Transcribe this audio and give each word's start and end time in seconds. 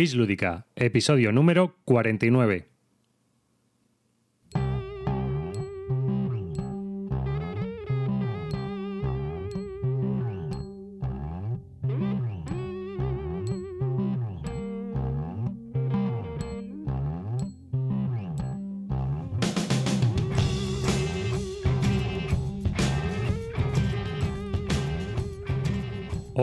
Bis 0.00 0.14
Lúdica, 0.14 0.64
episodio 0.76 1.30
número 1.30 1.76
49. 1.84 2.69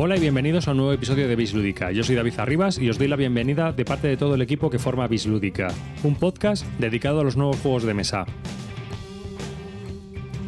Hola 0.08 0.16
y 0.16 0.22
bienvenidos 0.22 0.70
a 0.70 0.72
un 0.72 0.78
nuevo 0.78 0.94
episodio 0.94 1.28
de 1.28 1.36
Bislúdica. 1.36 1.92
Yo 1.92 2.02
soy 2.02 2.16
David 2.16 2.40
Arribas 2.40 2.80
y 2.80 2.90
os 2.90 2.98
doy 2.98 3.10
la 3.10 3.18
bienvenida 3.18 3.74
de 3.74 3.84
parte 3.84 4.08
de 4.08 4.16
todo 4.16 4.36
el 4.36 4.42
equipo 4.42 4.70
que 4.70 4.80
forma 4.80 5.06
Bislúdica, 5.06 5.68
un 6.02 6.16
podcast 6.16 6.66
dedicado 6.80 7.20
a 7.20 7.26
los 7.26 7.36
nuevos 7.36 7.58
juegos 7.58 7.84
de 7.84 7.94
mesa. 7.94 8.26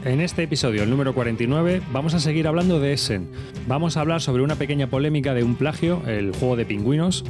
En 0.06 0.22
este 0.22 0.44
episodio, 0.44 0.84
el 0.84 0.90
número 0.90 1.14
49, 1.14 1.82
vamos 1.92 2.14
a 2.14 2.22
seguir 2.22 2.48
hablando 2.48 2.80
de 2.80 2.94
Essen. 2.94 3.28
Vamos 3.68 3.98
a 3.98 4.00
hablar 4.00 4.22
sobre 4.22 4.44
una 4.44 4.56
pequeña 4.56 4.88
polémica 4.88 5.34
de 5.34 5.44
un 5.44 5.56
plagio, 5.56 6.04
el 6.08 6.32
juego 6.32 6.56
de 6.56 6.64
pingüinos. 6.64 7.26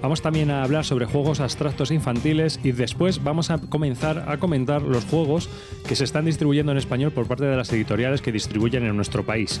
Vamos 0.00 0.22
también 0.22 0.50
a 0.50 0.62
hablar 0.62 0.86
sobre 0.86 1.04
juegos 1.04 1.40
abstractos 1.40 1.90
infantiles 1.90 2.58
y 2.64 2.72
después 2.72 3.22
vamos 3.22 3.50
a 3.50 3.58
comenzar 3.58 4.24
a 4.30 4.38
comentar 4.38 4.80
los 4.80 5.04
juegos 5.04 5.50
que 5.86 5.94
se 5.94 6.04
están 6.04 6.24
distribuyendo 6.24 6.72
en 6.72 6.78
español 6.78 7.12
por 7.12 7.26
parte 7.26 7.44
de 7.44 7.54
las 7.54 7.70
editoriales 7.70 8.22
que 8.22 8.32
distribuyen 8.32 8.86
en 8.86 8.96
nuestro 8.96 9.26
país. 9.26 9.60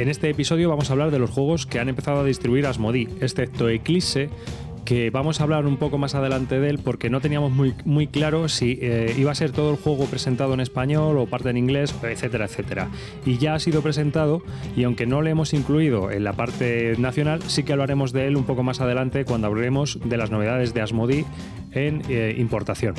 En 0.00 0.08
este 0.08 0.30
episodio 0.30 0.70
vamos 0.70 0.88
a 0.88 0.94
hablar 0.94 1.10
de 1.10 1.18
los 1.18 1.28
juegos 1.28 1.66
que 1.66 1.78
han 1.78 1.90
empezado 1.90 2.20
a 2.20 2.24
distribuir 2.24 2.66
Asmodee, 2.66 3.06
excepto 3.20 3.68
Eclipse, 3.68 4.30
que 4.86 5.10
vamos 5.10 5.40
a 5.40 5.42
hablar 5.42 5.66
un 5.66 5.76
poco 5.76 5.98
más 5.98 6.14
adelante 6.14 6.58
de 6.58 6.70
él 6.70 6.78
porque 6.82 7.10
no 7.10 7.20
teníamos 7.20 7.52
muy, 7.52 8.06
claro 8.06 8.48
si 8.48 8.78
eh, 8.80 9.14
iba 9.18 9.30
a 9.30 9.34
ser 9.34 9.52
todo 9.52 9.72
el 9.72 9.76
juego 9.76 10.06
presentado 10.06 10.54
en 10.54 10.60
español 10.60 11.18
o 11.18 11.26
parte 11.26 11.50
en 11.50 11.58
inglés, 11.58 11.94
etcétera, 12.02 12.46
etcétera. 12.46 12.88
Y 13.26 13.36
ya 13.36 13.52
ha 13.52 13.58
sido 13.58 13.82
presentado 13.82 14.42
y 14.74 14.84
aunque 14.84 15.04
no 15.04 15.20
le 15.20 15.32
hemos 15.32 15.52
incluido 15.52 16.10
en 16.10 16.24
la 16.24 16.32
parte 16.32 16.94
nacional, 16.96 17.42
sí 17.42 17.62
que 17.64 17.74
hablaremos 17.74 18.14
de 18.14 18.26
él 18.26 18.38
un 18.38 18.44
poco 18.44 18.62
más 18.62 18.80
adelante 18.80 19.26
cuando 19.26 19.48
hablemos 19.48 19.98
de 20.02 20.16
las 20.16 20.30
novedades 20.30 20.72
de 20.72 20.80
Asmodee 20.80 21.26
en 21.72 22.00
eh, 22.08 22.34
importación. 22.38 22.94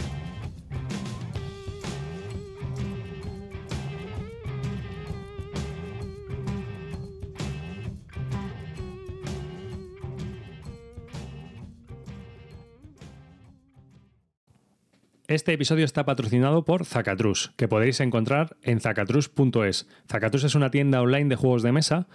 Este 15.31 15.53
episodio 15.53 15.85
está 15.85 16.03
patrocinado 16.03 16.65
por 16.65 16.83
Zacatrus, 16.83 17.53
que 17.55 17.69
podéis 17.69 18.01
encontrar 18.01 18.57
en 18.63 18.81
zacatrus.es. 18.81 19.87
Zacatrus 20.11 20.43
es 20.43 20.55
una 20.55 20.71
tienda 20.71 21.01
online 21.01 21.29
de 21.29 21.37
juegos 21.37 21.63
de 21.63 21.71
mesa 21.71 22.07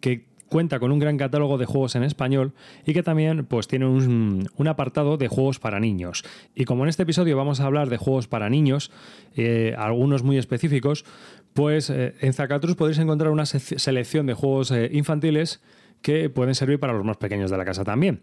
que 0.00 0.26
cuenta 0.48 0.80
con 0.80 0.90
un 0.90 0.98
gran 0.98 1.16
catálogo 1.16 1.56
de 1.56 1.66
juegos 1.66 1.94
en 1.94 2.02
español 2.02 2.52
y 2.84 2.92
que 2.92 3.04
también 3.04 3.46
pues, 3.46 3.68
tiene 3.68 3.86
un, 3.86 4.48
apartado 4.66 5.16
de 5.16 5.28
juegos 5.28 5.60
para 5.60 5.78
niños. 5.78 6.24
Y 6.56 6.64
como 6.64 6.82
en 6.82 6.88
este 6.88 7.04
episodio 7.04 7.36
vamos 7.36 7.60
a 7.60 7.66
hablar 7.66 7.90
de 7.90 7.96
juegos 7.96 8.26
para 8.26 8.50
niños, 8.50 8.90
eh, 9.36 9.76
algunos 9.78 10.24
muy 10.24 10.36
específicos, 10.36 11.04
pues 11.52 11.90
eh, 11.90 12.16
en 12.22 12.32
Zacatrus 12.32 12.74
podéis 12.74 12.98
encontrar 12.98 13.30
una 13.30 13.46
selección 13.46 14.26
de 14.26 14.34
juegos 14.34 14.72
eh, 14.72 14.90
infantiles 14.92 15.62
que 16.02 16.28
pueden 16.28 16.56
servir 16.56 16.80
para 16.80 16.92
los 16.92 17.04
más 17.04 17.18
pequeños 17.18 17.52
de 17.52 17.56
la 17.56 17.64
casa 17.64 17.84
también. 17.84 18.22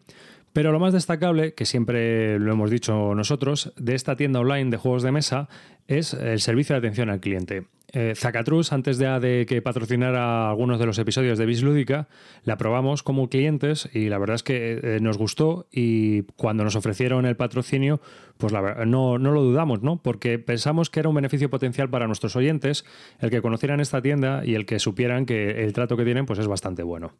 Pero 0.54 0.72
lo 0.72 0.80
más 0.80 0.94
destacable, 0.94 1.54
que 1.54 1.66
siempre 1.66 2.38
lo 2.40 2.52
hemos 2.52 2.70
dicho 2.70 3.16
nosotros, 3.16 3.74
de 3.78 3.96
esta 3.96 4.16
tienda 4.16 4.40
online 4.40 4.70
de 4.70 4.78
juegos 4.78 5.04
de 5.04 5.12
mesa 5.12 5.48
es 5.88 6.14
el 6.14 6.42
servicio 6.42 6.74
de 6.74 6.80
atención 6.80 7.10
al 7.10 7.22
cliente. 7.22 7.68
Eh, 7.94 8.14
Zacatrus, 8.16 8.72
antes 8.72 8.98
de, 8.98 9.46
que 9.48 9.62
patrocinara 9.62 10.50
algunos 10.50 10.80
de 10.80 10.86
los 10.86 10.98
episodios 10.98 11.38
de 11.38 11.46
Bislúdica, 11.46 12.08
la 12.46 12.58
probamos 12.58 13.03
como 13.03 13.28
clientes 13.28 13.90
y 13.94 14.08
la 14.08 14.18
verdad 14.18 14.36
es 14.36 14.44
que 14.44 14.80
eh, 14.81 15.00
nos 15.02 15.18
gustó 15.18 15.68
y 15.72 16.24
cuando 16.38 16.64
nos 16.64 16.78
ofrecieron 16.78 17.25
el 17.25 17.36
patrocinio, 17.36 18.00
pues 18.38 18.54
la 18.54 18.86
no, 18.86 19.20
no 19.20 19.31
lo 19.31 19.42
dudamos, 19.42 19.81
¿no? 19.81 20.02
Porque 20.02 20.40
pensamos 20.40 20.90
que 20.90 21.02
era 21.02 21.09
un 21.09 21.16
beneficio 21.16 21.50
potencial 21.50 21.90
para 21.90 22.08
nuestros 22.08 22.38
oyentes 22.38 22.86
el 23.20 23.30
que 23.30 23.42
conocieran 23.42 23.81
esta 23.81 24.02
tienda 24.02 24.46
y 24.46 24.56
el 24.56 24.66
que 24.66 24.80
supieran 24.80 25.25
que 25.25 25.64
el 25.64 25.74
trato 25.74 25.98
que 25.98 26.06
tienen 26.06 26.25
pues 26.25 26.40
es 26.40 26.48
bastante 26.48 26.84
bueno. 26.84 27.12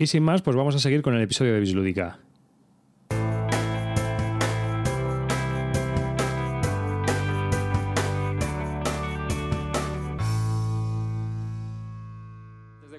Y 0.00 0.06
sin 0.06 0.22
más, 0.22 0.42
pues 0.42 0.56
vamos 0.56 0.76
a 0.76 0.78
seguir 0.78 1.02
con 1.02 1.14
el 1.14 1.22
episodio 1.22 1.54
de 1.54 1.60
Bislúdica. 1.60 2.20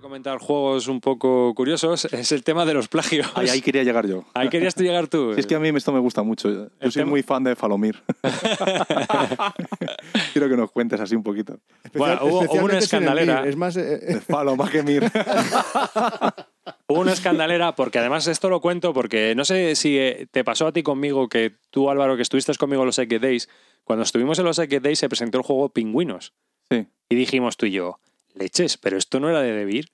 comentar 0.01 0.39
juegos 0.39 0.87
un 0.87 0.99
poco 0.99 1.53
curiosos 1.53 2.05
es 2.05 2.31
el 2.31 2.43
tema 2.43 2.65
de 2.65 2.73
los 2.73 2.87
plagios. 2.87 3.31
Ahí, 3.35 3.47
ahí 3.47 3.61
quería 3.61 3.83
llegar 3.83 4.07
yo. 4.07 4.25
Ahí 4.33 4.49
querías 4.49 4.73
tú 4.73 4.81
llegar 4.81 5.07
tú. 5.07 5.33
Es 5.33 5.45
que 5.45 5.53
a 5.53 5.59
mí 5.59 5.69
esto 5.69 5.91
me 5.91 5.99
gusta 5.99 6.23
mucho. 6.23 6.49
Yo 6.49 6.67
el 6.79 6.91
soy 6.91 7.01
tema... 7.01 7.11
muy 7.11 7.21
fan 7.21 7.43
de 7.43 7.55
Falomir. 7.55 8.01
Quiero 10.33 10.49
que 10.49 10.57
nos 10.57 10.71
cuentes 10.71 10.99
así 10.99 11.15
un 11.15 11.21
poquito. 11.21 11.59
Bueno, 11.93 12.21
hubo, 12.23 12.41
hubo 12.41 12.65
una 12.65 12.79
escandalera. 12.79 13.47
Es 13.47 13.55
más... 13.55 13.77
Eh, 13.77 13.99
de 13.99 14.19
Falo, 14.19 14.55
más 14.55 14.71
que 14.71 14.81
Mir. 14.81 15.03
Hubo 16.87 16.99
una 16.99 17.13
escandalera 17.13 17.75
porque 17.75 17.99
además 17.99 18.27
esto 18.27 18.49
lo 18.49 18.61
cuento 18.61 18.93
porque 18.93 19.33
no 19.35 19.45
sé 19.45 19.75
si 19.75 19.99
te 20.31 20.43
pasó 20.43 20.67
a 20.67 20.71
ti 20.71 20.83
conmigo 20.83 21.29
que 21.29 21.53
tú 21.69 21.89
Álvaro 21.89 22.15
que 22.15 22.21
estuviste 22.21 22.53
conmigo 22.55 22.83
en 22.83 22.87
los 22.87 22.99
Egg 22.99 23.19
Days, 23.19 23.49
cuando 23.83 24.03
estuvimos 24.03 24.39
en 24.39 24.45
los 24.45 24.59
Egg 24.59 24.81
Days 24.81 24.99
se 24.99 25.09
presentó 25.09 25.37
el 25.37 25.43
juego 25.43 25.69
Pingüinos. 25.69 26.33
Sí. 26.69 26.87
Y 27.09 27.15
dijimos 27.15 27.57
tú 27.57 27.65
y 27.65 27.71
yo, 27.71 27.99
leches, 28.35 28.77
pero 28.77 28.97
esto 28.97 29.19
no 29.19 29.29
era 29.29 29.41
de 29.41 29.51
Debir. 29.51 29.89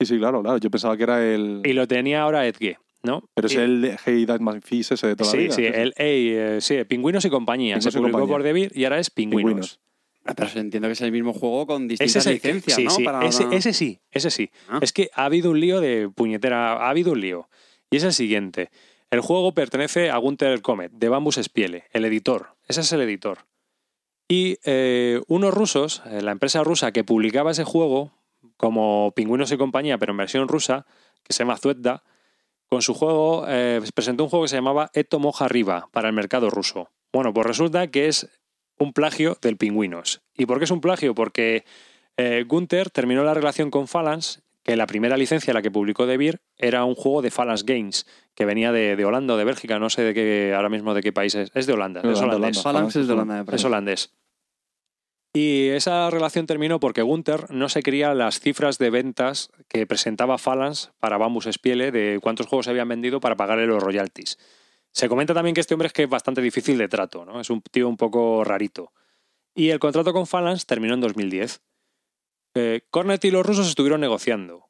Sí, 0.00 0.06
sí, 0.06 0.18
claro, 0.18 0.42
claro. 0.42 0.58
Yo 0.58 0.70
pensaba 0.70 0.96
que 0.96 1.04
era 1.04 1.24
el. 1.24 1.62
Y 1.64 1.72
lo 1.72 1.86
tenía 1.86 2.22
ahora 2.22 2.46
Edge, 2.46 2.78
¿no? 3.02 3.28
Pero 3.34 3.46
es 3.46 3.54
y... 3.54 3.58
el 3.58 3.96
Hey 4.04 4.26
That 4.26 4.40
My 4.40 4.60
Fish 4.60 4.92
ese 4.92 5.06
de 5.08 5.16
toda 5.16 5.30
sí, 5.30 5.36
la 5.36 5.42
vida. 5.42 5.54
Sí, 5.54 5.64
el 5.64 5.94
Hey, 5.96 6.28
eh, 6.34 6.58
sí, 6.60 6.82
Pingüinos 6.84 7.24
y 7.24 7.30
compañía. 7.30 7.76
Pingüinos 7.76 7.92
se 7.92 7.98
publicó 7.98 8.18
compañía. 8.18 8.34
por 8.34 8.42
Debir 8.42 8.72
y 8.74 8.84
ahora 8.84 8.98
es 8.98 9.10
Pingüinos. 9.10 9.42
Pingüinos. 9.42 9.80
Ah, 10.24 10.34
pero 10.34 10.50
entiendo 10.60 10.88
que 10.88 10.92
es 10.92 11.00
el 11.00 11.10
mismo 11.12 11.32
juego 11.32 11.66
con 11.66 11.88
distintas 11.88 12.10
Ese, 12.16 12.18
es 12.20 12.26
el- 12.26 12.32
licencias, 12.34 12.76
sí, 12.76 12.84
¿no? 12.84 12.90
sí, 12.90 13.04
Para 13.04 13.26
ese, 13.26 13.72
sí, 13.72 14.00
ese 14.10 14.30
sí. 14.30 14.50
Ah. 14.68 14.78
Es 14.80 14.92
que 14.92 15.10
ha 15.14 15.24
habido 15.24 15.50
un 15.50 15.60
lío 15.60 15.80
de 15.80 16.08
puñetera, 16.14 16.74
ha 16.74 16.90
habido 16.90 17.12
un 17.12 17.20
lío. 17.20 17.48
Y 17.90 17.96
es 17.96 18.04
el 18.04 18.12
siguiente. 18.12 18.70
El 19.10 19.20
juego 19.20 19.52
pertenece 19.52 20.10
a 20.10 20.16
Gunther 20.18 20.62
Comet, 20.62 20.92
de 20.92 21.08
Bambus 21.08 21.36
Spiele, 21.42 21.84
el 21.92 22.04
editor. 22.04 22.54
Ese 22.68 22.80
es 22.82 22.92
el 22.92 23.00
editor. 23.02 23.38
Y 24.28 24.58
eh, 24.64 25.20
unos 25.28 25.52
rusos, 25.52 26.02
eh, 26.06 26.22
la 26.22 26.30
empresa 26.32 26.62
rusa 26.64 26.92
que 26.92 27.04
publicaba 27.04 27.50
ese 27.50 27.64
juego, 27.64 28.12
como 28.56 29.12
Pingüinos 29.14 29.52
y 29.52 29.56
compañía, 29.58 29.98
pero 29.98 30.12
en 30.12 30.18
versión 30.18 30.48
rusa, 30.48 30.86
que 31.24 31.32
se 31.32 31.40
llama 31.40 31.58
Zuetda, 31.58 32.04
con 32.68 32.80
su 32.80 32.94
juego 32.94 33.44
eh, 33.48 33.82
presentó 33.94 34.24
un 34.24 34.30
juego 34.30 34.44
que 34.44 34.48
se 34.48 34.56
llamaba 34.56 34.90
Eto 34.94 35.18
Moja 35.18 35.48
Riva 35.48 35.88
para 35.92 36.08
el 36.08 36.14
mercado 36.14 36.48
ruso. 36.48 36.90
Bueno, 37.12 37.34
pues 37.34 37.46
resulta 37.46 37.88
que 37.88 38.08
es 38.08 38.30
un 38.78 38.92
plagio 38.92 39.38
del 39.40 39.56
Pingüinos. 39.56 40.22
¿Y 40.36 40.46
por 40.46 40.58
qué 40.58 40.64
es 40.64 40.70
un 40.70 40.80
plagio? 40.80 41.14
Porque 41.14 41.64
eh, 42.16 42.44
Gunther 42.46 42.90
terminó 42.90 43.24
la 43.24 43.34
relación 43.34 43.70
con 43.70 43.88
Phalanx, 43.88 44.42
que 44.62 44.76
la 44.76 44.86
primera 44.86 45.16
licencia, 45.16 45.52
la 45.52 45.62
que 45.62 45.70
publicó 45.70 46.06
De 46.06 46.16
Beer, 46.16 46.40
era 46.56 46.84
un 46.84 46.94
juego 46.94 47.22
de 47.22 47.30
Phalanx 47.30 47.64
Games, 47.64 48.06
que 48.34 48.44
venía 48.44 48.72
de, 48.72 48.96
de 48.96 49.04
Holanda 49.04 49.34
o 49.34 49.36
de 49.36 49.44
Bélgica, 49.44 49.78
no 49.78 49.90
sé 49.90 50.02
de 50.02 50.14
qué, 50.14 50.52
ahora 50.54 50.68
mismo 50.68 50.94
de 50.94 51.02
qué 51.02 51.12
país 51.12 51.34
es. 51.34 51.50
Es 51.54 51.66
de 51.66 51.72
Holanda, 51.72 52.00
De 52.02 52.12
es 52.12 52.18
Holanda, 52.18 52.36
holandés. 52.36 52.58
Holanda. 52.58 52.78
Phalanx 52.78 52.96
es 52.96 53.06
de 53.06 53.12
Holanda, 53.12 53.44
me 53.44 53.56
Es 53.56 53.64
holandés. 53.64 54.12
Y 55.34 55.68
esa 55.68 56.10
relación 56.10 56.46
terminó 56.46 56.78
porque 56.78 57.00
Gunther 57.00 57.50
no 57.50 57.70
se 57.70 57.82
creía 57.82 58.12
las 58.12 58.38
cifras 58.38 58.76
de 58.76 58.90
ventas 58.90 59.50
que 59.68 59.86
presentaba 59.86 60.36
Phalanx 60.36 60.92
para 61.00 61.16
Bambus 61.16 61.48
Spiele 61.50 61.90
de 61.90 62.18
cuántos 62.22 62.46
juegos 62.46 62.66
se 62.66 62.70
habían 62.70 62.88
vendido 62.88 63.18
para 63.18 63.36
pagarle 63.36 63.66
los 63.66 63.82
royalties. 63.82 64.38
Se 64.92 65.08
comenta 65.08 65.34
también 65.34 65.54
que 65.54 65.60
este 65.60 65.74
hombre 65.74 65.86
es 65.86 65.92
que 65.92 66.04
es 66.04 66.08
bastante 66.08 66.42
difícil 66.42 66.78
de 66.78 66.88
trato, 66.88 67.24
¿no? 67.24 67.40
Es 67.40 67.50
un 67.50 67.62
tío 67.62 67.88
un 67.88 67.96
poco 67.96 68.44
rarito. 68.44 68.92
Y 69.54 69.70
el 69.70 69.78
contrato 69.78 70.12
con 70.12 70.26
Phalanx 70.26 70.66
terminó 70.66 70.94
en 70.94 71.00
2010. 71.00 71.62
Eh, 72.54 72.82
Cornet 72.90 73.24
y 73.24 73.30
los 73.30 73.44
rusos 73.46 73.68
estuvieron 73.68 74.02
negociando, 74.02 74.68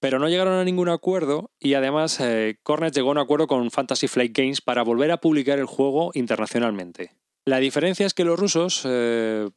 pero 0.00 0.18
no 0.18 0.28
llegaron 0.28 0.54
a 0.54 0.64
ningún 0.64 0.88
acuerdo 0.88 1.52
y 1.60 1.74
además 1.74 2.18
eh, 2.18 2.58
Cornet 2.64 2.92
llegó 2.92 3.08
a 3.08 3.12
un 3.12 3.18
acuerdo 3.18 3.46
con 3.46 3.70
Fantasy 3.70 4.08
Flight 4.08 4.36
Games 4.36 4.60
para 4.60 4.82
volver 4.82 5.12
a 5.12 5.20
publicar 5.20 5.60
el 5.60 5.66
juego 5.66 6.10
internacionalmente. 6.14 7.12
La 7.44 7.58
diferencia 7.58 8.04
es 8.04 8.14
que 8.14 8.24
los 8.24 8.38
rusos 8.38 8.82
eh, 8.84 9.48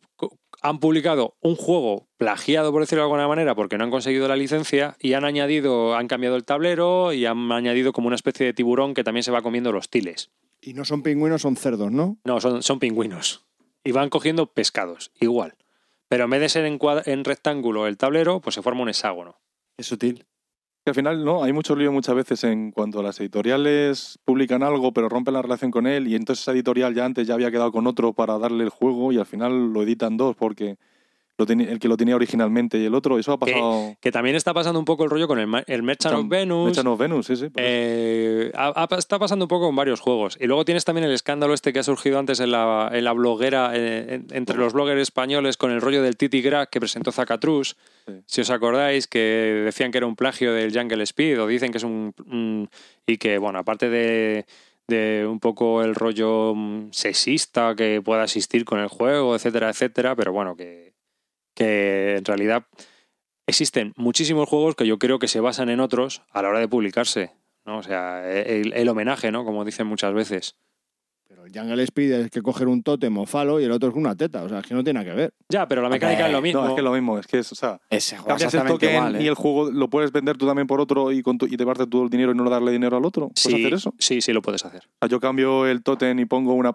han 0.61 0.79
publicado 0.79 1.35
un 1.41 1.55
juego 1.55 2.07
plagiado, 2.17 2.71
por 2.71 2.81
decirlo 2.81 3.03
de 3.03 3.05
alguna 3.05 3.27
manera, 3.27 3.55
porque 3.55 3.77
no 3.77 3.83
han 3.83 3.91
conseguido 3.91 4.27
la 4.27 4.35
licencia 4.35 4.95
y 4.99 5.13
han 5.13 5.25
añadido, 5.25 5.95
han 5.95 6.07
cambiado 6.07 6.35
el 6.35 6.45
tablero 6.45 7.13
y 7.13 7.25
han 7.25 7.51
añadido 7.51 7.93
como 7.93 8.07
una 8.07 8.15
especie 8.15 8.45
de 8.45 8.53
tiburón 8.53 8.93
que 8.93 9.03
también 9.03 9.23
se 9.23 9.31
va 9.31 9.41
comiendo 9.41 9.71
los 9.71 9.89
tiles. 9.89 10.31
Y 10.61 10.73
no 10.73 10.85
son 10.85 11.03
pingüinos, 11.03 11.41
son 11.41 11.55
cerdos, 11.55 11.91
¿no? 11.91 12.17
No, 12.23 12.41
son, 12.41 12.63
son 12.63 12.79
pingüinos. 12.79 13.45
Y 13.83 13.91
van 13.91 14.09
cogiendo 14.09 14.51
pescados, 14.53 15.11
igual. 15.19 15.55
Pero 16.09 16.23
en 16.25 16.29
vez 16.31 16.41
de 16.41 16.49
ser 16.49 16.65
en, 16.65 16.79
en 17.05 17.23
rectángulo 17.23 17.87
el 17.87 17.97
tablero, 17.97 18.41
pues 18.41 18.55
se 18.55 18.61
forma 18.61 18.81
un 18.81 18.89
hexágono. 18.89 19.39
Es 19.77 19.87
sutil. 19.87 20.25
Que 20.87 20.91
al 20.91 20.95
final, 20.95 21.25
¿no? 21.25 21.43
Hay 21.43 21.51
mucho 21.51 21.75
lío 21.75 21.91
muchas 21.91 22.15
veces 22.15 22.45
en 22.45 22.71
cuanto 22.71 23.01
a 23.01 23.03
las 23.03 23.19
editoriales 23.19 24.19
publican 24.23 24.63
algo, 24.63 24.93
pero 24.93 25.09
rompen 25.09 25.33
la 25.33 25.41
relación 25.41 25.69
con 25.69 25.85
él, 25.85 26.07
y 26.07 26.15
entonces 26.15 26.43
esa 26.43 26.53
editorial 26.53 26.95
ya 26.95 27.03
antes 27.03 27.27
ya 27.27 27.33
había 27.33 27.51
quedado 27.51 27.73
con 27.73 27.87
otro 27.87 28.13
para 28.13 28.37
darle 28.37 28.63
el 28.63 28.69
juego, 28.69 29.11
y 29.11 29.17
al 29.17 29.25
final 29.25 29.73
lo 29.73 29.83
editan 29.83 30.15
dos 30.15 30.37
porque 30.37 30.77
el 31.39 31.79
que 31.79 31.87
lo 31.87 31.97
tenía 31.97 32.15
originalmente 32.15 32.77
y 32.79 32.85
el 32.85 32.95
otro, 32.95 33.19
eso 33.19 33.31
ha 33.33 33.37
pasado. 33.37 33.95
Que 34.01 34.11
también 34.11 34.35
está 34.35 34.53
pasando 34.53 34.79
un 34.79 34.85
poco 34.85 35.03
el 35.03 35.09
rollo 35.09 35.27
con 35.27 35.37
el, 35.39 35.63
el 35.67 35.83
Merchant 35.83 36.15
of 36.15 36.27
Venus. 36.27 36.65
Merchant 36.65 36.87
of 36.87 36.99
Venus, 36.99 37.25
sí, 37.27 37.35
sí. 37.35 37.47
Eh, 37.55 38.51
ha- 38.55 38.73
ha- 38.89 38.95
está 38.97 39.19
pasando 39.19 39.45
un 39.45 39.49
poco 39.49 39.67
con 39.67 39.75
varios 39.75 39.99
juegos. 39.99 40.37
Y 40.41 40.47
luego 40.47 40.65
tienes 40.65 40.83
también 40.85 41.05
el 41.05 41.11
escándalo 41.13 41.53
este 41.53 41.73
que 41.73 41.79
ha 41.79 41.83
surgido 41.83 42.17
antes 42.19 42.39
en 42.39 42.51
la, 42.51 42.89
en 42.91 43.03
la 43.03 43.13
bloguera, 43.13 43.71
eh, 43.75 44.15
en- 44.15 44.27
entre 44.35 44.57
los 44.57 44.73
bloggers 44.73 45.01
españoles, 45.01 45.57
con 45.57 45.71
el 45.71 45.81
rollo 45.81 46.01
del 46.01 46.17
Titi 46.17 46.41
Crack 46.41 46.69
que 46.69 46.79
presentó 46.79 47.11
Zacatrus. 47.11 47.77
Sí. 48.07 48.13
Si 48.25 48.41
os 48.41 48.49
acordáis, 48.49 49.07
que 49.07 49.19
decían 49.65 49.91
que 49.91 49.99
era 49.99 50.07
un 50.07 50.15
plagio 50.15 50.53
del 50.53 50.73
Jungle 50.77 51.03
Speed, 51.03 51.41
o 51.41 51.47
dicen 51.47 51.71
que 51.71 51.77
es 51.77 51.83
un. 51.83 52.13
un- 52.25 52.69
y 53.05 53.17
que, 53.17 53.37
bueno, 53.37 53.59
aparte 53.59 53.89
de, 53.89 54.45
de 54.87 55.25
un 55.27 55.39
poco 55.39 55.81
el 55.83 55.95
rollo 55.95 56.53
mm, 56.55 56.89
sexista 56.91 57.75
que 57.75 58.01
pueda 58.01 58.23
existir 58.23 58.65
con 58.65 58.79
el 58.79 58.87
juego, 58.87 59.35
etcétera, 59.35 59.69
etcétera, 59.69 60.15
pero 60.15 60.31
bueno, 60.33 60.55
que, 60.55 60.86
que 61.57 62.15
en 62.17 62.25
realidad 62.25 62.65
existen 63.47 63.93
muchísimos 63.97 64.47
juegos 64.47 64.75
que 64.75 64.85
yo 64.85 64.99
creo 64.99 65.19
que 65.19 65.27
se 65.27 65.39
basan 65.39 65.69
en 65.69 65.79
otros 65.79 66.21
a 66.31 66.41
la 66.41 66.49
hora 66.49 66.59
de 66.59 66.67
publicarse. 66.67 67.31
¿no? 67.65 67.79
O 67.79 67.83
sea, 67.83 68.29
el, 68.29 68.71
el 68.73 68.87
homenaje, 68.89 69.31
¿no? 69.31 69.43
Como 69.43 69.65
dicen 69.65 69.87
muchas 69.87 70.13
veces. 70.13 70.55
Pero 71.27 71.45
el 71.45 71.51
Jungle 71.53 71.83
Speed 71.83 72.11
es 72.13 72.29
que 72.31 72.41
coger 72.41 72.69
un 72.69 72.81
tótem 72.83 73.17
o 73.17 73.25
falo 73.25 73.59
y 73.59 73.65
el 73.65 73.71
otro 73.71 73.89
es 73.89 73.95
una 73.95 74.15
teta. 74.15 74.43
O 74.43 74.49
sea, 74.49 74.59
es 74.59 74.65
que 74.65 74.73
no 74.73 74.83
tiene 74.83 74.99
nada 75.01 75.11
que 75.11 75.17
ver. 75.17 75.33
Ya, 75.49 75.67
pero 75.67 75.81
la 75.81 75.89
mecánica 75.89 76.27
es 76.27 76.31
lo 76.31 76.41
mismo. 76.41 76.61
No, 76.61 76.67
es 76.69 76.73
que 76.75 76.79
es 76.79 76.85
lo 76.85 76.93
mismo, 76.93 77.19
es 77.19 77.27
que 77.27 77.39
es, 77.39 77.51
o 77.51 77.55
sea, 77.55 77.81
Ese 77.89 78.15
juego 78.15 78.29
cambias 78.29 78.53
el 78.53 78.63
token 78.65 78.89
igual, 78.93 79.15
¿eh? 79.17 79.23
y 79.23 79.27
el 79.27 79.33
juego 79.35 79.69
lo 79.69 79.89
puedes 79.89 80.13
vender 80.13 80.37
tú 80.37 80.45
también 80.47 80.67
por 80.67 80.79
otro 80.79 81.11
y, 81.11 81.21
con 81.21 81.37
tu- 81.37 81.45
y 81.45 81.57
te 81.57 81.65
parte 81.65 81.85
todo 81.87 82.03
el 82.03 82.09
dinero 82.09 82.31
y 82.31 82.35
no 82.35 82.49
darle 82.49 82.71
dinero 82.71 82.95
al 82.95 83.03
otro. 83.03 83.27
¿Puedes 83.27 83.41
sí, 83.41 83.53
hacer 83.55 83.73
eso? 83.73 83.93
sí, 83.99 84.21
sí, 84.21 84.31
lo 84.31 84.41
puedes 84.41 84.63
hacer. 84.63 84.83
O 84.85 84.97
sea, 85.01 85.09
yo 85.09 85.19
cambio 85.19 85.67
el 85.67 85.83
token 85.83 86.17
y 86.19 86.25
pongo 86.25 86.53
una. 86.53 86.71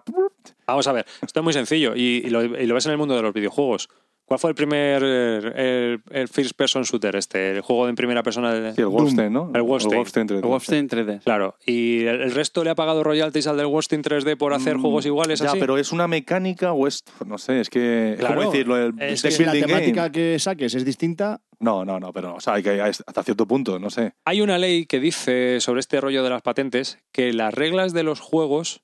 Vamos 0.67 0.85
a 0.87 0.91
ver, 0.91 1.05
esto 1.23 1.39
es 1.39 1.43
muy 1.43 1.53
sencillo 1.53 1.95
y, 1.95 2.21
y 2.23 2.29
lo, 2.29 2.43
y 2.43 2.65
lo 2.67 2.75
ves 2.75 2.85
en 2.85 2.91
el 2.91 2.97
mundo 2.99 3.15
de 3.15 3.23
los 3.23 3.33
videojuegos. 3.33 3.89
¿Cuál 4.25 4.39
fue 4.39 4.51
el 4.51 4.55
primer 4.55 5.03
el, 5.03 6.01
el 6.09 6.27
first 6.29 6.53
person 6.55 6.83
shooter 6.83 7.15
este? 7.17 7.51
El 7.51 7.61
juego 7.61 7.89
en 7.89 7.95
primera 7.95 8.23
persona. 8.23 8.53
de- 8.53 8.73
Sí, 8.73 8.81
el 8.81 8.87
Wolfenstein, 8.87 9.33
¿no? 9.33 9.51
El 9.53 9.61
Wolfenstein. 9.63 10.21
entre 10.21 10.37
El 10.37 10.43
Wolfenstein 10.43 10.87
3D. 10.89 11.23
Claro, 11.23 11.57
y 11.65 12.05
el, 12.05 12.21
el 12.21 12.31
resto 12.31 12.63
le 12.63 12.69
ha 12.69 12.75
pagado 12.75 13.03
royalties 13.03 13.47
al 13.47 13.57
del 13.57 13.65
Wolfenstein 13.67 14.01
3D 14.01 14.37
por 14.37 14.53
hacer 14.53 14.77
Mm, 14.77 14.81
juegos 14.81 15.05
iguales 15.05 15.39
Ya, 15.39 15.49
así. 15.49 15.59
pero 15.59 15.77
es 15.77 15.91
una 15.91 16.07
mecánica 16.07 16.71
o 16.71 16.87
es. 16.87 17.03
No 17.27 17.37
sé, 17.37 17.59
es 17.59 17.69
que. 17.69 18.15
Claro, 18.17 18.35
¿Cómo 18.37 18.51
decirlo? 18.51 18.77
El 18.77 18.93
es 18.99 19.21
que 19.21 19.31
Si 19.31 19.43
la 19.43 19.51
temática 19.51 20.03
game. 20.03 20.11
que 20.13 20.39
saques 20.39 20.73
es 20.73 20.85
distinta, 20.85 21.41
No, 21.59 21.83
no, 21.83 21.99
no, 21.99 22.13
pero 22.13 22.35
o 22.35 22.39
sea, 22.39 22.53
hay 22.55 22.63
que 22.63 22.69
hay 22.71 22.79
hasta 22.79 23.23
cierto 23.23 23.45
punto, 23.45 23.77
no 23.77 23.89
sé. 23.89 24.13
Hay 24.25 24.41
una 24.41 24.57
ley 24.57 24.85
que 24.85 24.99
dice 25.01 25.59
sobre 25.59 25.81
este 25.81 25.99
rollo 25.99 26.23
de 26.23 26.29
las 26.29 26.41
patentes 26.41 26.97
que 27.11 27.33
las 27.33 27.53
reglas 27.53 27.91
de 27.93 28.03
los 28.03 28.19
juegos 28.21 28.83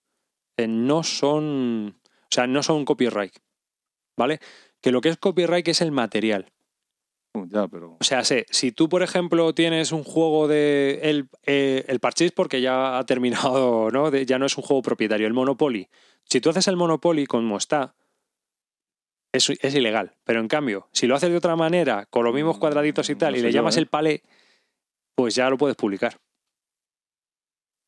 eh, 0.57 0.67
no 0.67 1.03
son, 1.03 1.95
o 1.97 2.27
sea, 2.29 2.45
no 2.47 2.61
son 2.63 2.83
copyright, 2.85 3.33
¿vale? 4.17 4.39
Que 4.81 4.91
lo 4.91 5.01
que 5.01 5.09
es 5.09 5.17
copyright 5.17 5.67
es 5.67 5.81
el 5.81 5.91
material. 5.91 6.51
Ya, 7.47 7.67
pero. 7.67 7.95
O 7.99 8.03
sea, 8.03 8.23
sé, 8.23 8.45
si 8.49 8.71
tú, 8.71 8.89
por 8.89 9.03
ejemplo, 9.03 9.53
tienes 9.53 9.91
un 9.91 10.03
juego 10.03 10.47
de 10.47 10.99
el, 11.03 11.29
eh, 11.45 11.85
el 11.87 11.99
Parchís 11.99 12.31
porque 12.31 12.59
ya 12.61 12.97
ha 12.97 13.05
terminado, 13.05 13.89
¿no? 13.91 14.09
De- 14.11 14.25
ya 14.25 14.39
no 14.39 14.45
es 14.45 14.57
un 14.57 14.63
juego 14.63 14.81
propietario, 14.81 15.27
el 15.27 15.33
Monopoly. 15.33 15.87
Si 16.25 16.41
tú 16.41 16.49
haces 16.49 16.67
el 16.67 16.75
Monopoly 16.75 17.25
como 17.27 17.57
está, 17.57 17.93
es, 19.33 19.49
es 19.49 19.75
ilegal. 19.75 20.15
Pero 20.23 20.39
en 20.39 20.47
cambio, 20.47 20.87
si 20.91 21.07
lo 21.07 21.15
haces 21.15 21.29
de 21.29 21.37
otra 21.37 21.55
manera, 21.55 22.07
con 22.09 22.23
los 22.25 22.33
mismos 22.33 22.57
cuadraditos 22.57 23.09
y 23.09 23.15
tal, 23.15 23.33
No 23.33 23.39
y 23.39 23.41
le 23.43 23.51
yo, 23.51 23.59
llamas 23.59 23.77
¿eh? 23.77 23.81
el 23.81 23.87
palé, 23.87 24.23
pues 25.15 25.35
ya 25.35 25.49
lo 25.49 25.57
puedes 25.57 25.75
publicar. 25.77 26.17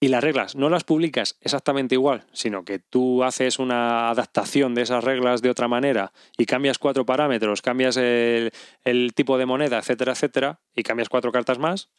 Y 0.04 0.08
las 0.08 0.24
reglas 0.24 0.56
no 0.56 0.70
las 0.70 0.84
publicas 0.84 1.38
exactamente 1.42 1.94
igual, 1.94 2.26
sino 2.34 2.66
que 2.66 2.80
tú 2.80 3.24
haces 3.24 3.60
una 3.60 4.10
adaptación 4.10 4.74
de 4.74 4.82
esas 4.82 5.04
reglas 5.04 5.44
de 5.44 5.52
otra 5.52 5.68
manera 5.68 6.12
y 6.38 6.48
cambias 6.48 6.80
cuatro 6.80 7.06
parámetros, 7.06 7.62
cambias 7.62 7.98
el, 7.98 8.52
el 8.84 9.14
tipo 9.14 9.38
de 9.38 9.46
moneda, 9.46 9.78
etcétera, 9.78 10.14
etcétera, 10.14 10.60
y 10.76 10.82
cambias 10.82 11.08
cuatro 11.08 11.32
cartas 11.32 11.60
más, 11.60 11.92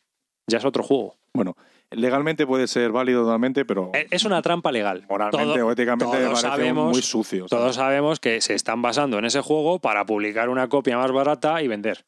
ya 0.49 0.59
es 0.59 0.65
otro 0.65 0.83
juego. 0.83 1.17
Bueno, 1.33 1.57
legalmente 1.93 2.45
puede 2.45 2.67
ser 2.67 2.91
válido 2.91 3.23
totalmente, 3.23 3.65
pero 3.65 3.93
Eh, 3.95 4.09
Es 4.11 4.25
una 4.25 4.43
trampa 4.43 4.73
legal. 4.73 5.07
moralmente 5.09 5.55
Todo- 5.55 5.67
o 5.69 5.71
éticamente 5.71 6.05
me 6.19 6.25
todos 6.25 6.41
sabemos- 6.41 6.91
muy 6.93 7.03
sucio. 7.03 7.47
Todos 7.47 7.77
sabemos 7.77 8.19
que 8.19 8.41
se 8.41 8.55
están 8.55 8.83
basando 8.83 9.17
en 9.21 9.27
ese 9.27 9.41
juego 9.43 9.79
para 9.79 10.05
publicar 10.05 10.49
una 10.49 10.69
copia 10.69 10.99
más 10.99 11.13
barata 11.13 11.63
y 11.63 11.69
vender. 11.69 12.05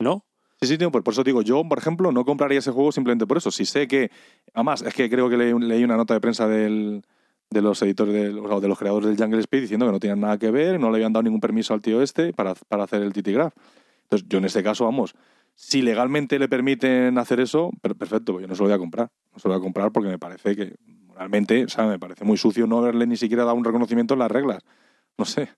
¿No? 0.00 0.24
Sí, 0.60 0.66
sí, 0.66 0.76
tío, 0.78 0.90
por 0.90 1.04
por 1.04 1.12
eso 1.12 1.22
digo, 1.22 1.42
yo, 1.42 1.62
por 1.68 1.78
ejemplo, 1.78 2.10
no 2.10 2.24
compraría 2.24 2.58
ese 2.58 2.72
juego 2.72 2.90
simplemente 2.90 3.26
por 3.26 3.36
eso. 3.36 3.50
Si 3.50 3.64
sé 3.64 3.86
que. 3.86 4.10
Además, 4.54 4.82
es 4.82 4.92
que 4.94 5.08
creo 5.08 5.28
que 5.30 5.36
leí, 5.36 5.84
una 5.84 5.96
nota 5.96 6.14
de 6.14 6.20
prensa 6.20 6.48
del, 6.48 7.04
de 7.50 7.62
los 7.62 7.80
editores, 7.82 8.12
del- 8.14 8.38
o 8.40 8.48
sea, 8.48 8.58
de 8.60 8.68
los 8.68 8.78
creadores 8.78 9.08
del 9.08 9.16
Jungle 9.18 9.40
Speed 9.40 9.60
diciendo 9.62 9.86
que 9.86 9.92
no 9.92 10.00
tenían 10.00 10.20
nada 10.20 10.36
que 10.38 10.50
ver, 10.50 10.80
no 10.80 10.90
le 10.90 10.96
habían 10.96 11.12
dado 11.12 11.22
ningún 11.22 11.40
permiso 11.40 11.74
al 11.74 11.80
tío 11.80 12.02
este 12.02 12.32
para, 12.32 12.54
para 12.54 12.84
hacer 12.84 13.02
el 13.02 13.12
TT 13.12 13.32
Graph. 13.32 13.54
Entonces, 14.02 14.28
yo 14.28 14.38
en 14.38 14.46
este 14.46 14.62
caso, 14.64 14.84
vamos, 14.84 15.14
si 15.54 15.80
legalmente 15.82 16.38
le 16.40 16.48
permiten 16.48 17.18
hacer 17.18 17.38
eso, 17.40 17.70
per- 17.80 17.94
perfecto, 17.96 18.32
pues 18.32 18.42
yo 18.42 18.48
no 18.48 18.54
se 18.56 18.62
lo 18.62 18.68
voy 18.68 18.74
a 18.74 18.78
comprar. 18.78 19.10
No 19.32 19.38
se 19.38 19.46
lo 19.48 19.54
voy 19.54 19.60
a 19.60 19.62
comprar 19.62 19.92
porque 19.92 20.08
me 20.08 20.18
parece 20.18 20.56
que, 20.56 20.74
moralmente, 21.06 21.64
o 21.64 21.68
sea, 21.68 21.86
me 21.86 21.98
parece 22.00 22.24
muy 22.24 22.36
sucio 22.36 22.66
no 22.66 22.78
haberle 22.78 23.06
ni 23.06 23.16
siquiera 23.16 23.44
dado 23.44 23.54
un 23.56 23.64
reconocimiento 23.64 24.14
en 24.14 24.20
las 24.20 24.30
reglas. 24.30 24.64
No 25.18 25.24
sé. 25.24 25.50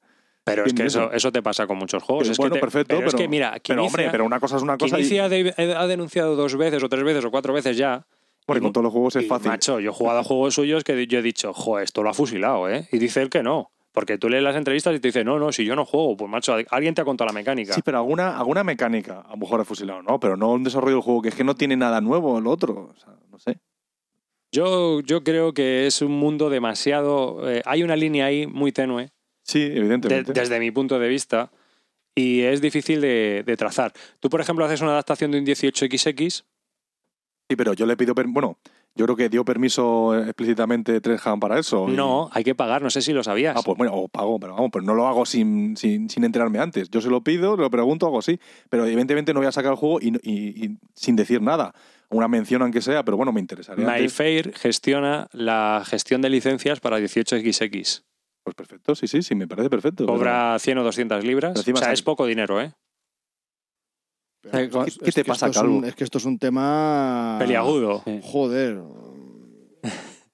Pero 0.44 0.64
es 0.64 0.72
que 0.74 0.84
eso, 0.84 1.12
eso. 1.12 1.30
te 1.30 1.42
pasa 1.42 1.66
con 1.66 1.76
muchos 1.78 2.02
juegos. 2.02 2.24
Pero 2.24 2.32
es 2.32 2.38
bueno, 2.38 2.54
que 2.54 2.58
te- 2.58 2.60
perfecto, 2.60 2.96
pero, 2.96 3.06
es 3.06 3.12
pero- 3.14 3.22
que 3.24 3.28
mira, 3.28 3.56
Pero, 3.66 3.84
hombre, 3.84 4.08
pero 4.10 4.24
una 4.24 4.40
cosa 4.40 4.56
es 4.56 4.62
una 4.62 4.76
cosa 4.78 4.96
y, 4.98 5.02
Quinicia 5.02 5.24
ha 5.24 5.28
de- 5.28 5.54
ha 5.76 5.86
denunciado 5.86 6.34
dos 6.36 6.56
veces 6.56 6.82
o 6.82 6.88
tres 6.88 7.04
veces 7.04 7.24
o 7.24 7.30
cuatro 7.30 7.52
veces 7.52 7.76
ya. 7.76 8.06
bueno, 8.46 8.62
con 8.62 8.72
todos 8.72 8.84
los 8.84 8.92
juegos 8.92 9.16
es 9.16 9.24
Y, 9.24 9.26
fácil. 9.26 9.48
Macho, 9.50 9.78
yo 9.80 9.90
he 9.90 9.94
jugado 9.94 10.18
a 10.20 10.24
juegos 10.24 10.54
suyos 10.54 10.82
que 10.82 11.06
yo 11.06 11.18
he 11.18 11.22
dicho, 11.22 11.52
joder, 11.52 11.84
esto 11.84 12.02
lo 12.02 12.10
ha 12.10 12.14
fusilado, 12.14 12.68
¿eh? 12.68 12.88
Y 12.90 12.98
dice 12.98 13.22
él 13.22 13.30
que 13.30 13.42
no. 13.44 13.70
Porque 13.92 14.18
tú 14.18 14.28
lees 14.28 14.42
las 14.42 14.56
entrevistas 14.56 14.94
y 14.94 15.00
te 15.00 15.08
dice, 15.08 15.24
no, 15.24 15.38
no, 15.38 15.52
si 15.52 15.64
yo 15.64 15.76
no 15.76 15.84
juego, 15.84 16.16
pues 16.16 16.30
macho, 16.30 16.56
alguien 16.70 16.94
te 16.94 17.02
ha 17.02 17.04
contado 17.04 17.26
la 17.26 17.32
mecánica. 17.34 17.74
Sí, 17.74 17.82
pero 17.84 17.98
alguna, 17.98 18.36
alguna 18.38 18.64
mecánica, 18.64 19.20
a 19.20 19.30
lo 19.32 19.36
mejor 19.36 19.60
ha 19.60 19.64
fusilado, 19.64 20.02
¿no? 20.02 20.18
Pero 20.20 20.36
no 20.36 20.50
un 20.52 20.62
desarrollo 20.64 20.94
del 20.96 21.02
juego, 21.02 21.22
que 21.22 21.28
es 21.28 21.34
que 21.34 21.44
no 21.44 21.54
tiene 21.54 21.76
nada 21.76 22.00
nuevo 22.00 22.38
el 22.38 22.46
otro. 22.46 22.92
O 22.92 22.96
sea, 22.98 23.14
no 23.30 23.38
sé. 23.38 23.58
Yo, 24.52 25.00
yo 25.00 25.22
creo 25.22 25.52
que 25.54 25.86
es 25.86 26.02
un 26.02 26.12
mundo 26.12 26.50
demasiado. 26.50 27.48
eh, 27.50 27.62
hay 27.66 27.82
una 27.82 27.94
línea 27.96 28.26
ahí 28.26 28.46
muy 28.46 28.72
tenue, 28.72 29.10
Sí, 29.42 29.60
de- 29.68 29.76
evidentemente. 29.78 30.32
desde 30.32 30.58
mi 30.60 30.70
punto 30.70 30.98
de 30.98 31.08
vista, 31.08 31.50
y 32.14 32.40
es 32.42 32.60
difícil 32.60 33.00
de, 33.00 33.42
de 33.46 33.56
trazar. 33.56 33.92
Tú, 34.20 34.28
por 34.30 34.40
ejemplo, 34.40 34.64
haces 34.64 34.80
una 34.80 34.90
adaptación 34.92 35.30
de 35.30 35.38
un 35.38 35.44
18XX. 35.46 36.44
Sí, 37.48 37.56
pero 37.56 37.72
yo 37.72 37.84
le 37.86 37.96
pido, 37.96 38.14
bueno, 38.28 38.58
yo 38.94 39.06
creo 39.06 39.16
que 39.16 39.28
dio 39.28 39.44
permiso 39.44 40.16
explícitamente 40.24 41.00
Tresham 41.00 41.40
para 41.40 41.58
eso. 41.58 41.88
y- 41.88 41.92
No, 41.92 42.28
hay 42.32 42.44
que 42.44 42.54
pagar, 42.54 42.80
no 42.82 42.90
sé 42.90 43.02
si 43.02 43.12
lo 43.12 43.24
sabías. 43.24 43.56
Ah, 43.56 43.62
pues 43.64 43.76
bueno, 43.76 43.92
o 43.94 44.08
pago, 44.08 44.38
pero 44.38 44.54
vamos, 44.54 44.70
pero 44.72 44.84
no 44.84 44.94
lo 44.94 45.06
hago 45.08 45.26
sin, 45.26 45.76
sin, 45.76 46.08
sin 46.10 46.22
enterarme 46.24 46.58
antes. 46.60 46.90
Yo 46.90 47.00
se 47.00 47.08
lo 47.10 47.22
pido, 47.24 47.56
lo 47.56 47.70
pregunto, 47.70 48.06
hago 48.06 48.18
así. 48.20 48.38
Pero 48.68 48.84
evidentemente 48.86 49.32
no 49.34 49.40
voy 49.40 49.46
a 49.48 49.52
sacar 49.52 49.72
el 49.72 49.78
juego 49.78 50.00
y, 50.00 50.08
y- 50.22 50.64
y 50.66 50.78
sin 50.94 51.16
decir 51.16 51.40
nada. 51.42 51.74
Una 52.08 52.28
mención 52.28 52.62
aunque 52.62 52.82
sea, 52.82 53.04
pero 53.04 53.16
bueno, 53.16 53.32
me 53.32 53.40
interesaría. 53.40 53.86
antes. 53.86 54.02
MyFair 54.02 54.52
gestiona 54.56 55.28
la 55.32 55.82
gestión 55.86 56.20
de 56.22 56.28
licencias 56.30 56.78
para 56.80 56.98
18XX. 57.00 58.02
Pues 58.42 58.54
perfecto, 58.56 58.94
sí, 58.94 59.06
sí, 59.06 59.22
sí, 59.22 59.34
me 59.34 59.46
parece 59.46 59.68
perfecto. 59.70 60.06
Cobra 60.06 60.58
100 60.58 60.78
o 60.78 60.82
200 60.84 61.24
libras. 61.24 61.58
O 61.58 61.62
sea, 61.62 61.76
sale- 61.76 61.92
es 61.94 62.02
poco 62.02 62.26
dinero, 62.26 62.60
¿eh? 62.60 62.72
Pero 64.42 64.58
es 64.58 64.70
¿qué- 64.70 64.98
que- 64.98 64.98
qué 65.04 65.08
es 65.10 65.14
te 65.14 65.24
pasa, 65.24 65.48
es 65.48 65.56
un- 65.58 65.62
Calvo? 65.62 65.86
es 65.86 65.94
que 65.94 66.04
esto 66.04 66.18
es 66.18 66.24
un 66.24 66.38
tema. 66.38 67.36
Peliagudo. 67.38 68.02
Sí. 68.04 68.20
Joder. 68.22 68.80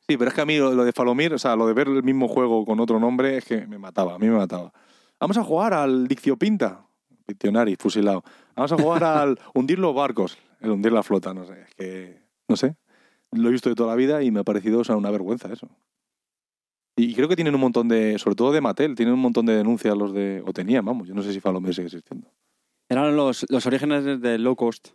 Sí, 0.09 0.17
pero 0.17 0.29
es 0.29 0.35
que 0.35 0.41
a 0.41 0.47
mí 0.47 0.57
lo, 0.57 0.73
lo 0.73 0.85
de 0.85 0.93
Falomir, 0.93 1.35
o 1.35 1.39
sea, 1.39 1.57
lo 1.57 1.67
de 1.67 1.73
ver 1.75 1.89
el 1.89 2.03
mismo 2.05 2.29
juego 2.29 2.65
con 2.65 2.79
otro 2.79 3.01
nombre, 3.01 3.39
es 3.39 3.45
que 3.45 3.67
me 3.67 3.79
mataba, 3.79 4.15
a 4.15 4.19
mí 4.19 4.29
me 4.29 4.37
mataba. 4.37 4.73
Vamos 5.19 5.37
a 5.37 5.43
jugar 5.43 5.75
al 5.75 6.07
Diccio 6.07 6.37
Pinta, 6.37 6.87
Diccionari, 7.27 7.75
fusilado. 7.77 8.23
Vamos 8.55 8.71
a 8.71 8.77
jugar 8.79 9.03
al 9.03 9.39
hundir 9.55 9.81
los 9.81 9.93
barcos, 9.97 10.39
el 10.61 10.71
hundir 10.71 10.93
la 10.93 11.03
flota, 11.03 11.35
no 11.35 11.45
sé, 11.45 11.61
es 11.63 11.75
que, 11.75 12.23
no 12.49 12.55
sé. 12.57 12.77
Lo 13.33 13.49
he 13.49 13.53
visto 13.53 13.69
de 13.69 13.75
toda 13.75 13.89
la 13.91 13.97
vida 13.97 14.23
y 14.23 14.31
me 14.31 14.39
ha 14.41 14.45
parecido 14.45 14.79
o 14.79 14.85
sea, 14.85 14.95
una 14.97 15.11
vergüenza 15.11 15.53
eso. 15.53 15.69
Y 16.97 17.15
creo 17.15 17.29
que 17.29 17.37
tienen 17.37 17.55
un 17.55 17.61
montón 17.61 17.89
de, 17.89 18.19
sobre 18.19 18.37
todo 18.37 18.53
de 18.53 18.63
Mattel, 18.63 18.95
tienen 18.95 19.15
un 19.15 19.21
montón 19.21 19.45
de 19.45 19.55
denuncias 19.55 19.97
los 19.97 20.15
de, 20.15 20.43
o 20.47 20.53
tenían, 20.53 20.85
vamos, 20.85 21.07
yo 21.07 21.15
no 21.15 21.23
sé 21.23 21.33
si 21.33 21.41
Falomir 21.41 21.75
sigue 21.75 21.89
existiendo. 21.89 22.33
Eran 22.89 23.15
los, 23.17 23.45
los 23.51 23.67
orígenes 23.67 24.21
de 24.21 24.39
low 24.39 24.57
cost. 24.57 24.89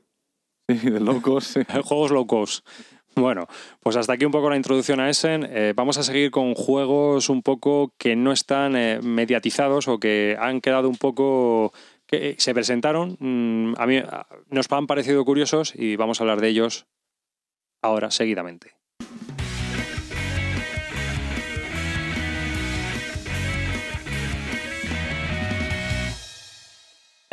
Sí, 0.68 0.90
de 0.90 1.00
locos, 1.00 1.46
sí. 1.46 1.62
Juegos 1.84 2.12
low 2.12 2.26
cost. 2.26 2.66
Bueno, 3.16 3.48
pues 3.82 3.98
hasta 3.98 4.14
aquí 4.14 4.26
un 4.26 4.32
poco 4.32 4.50
la 4.50 4.56
introducción 4.56 5.02
a 5.02 5.10
Essen. 5.10 5.46
Eh, 5.50 5.74
vamos 5.76 5.98
a 5.98 6.04
seguir 6.04 6.32
con 6.32 6.56
juegos 6.56 7.30
un 7.30 7.42
poco 7.42 7.94
que 7.98 8.16
no 8.16 8.32
están 8.32 8.76
eh, 8.76 9.02
mediatizados 9.02 9.90
o 9.90 10.00
que 10.00 10.38
han 10.40 10.62
quedado 10.62 10.88
un 10.88 10.96
poco 10.96 11.74
que 12.08 12.36
se 12.38 12.54
presentaron. 12.54 13.18
mm, 13.20 13.74
a 13.78 13.86
mí 13.86 14.02
nos 14.50 14.72
han 14.72 14.88
parecido 14.88 15.26
curiosos 15.26 15.74
y 15.76 15.98
vamos 15.98 16.20
a 16.20 16.24
hablar 16.24 16.40
de 16.40 16.48
ellos 16.48 16.88
ahora 17.82 18.12
seguidamente. 18.12 18.74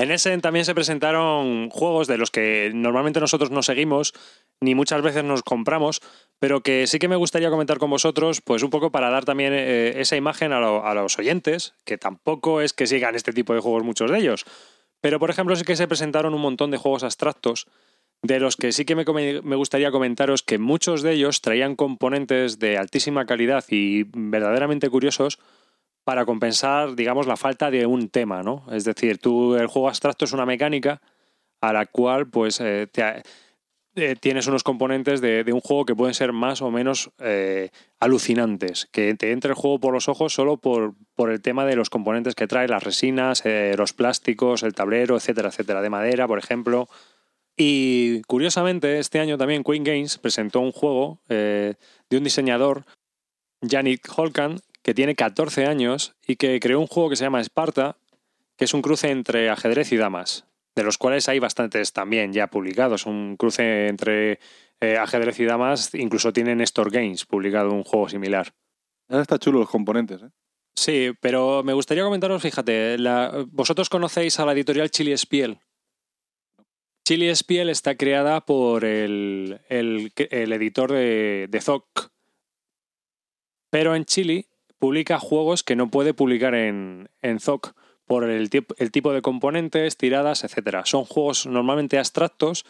En 0.01 0.13
Essen 0.13 0.41
también 0.41 0.65
se 0.65 0.77
presentaron 0.77 1.71
juegos 1.71 2.07
de 2.07 2.19
los 2.19 2.31
que 2.31 2.71
normalmente 2.73 3.19
nosotros 3.19 3.51
no 3.51 3.65
seguimos, 3.65 4.15
ni 4.61 4.77
muchas 4.77 5.03
veces 5.03 5.25
nos 5.25 5.43
compramos, 5.43 6.01
pero 6.39 6.61
que 6.63 6.87
sí 6.87 7.01
que 7.01 7.09
me 7.09 7.17
gustaría 7.17 7.51
comentar 7.51 7.79
con 7.79 7.91
vosotros, 7.91 8.41
pues 8.41 8.63
un 8.63 8.71
poco 8.71 8.93
para 8.93 9.11
dar 9.11 9.25
también 9.25 9.53
eh, 9.55 9.95
esa 10.01 10.15
imagen 10.15 10.53
a, 10.53 10.61
lo- 10.61 10.87
a 10.87 10.95
los 10.95 11.19
oyentes, 11.19 11.75
que 11.85 11.99
tampoco 11.99 12.61
es 12.61 12.73
que 12.73 12.87
sigan 12.87 13.17
este 13.17 13.33
tipo 13.33 13.55
de 13.55 13.61
juegos 13.61 13.83
muchos 13.83 14.09
de 14.13 14.19
ellos. 14.19 14.45
Pero, 15.01 15.19
por 15.19 15.31
ejemplo, 15.31 15.57
sí 15.57 15.65
que 15.65 15.75
se 15.77 15.89
presentaron 15.89 16.33
un 16.33 16.41
montón 16.43 16.71
de 16.71 16.77
juegos 16.79 17.03
abstractos, 17.03 17.67
de 18.23 18.39
los 18.39 18.55
que 18.57 18.71
sí 18.71 18.85
que 18.85 18.95
me, 18.95 19.05
me 19.43 19.57
gustaría 19.57 19.91
comentaros 19.91 20.43
que 20.45 20.59
muchos 20.59 21.03
de 21.03 21.13
ellos 21.15 21.41
traían 21.41 21.75
componentes 21.75 22.61
de 22.61 22.79
altísima 22.79 23.27
calidad 23.27 23.65
y 23.69 24.05
verdaderamente 24.13 24.91
curiosos 24.91 25.41
para 26.09 26.25
compensar, 26.25 26.97
digamos, 26.97 27.27
la 27.27 27.37
falta 27.37 27.71
de 27.71 27.85
un 27.85 28.09
tema, 28.09 28.43
¿no? 28.43 28.65
Es 28.73 28.85
decir, 28.85 29.19
tú, 29.19 29.57
el 29.57 29.67
juego 29.67 29.89
abstracto 29.89 30.25
es 30.25 30.33
una 30.33 30.47
mecánica 30.47 31.03
a 31.61 31.75
la 31.75 31.85
cual, 31.85 32.31
pues, 32.31 32.63
eh, 32.63 32.89
eh, 33.95 34.17
tienes 34.19 34.47
unos 34.47 34.63
componentes 34.63 35.21
de, 35.21 35.45
un 35.53 35.61
juego 35.61 35.85
que 35.85 35.95
pueden 35.95 36.15
ser 36.15 36.33
más 36.33 36.63
o 36.63 36.71
menos 36.71 37.11
eh, 37.19 37.69
alucinantes, 38.01 38.89
que 38.91 39.13
te 39.17 39.33
entre 39.33 39.51
el 39.51 39.55
juego 39.55 39.81
por 39.81 39.93
los 39.93 40.09
ojos 40.09 40.33
solo 40.33 40.57
por, 40.57 40.95
el 41.31 41.43
tema 41.43 41.67
de 41.67 41.77
los 41.77 41.91
componentes 41.91 42.35
que 42.35 42.47
trae, 42.47 42.69
las 42.69 42.85
resinas, 42.85 43.45
eh, 43.45 43.75
los 43.77 43.93
plásticos, 43.93 44.63
el 44.63 44.73
tablero, 44.73 45.15
etcétera, 45.15 45.51
etcétera, 45.51 45.83
de 45.83 45.91
madera, 45.91 46.27
por 46.27 46.39
ejemplo. 46.39 46.89
Y 47.55 48.23
curiosamente, 48.23 48.99
este 48.99 49.21
año 49.21 49.37
también 49.37 49.63
Queen 49.63 49.85
Games 49.85 50.17
presentó 50.17 50.61
un 50.61 50.73
juego 50.73 51.21
de 51.29 51.77
un 52.13 52.25
diseñador, 52.25 52.87
Yannick 53.61 54.09
Holkan, 54.17 54.61
que 54.83 54.95
tiene 54.95 55.15
14 55.15 55.67
años 55.67 56.15
y 56.27 56.37
que 56.37 56.59
creó 56.61 56.81
un 56.81 56.87
juego 56.87 57.11
que 57.11 57.17
se 57.17 57.25
llama 57.25 57.41
Sparta, 57.43 57.97
que 58.57 58.65
es 58.65 58.75
un 58.75 58.83
cruce 58.83 59.11
entre 59.11 59.51
ajedrez 59.51 59.93
y 59.93 59.97
damas, 59.97 60.47
de 60.75 60.83
los 60.83 60.99
cuales 60.99 61.29
hay 61.29 61.39
bastantes 61.39 61.93
también 61.93 62.33
ya 62.33 62.49
publicados. 62.49 63.07
Un 63.07 63.37
cruce 63.37 63.89
entre 63.89 64.39
eh, 64.81 64.97
ajedrez 64.97 65.39
y 65.41 65.45
damas, 65.45 65.95
incluso 65.95 66.33
tiene 66.33 66.55
Nestor 66.57 66.91
Games 66.91 67.25
publicado 67.27 67.71
un 67.73 67.85
juego 67.85 68.09
similar. 68.09 68.53
Ahora 69.09 69.23
está 69.23 69.39
chulo 69.39 69.61
los 69.61 69.71
componentes, 69.71 70.23
¿eh? 70.23 70.31
Sí, 70.77 71.11
pero 71.21 71.65
me 71.65 71.73
gustaría 71.73 72.05
comentaros, 72.05 72.41
fíjate, 72.41 72.99
la- 72.99 73.45
vosotros 73.51 73.89
conocéis 73.89 74.39
a 74.39 74.47
la 74.47 74.53
editorial 74.53 74.91
Chili 74.91 75.17
Spiel. 75.17 75.59
Chili 77.05 77.35
Spiel 77.35 77.69
está 77.71 77.97
creada 77.97 78.43
por 78.45 78.85
el, 78.85 79.61
el- 79.69 80.13
el 80.31 80.53
editor 80.53 80.93
de, 80.93 81.47
de 81.49 81.61
Zoc, 81.61 82.11
pero 83.71 83.95
en 83.97 84.05
Chile 84.05 84.47
publica 84.79 85.19
juegos 85.19 85.63
que 85.63 85.77
no 85.77 85.91
puede 85.91 86.15
publicar 86.15 86.55
en, 86.55 87.09
en 87.23 87.41
Zoc 87.41 87.73
por 88.07 88.25
el, 88.29 88.49
tip- 88.51 88.75
el 88.79 88.91
tipo 88.91 89.13
de 89.13 89.23
componentes, 89.23 89.97
tiradas, 89.97 90.45
etcétera. 90.45 90.85
Son 90.87 91.05
juegos 91.05 91.47
normalmente 91.47 91.99
abstractos 91.99 92.65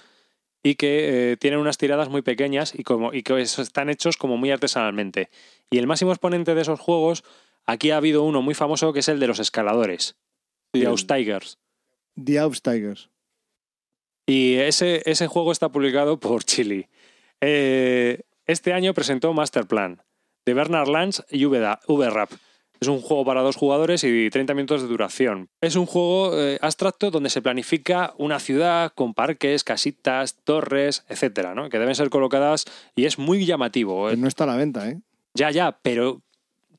y 0.62 0.74
que 0.74 1.32
eh, 1.32 1.36
tienen 1.36 1.60
unas 1.60 1.78
tiradas 1.78 2.08
muy 2.08 2.22
pequeñas 2.22 2.74
y, 2.74 2.82
como, 2.82 3.12
y 3.14 3.22
que 3.22 3.40
están 3.40 3.88
hechos 3.90 4.16
como 4.16 4.36
muy 4.36 4.50
artesanalmente. 4.50 5.30
Y 5.70 5.78
el 5.78 5.86
máximo 5.86 6.10
exponente 6.10 6.54
de 6.54 6.62
esos 6.62 6.80
juegos, 6.80 7.22
aquí 7.66 7.90
ha 7.92 7.98
habido 7.98 8.24
uno 8.24 8.42
muy 8.42 8.54
famoso 8.54 8.92
que 8.92 9.00
es 9.00 9.08
el 9.08 9.20
de 9.20 9.28
los 9.28 9.38
escaladores, 9.38 10.16
el- 10.72 10.86
Austigers. 10.86 11.58
The 12.22 12.40
Outsiders. 12.40 13.10
Y 14.26 14.54
ese, 14.56 15.02
ese 15.06 15.26
juego 15.28 15.52
está 15.52 15.68
publicado 15.70 16.18
por 16.18 16.42
Chile. 16.44 16.88
Eh, 17.40 18.22
este 18.46 18.72
año 18.72 18.92
presentó 18.92 19.32
Masterplan 19.32 20.02
de 20.48 20.54
Bernard 20.54 20.88
Lange 20.88 21.22
y 21.30 21.44
VRAP. 21.44 22.30
Es 22.80 22.88
un 22.88 23.02
juego 23.02 23.22
para 23.26 23.42
dos 23.42 23.56
jugadores 23.56 24.02
y 24.02 24.30
30 24.30 24.54
minutos 24.54 24.80
de 24.80 24.88
duración. 24.88 25.50
Es 25.60 25.76
un 25.76 25.84
juego 25.84 26.40
eh, 26.40 26.58
abstracto 26.62 27.10
donde 27.10 27.28
se 27.28 27.42
planifica 27.42 28.14
una 28.16 28.38
ciudad 28.38 28.92
con 28.94 29.12
parques, 29.12 29.62
casitas, 29.62 30.36
torres, 30.44 31.04
etcétera, 31.08 31.54
¿no? 31.54 31.68
que 31.68 31.78
deben 31.78 31.94
ser 31.94 32.08
colocadas 32.08 32.64
y 32.96 33.04
es 33.04 33.18
muy 33.18 33.44
llamativo. 33.44 34.04
Pues 34.04 34.16
no 34.16 34.26
está 34.26 34.44
a 34.44 34.46
la 34.46 34.56
venta, 34.56 34.88
¿eh? 34.88 35.00
Ya, 35.34 35.50
ya, 35.50 35.78
pero 35.82 36.22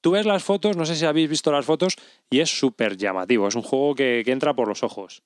tú 0.01 0.11
ves 0.11 0.25
las 0.25 0.43
fotos, 0.43 0.75
no 0.75 0.87
sé 0.87 0.95
si 0.95 1.05
habéis 1.05 1.29
visto 1.29 1.51
las 1.51 1.65
fotos, 1.65 1.95
y 2.31 2.39
es 2.39 2.49
súper 2.49 2.97
llamativo. 2.97 3.47
Es 3.47 3.55
un 3.55 3.61
juego 3.61 3.93
que, 3.93 4.23
que 4.25 4.31
entra 4.31 4.55
por 4.55 4.67
los 4.67 4.81
ojos. 4.81 5.21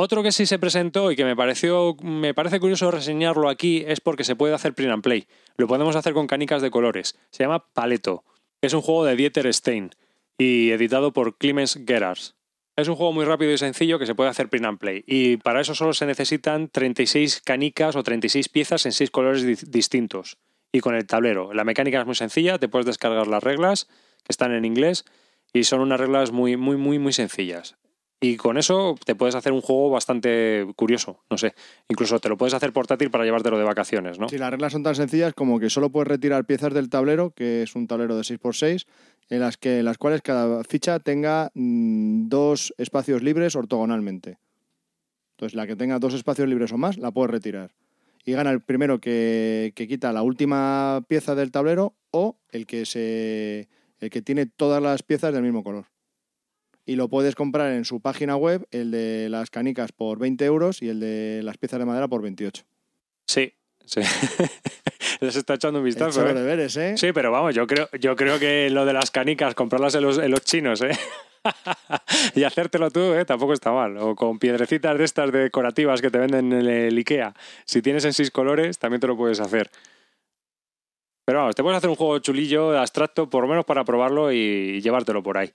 Otro 0.00 0.22
que 0.22 0.30
sí 0.30 0.46
se 0.46 0.60
presentó 0.60 1.10
y 1.10 1.16
que 1.16 1.24
me 1.24 1.34
pareció, 1.34 1.96
me 2.02 2.32
parece 2.32 2.60
curioso 2.60 2.90
reseñarlo 2.92 3.48
aquí 3.48 3.82
es 3.84 4.00
porque 4.00 4.22
se 4.22 4.36
puede 4.36 4.54
hacer 4.54 4.72
print 4.72 4.92
and 4.92 5.02
play. 5.02 5.26
Lo 5.56 5.66
podemos 5.66 5.96
hacer 5.96 6.12
con 6.14 6.28
canicas 6.28 6.62
de 6.62 6.70
colores. 6.70 7.18
Se 7.30 7.42
llama 7.42 7.66
Paleto. 7.72 8.22
Es 8.62 8.74
un 8.74 8.80
juego 8.80 9.04
de 9.04 9.16
Dieter 9.16 9.52
Stein 9.52 9.90
y 10.38 10.70
editado 10.70 11.12
por 11.12 11.36
Clemens 11.36 11.80
Gerards. 11.84 12.36
Es 12.76 12.86
un 12.86 12.94
juego 12.94 13.12
muy 13.12 13.24
rápido 13.24 13.50
y 13.50 13.58
sencillo 13.58 13.98
que 13.98 14.06
se 14.06 14.14
puede 14.14 14.30
hacer 14.30 14.48
print 14.48 14.66
and 14.66 14.78
play. 14.78 15.02
Y 15.04 15.38
para 15.38 15.60
eso 15.60 15.74
solo 15.74 15.92
se 15.92 16.06
necesitan 16.06 16.68
36 16.68 17.40
canicas 17.44 17.96
o 17.96 18.04
36 18.04 18.48
piezas 18.50 18.86
en 18.86 18.92
6 18.92 19.10
colores 19.10 19.42
di- 19.42 19.68
distintos. 19.68 20.38
Y 20.70 20.78
con 20.78 20.94
el 20.94 21.06
tablero. 21.08 21.52
La 21.54 21.64
mecánica 21.64 21.98
es 21.98 22.06
muy 22.06 22.14
sencilla, 22.14 22.58
te 22.58 22.68
puedes 22.68 22.86
descargar 22.86 23.26
las 23.26 23.42
reglas, 23.42 23.86
que 24.22 24.28
están 24.30 24.52
en 24.52 24.64
inglés, 24.64 25.06
y 25.52 25.64
son 25.64 25.80
unas 25.80 25.98
reglas 25.98 26.30
muy, 26.30 26.56
muy, 26.56 26.76
muy, 26.76 27.00
muy 27.00 27.12
sencillas. 27.12 27.77
Y 28.20 28.36
con 28.36 28.58
eso 28.58 28.96
te 29.04 29.14
puedes 29.14 29.36
hacer 29.36 29.52
un 29.52 29.60
juego 29.60 29.90
bastante 29.90 30.66
curioso, 30.74 31.20
no 31.30 31.38
sé. 31.38 31.54
Incluso 31.88 32.18
te 32.18 32.28
lo 32.28 32.36
puedes 32.36 32.52
hacer 32.52 32.72
portátil 32.72 33.10
para 33.10 33.24
llevártelo 33.24 33.58
de 33.58 33.64
vacaciones, 33.64 34.18
¿no? 34.18 34.28
Si 34.28 34.38
las 34.38 34.50
reglas 34.50 34.72
son 34.72 34.82
tan 34.82 34.96
sencillas 34.96 35.34
como 35.34 35.60
que 35.60 35.70
solo 35.70 35.90
puedes 35.90 36.08
retirar 36.08 36.44
piezas 36.44 36.74
del 36.74 36.88
tablero, 36.88 37.30
que 37.30 37.62
es 37.62 37.76
un 37.76 37.86
tablero 37.86 38.16
de 38.16 38.22
6x6, 38.22 38.86
en 39.30 39.40
las, 39.40 39.56
que, 39.56 39.84
las 39.84 39.98
cuales 39.98 40.22
cada 40.22 40.64
ficha 40.64 40.98
tenga 40.98 41.52
mm, 41.54 42.28
dos 42.28 42.74
espacios 42.76 43.22
libres 43.22 43.54
ortogonalmente. 43.54 44.38
Entonces, 45.36 45.54
la 45.54 45.68
que 45.68 45.76
tenga 45.76 46.00
dos 46.00 46.14
espacios 46.14 46.48
libres 46.48 46.72
o 46.72 46.78
más, 46.78 46.98
la 46.98 47.12
puedes 47.12 47.30
retirar. 47.30 47.70
Y 48.24 48.32
gana 48.32 48.50
el 48.50 48.62
primero 48.62 49.00
que, 49.00 49.72
que 49.76 49.86
quita 49.86 50.12
la 50.12 50.22
última 50.22 51.04
pieza 51.06 51.36
del 51.36 51.52
tablero 51.52 51.94
o 52.10 52.36
el 52.50 52.66
que, 52.66 52.84
se, 52.84 53.68
el 54.00 54.10
que 54.10 54.22
tiene 54.22 54.46
todas 54.46 54.82
las 54.82 55.04
piezas 55.04 55.32
del 55.32 55.44
mismo 55.44 55.62
color. 55.62 55.86
Y 56.88 56.96
lo 56.96 57.08
puedes 57.08 57.34
comprar 57.34 57.72
en 57.72 57.84
su 57.84 58.00
página 58.00 58.34
web, 58.36 58.66
el 58.70 58.90
de 58.90 59.28
las 59.28 59.50
canicas 59.50 59.92
por 59.92 60.18
20 60.18 60.42
euros 60.46 60.80
y 60.80 60.88
el 60.88 61.00
de 61.00 61.42
las 61.42 61.58
piezas 61.58 61.78
de 61.78 61.84
madera 61.84 62.08
por 62.08 62.22
28. 62.22 62.64
Sí, 63.26 63.52
sí. 63.84 64.00
Les 65.20 65.36
está 65.36 65.52
echando 65.52 65.80
un 65.80 65.84
He 65.84 65.88
vistazo. 65.90 66.22
los 66.22 66.30
¿eh? 66.30 66.34
deberes, 66.34 66.74
¿eh? 66.78 66.96
Sí, 66.96 67.12
pero 67.12 67.30
vamos, 67.30 67.54
yo 67.54 67.66
creo, 67.66 67.90
yo 68.00 68.16
creo 68.16 68.38
que 68.38 68.70
lo 68.70 68.86
de 68.86 68.94
las 68.94 69.10
canicas, 69.10 69.54
comprarlas 69.54 69.96
en 69.96 70.02
los, 70.02 70.16
en 70.16 70.30
los 70.30 70.40
chinos, 70.40 70.80
¿eh? 70.80 70.92
y 72.34 72.44
hacértelo 72.44 72.90
tú, 72.90 73.12
¿eh? 73.12 73.26
Tampoco 73.26 73.52
está 73.52 73.70
mal. 73.70 73.98
O 73.98 74.16
con 74.16 74.38
piedrecitas 74.38 74.96
de 74.96 75.04
estas 75.04 75.30
decorativas 75.30 76.00
que 76.00 76.10
te 76.10 76.16
venden 76.16 76.54
en 76.54 76.66
el 76.66 76.96
Ikea. 76.96 77.34
Si 77.66 77.82
tienes 77.82 78.06
en 78.06 78.14
seis 78.14 78.30
colores, 78.30 78.78
también 78.78 79.00
te 79.02 79.08
lo 79.08 79.14
puedes 79.14 79.40
hacer. 79.40 79.70
Pero 81.26 81.40
vamos, 81.40 81.54
te 81.54 81.62
puedes 81.62 81.76
hacer 81.76 81.90
un 81.90 81.96
juego 81.96 82.18
chulillo, 82.20 82.78
abstracto, 82.78 83.28
por 83.28 83.42
lo 83.42 83.48
menos 83.50 83.66
para 83.66 83.84
probarlo 83.84 84.32
y 84.32 84.80
llevártelo 84.80 85.22
por 85.22 85.36
ahí. 85.36 85.52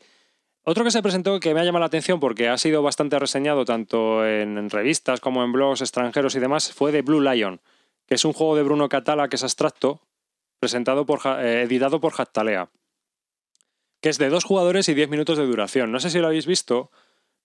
Otro 0.66 0.86
que 0.86 0.92
se 0.92 1.02
presentó 1.02 1.40
que 1.42 1.54
me 1.54 1.60
ha 1.60 1.64
llamado 1.66 1.82
la 1.82 1.88
atención 1.88 2.22
porque 2.22 2.48
ha 2.48 2.58
sido 2.58 2.82
bastante 2.82 3.20
reseñado 3.20 3.66
tanto 3.66 4.26
en 4.26 4.70
revistas 4.70 5.20
como 5.20 5.44
en 5.44 5.52
blogs 5.52 5.82
extranjeros 5.82 6.36
y 6.36 6.40
demás 6.40 6.72
fue 6.72 6.94
de 6.94 7.02
Blue 7.02 7.22
Lion, 7.22 7.60
que 8.08 8.16
es 8.16 8.24
un 8.24 8.32
juego 8.32 8.56
de 8.56 8.64
Bruno 8.64 8.88
Catala 8.88 9.28
que 9.28 9.36
es 9.36 9.44
abstracto, 9.44 10.02
presentado 10.60 11.06
por, 11.06 11.20
eh, 11.40 11.64
editado 11.64 12.00
por 12.00 12.14
Jactalea, 12.14 12.70
que 14.02 14.08
es 14.08 14.18
de 14.18 14.30
dos 14.30 14.46
jugadores 14.46 14.88
y 14.88 14.94
10 14.94 15.10
minutos 15.10 15.38
de 15.38 15.46
duración. 15.46 15.92
No 15.92 16.00
sé 16.00 16.10
si 16.10 16.20
lo 16.20 16.28
habéis 16.28 16.46
visto, 16.46 16.92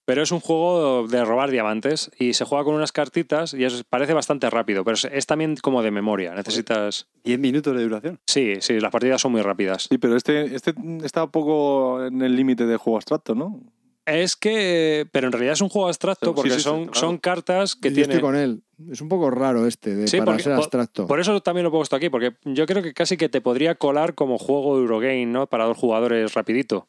pero 0.08 0.22
es 0.22 0.32
un 0.32 0.40
juego 0.40 1.06
de 1.06 1.22
robar 1.22 1.50
diamantes 1.50 2.10
y 2.18 2.32
se 2.32 2.46
juega 2.46 2.64
con 2.64 2.74
unas 2.74 2.92
cartitas 2.92 3.52
y 3.52 3.64
es, 3.64 3.84
parece 3.84 4.14
bastante 4.14 4.48
rápido, 4.48 4.82
pero 4.82 4.94
es, 4.94 5.04
es 5.04 5.26
también 5.26 5.56
como 5.56 5.82
de 5.82 5.90
memoria. 5.90 6.34
Necesitas... 6.34 7.08
10 7.24 7.38
minutos 7.38 7.76
de 7.76 7.82
duración. 7.82 8.18
Sí, 8.26 8.54
sí, 8.60 8.80
las 8.80 8.90
partidas 8.90 9.20
son 9.20 9.32
muy 9.32 9.42
rápidas. 9.42 9.86
Sí, 9.90 9.98
pero 9.98 10.16
este, 10.16 10.54
este 10.54 10.72
está 11.04 11.24
un 11.24 11.30
poco 11.30 12.06
en 12.06 12.22
el 12.22 12.34
límite 12.34 12.64
de 12.64 12.78
juego 12.78 12.96
abstracto, 12.96 13.34
¿no? 13.34 13.60
Es 14.06 14.34
que, 14.34 15.06
pero 15.12 15.26
en 15.26 15.32
realidad 15.32 15.52
es 15.52 15.60
un 15.60 15.68
juego 15.68 15.88
abstracto 15.88 16.34
porque 16.34 16.52
sí, 16.52 16.56
sí, 16.56 16.62
son, 16.62 16.84
claro. 16.84 16.98
son 16.98 17.18
cartas 17.18 17.76
que 17.76 17.90
Yo 17.90 17.96
tienen... 17.96 18.10
estoy 18.12 18.22
con 18.22 18.34
él. 18.34 18.62
Es 18.90 19.02
un 19.02 19.10
poco 19.10 19.30
raro 19.30 19.66
este 19.66 19.94
de, 19.94 20.08
Sí, 20.08 20.16
para 20.16 20.30
porque- 20.32 20.44
ser 20.44 20.52
por- 20.54 20.62
abstracto. 20.62 21.06
Por 21.06 21.20
eso 21.20 21.38
también 21.42 21.64
lo 21.64 21.68
he 21.68 21.72
puesto 21.72 21.96
aquí, 21.96 22.08
porque 22.08 22.32
yo 22.46 22.64
creo 22.64 22.82
que 22.82 22.94
casi 22.94 23.18
que 23.18 23.28
te 23.28 23.42
podría 23.42 23.74
colar 23.74 24.14
como 24.14 24.38
juego 24.38 24.78
Eurogame, 24.78 25.26
¿no? 25.26 25.46
Para 25.48 25.66
dos 25.66 25.76
jugadores 25.76 26.32
rapidito. 26.32 26.88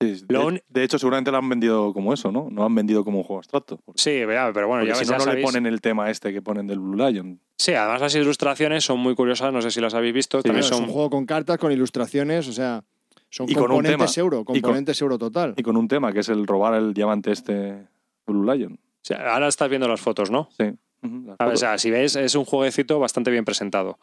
Sí, 0.00 0.24
Lo 0.28 0.40
de, 0.40 0.44
un- 0.46 0.62
de 0.68 0.84
hecho, 0.84 0.98
seguramente 0.98 1.30
lo 1.32 1.38
han 1.38 1.48
vendido 1.48 1.92
como 1.92 2.12
eso, 2.14 2.30
¿no? 2.30 2.48
No 2.50 2.64
han 2.64 2.74
vendido 2.74 3.04
como 3.04 3.18
un 3.18 3.24
juego 3.24 3.38
abstracto. 3.38 3.78
Porque, 3.84 4.00
Sí, 4.00 4.22
pero 4.26 4.68
bueno, 4.68 4.82
porque 4.82 4.86
ya 4.88 4.94
si 4.94 5.00
ves, 5.00 5.10
no, 5.10 5.18
ya 5.18 5.24
no 5.26 5.32
le 5.34 5.42
ponen 5.42 5.66
el 5.66 5.80
tema 5.80 6.08
este 6.10 6.32
que 6.32 6.40
ponen 6.40 6.66
del 6.68 6.78
Blue 6.78 6.96
Lion. 6.96 7.40
Sí, 7.58 7.72
además 7.74 8.00
las 8.00 8.14
ilustraciones 8.14 8.84
son 8.84 9.00
muy 9.00 9.14
curiosas, 9.16 9.52
no 9.52 9.60
sé 9.60 9.70
si 9.72 9.80
las 9.80 9.94
habéis 9.94 10.14
visto. 10.14 10.38
Sí, 10.38 10.44
también 10.44 10.62
son... 10.62 10.82
Es 10.84 10.88
un 10.88 10.92
juego 10.94 11.10
con 11.10 11.26
cartas, 11.26 11.58
con 11.58 11.72
ilustraciones, 11.72 12.46
o 12.46 12.52
sea, 12.52 12.84
son 13.28 13.50
Y 13.50 13.54
con 13.54 13.64
un 13.64 13.68
componentes 13.70 14.12
tema. 14.14 14.22
euro, 14.24 14.44
con- 14.44 14.54
componentes 14.54 15.00
euro 15.02 15.18
total. 15.18 15.54
Y 15.56 15.62
con 15.64 15.76
un 15.76 15.88
tema 15.88 16.12
que 16.12 16.20
es 16.20 16.28
el 16.28 16.46
robar 16.46 16.74
el 16.74 16.94
diamante 16.94 17.32
este 17.32 17.88
Blue 18.24 18.44
Lion. 18.44 18.74
O 18.74 18.78
sea, 19.02 19.32
ahora 19.34 19.48
estás 19.48 19.68
viendo 19.68 19.88
las 19.88 20.00
fotos, 20.00 20.30
¿no? 20.30 20.48
Sí. 20.56 20.64
Ujú, 21.02 21.22
las 21.26 21.36
A 21.40 21.44
ver, 21.46 21.54
o 21.54 21.56
sea, 21.56 21.76
si 21.78 21.90
ves, 21.90 22.14
es 22.14 22.34
un 22.36 22.44
jueguecito 22.44 23.00
bastante 23.00 23.30
bien 23.32 23.44
presentado. 23.44 23.98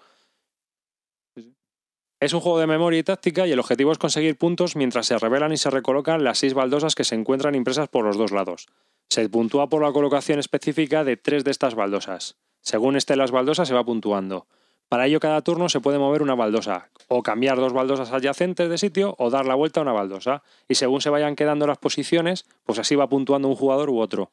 Es 2.20 2.34
un 2.34 2.40
juego 2.40 2.60
de 2.60 2.68
memoria 2.68 3.00
y 3.00 3.04
táctica 3.04 3.46
y 3.46 3.52
el 3.52 3.60
objetivo 3.60 3.92
es 3.92 3.98
conseguir 3.98 4.38
puntos 4.38 4.76
mientras 4.76 5.08
se 5.08 5.18
revelan 5.18 5.52
y 5.52 5.58
se 5.58 5.70
recolocan 5.70 6.24
las 6.24 6.38
seis 6.40 6.54
baldosas 6.54 6.96
que 6.96 7.04
se 7.04 7.16
encuentran 7.16 7.56
impresas 7.56 7.90
por 7.90 8.06
los 8.06 8.18
dos 8.18 8.32
lados. 8.32 8.68
Se 9.10 9.28
puntúa 9.28 9.68
por 9.68 9.84
la 9.84 9.92
colocación 9.92 10.40
específica 10.40 11.04
de 11.04 11.18
tres 11.18 11.44
de 11.44 11.52
estas 11.52 11.76
baldosas. 11.76 12.38
Según 12.62 12.96
estén 12.96 13.20
las 13.20 13.32
baldosas, 13.32 13.68
se 13.68 13.74
va 13.74 13.84
puntuando. 13.84 14.48
Para 14.88 15.08
ello, 15.08 15.20
cada 15.20 15.42
turno 15.42 15.68
se 15.68 15.82
puede 15.82 16.00
mover 16.00 16.22
una 16.22 16.36
baldosa, 16.36 16.90
o 17.08 17.22
cambiar 17.22 17.58
dos 17.58 17.74
baldosas 17.74 18.12
adyacentes 18.12 18.70
de 18.70 18.78
sitio, 18.78 19.16
o 19.18 19.30
dar 19.30 19.46
la 19.46 19.56
vuelta 19.56 19.82
a 19.82 19.84
una 19.84 19.92
baldosa. 19.92 20.42
Y 20.68 20.76
según 20.76 21.02
se 21.02 21.10
vayan 21.10 21.36
quedando 21.36 21.68
las 21.68 21.80
posiciones, 21.80 22.46
pues 22.64 22.80
así 22.80 22.96
va 22.96 23.10
puntuando 23.10 23.48
un 23.48 23.56
jugador 23.56 23.90
u 23.90 24.00
otro. 24.00 24.32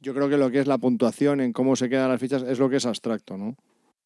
Yo 0.00 0.14
creo 0.14 0.28
que 0.28 0.36
lo 0.36 0.50
que 0.50 0.60
es 0.60 0.66
la 0.66 0.78
puntuación 0.78 1.40
en 1.40 1.52
cómo 1.52 1.76
se 1.76 1.88
quedan 1.88 2.08
las 2.08 2.20
fichas 2.20 2.42
es 2.42 2.58
lo 2.58 2.70
que 2.70 2.76
es 2.76 2.86
abstracto, 2.86 3.36
¿no? 3.36 3.56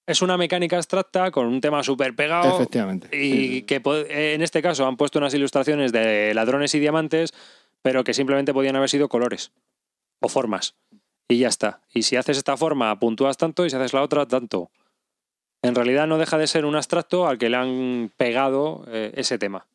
Es 0.07 0.21
una 0.21 0.37
mecánica 0.37 0.77
abstracta 0.77 1.31
con 1.31 1.47
un 1.47 1.61
tema 1.61 1.83
súper 1.83 2.15
pegado. 2.15 2.57
Efectivamente. 2.57 3.09
Y 3.13 3.63
que 3.63 3.81
en 4.11 4.43
este 4.43 4.61
caso 4.61 4.87
han 4.87 4.97
puesto 4.97 5.19
unas 5.19 5.33
ilustraciones 5.33 5.93
de 5.93 6.35
ladrones 6.35 6.75
y 6.75 6.81
diamantes, 6.81 7.33
pero 7.81 8.05
que 8.05 8.13
simplemente 8.13 8.53
podían 8.53 8.77
haber 8.77 8.91
sido 8.91 9.09
colores 9.09 9.53
o 10.21 10.29
formas. 10.29 10.75
Y 11.29 11.39
ya 11.39 11.49
está. 11.49 11.81
Y 11.93 12.03
si 12.03 12.17
haces 12.17 12.37
esta 12.37 12.57
forma, 12.57 12.99
puntúas 12.99 13.39
tanto, 13.39 13.65
y 13.65 13.71
si 13.71 13.77
haces 13.77 13.95
la 13.95 14.03
otra, 14.03 14.27
tanto. 14.27 14.71
En 15.63 15.75
realidad 15.75 16.07
no 16.07 16.19
deja 16.19 16.37
de 16.37 16.47
ser 16.47 16.67
un 16.67 16.77
abstracto 16.77 17.27
al 17.27 17.39
que 17.39 17.49
le 17.49 17.57
han 17.57 18.13
pegado 18.19 18.85
eh, 18.89 19.13
ese 19.17 19.39
tema. 19.39 19.67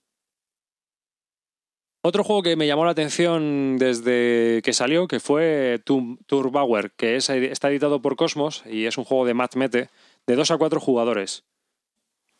Otro 2.01 2.23
juego 2.23 2.43
que 2.43 2.55
me 2.55 2.67
llamó 2.67 2.85
la 2.85 2.91
atención 2.91 3.77
desde 3.77 4.61
que 4.63 4.73
salió, 4.73 5.07
que 5.07 5.19
fue 5.19 5.81
Tour 5.83 6.17
Tour 6.27 6.49
Bauer, 6.51 6.91
que 6.91 7.17
es, 7.17 7.29
está 7.29 7.69
editado 7.69 8.01
por 8.01 8.15
Cosmos 8.15 8.63
y 8.65 8.85
es 8.85 8.97
un 8.97 9.03
juego 9.03 9.25
de 9.25 9.33
Matt 9.33 9.55
Mete, 9.55 9.89
de 10.29 10.35
2 10.35 10.51
a 10.51 10.57
4 10.59 10.79
jugadores. 10.79 11.43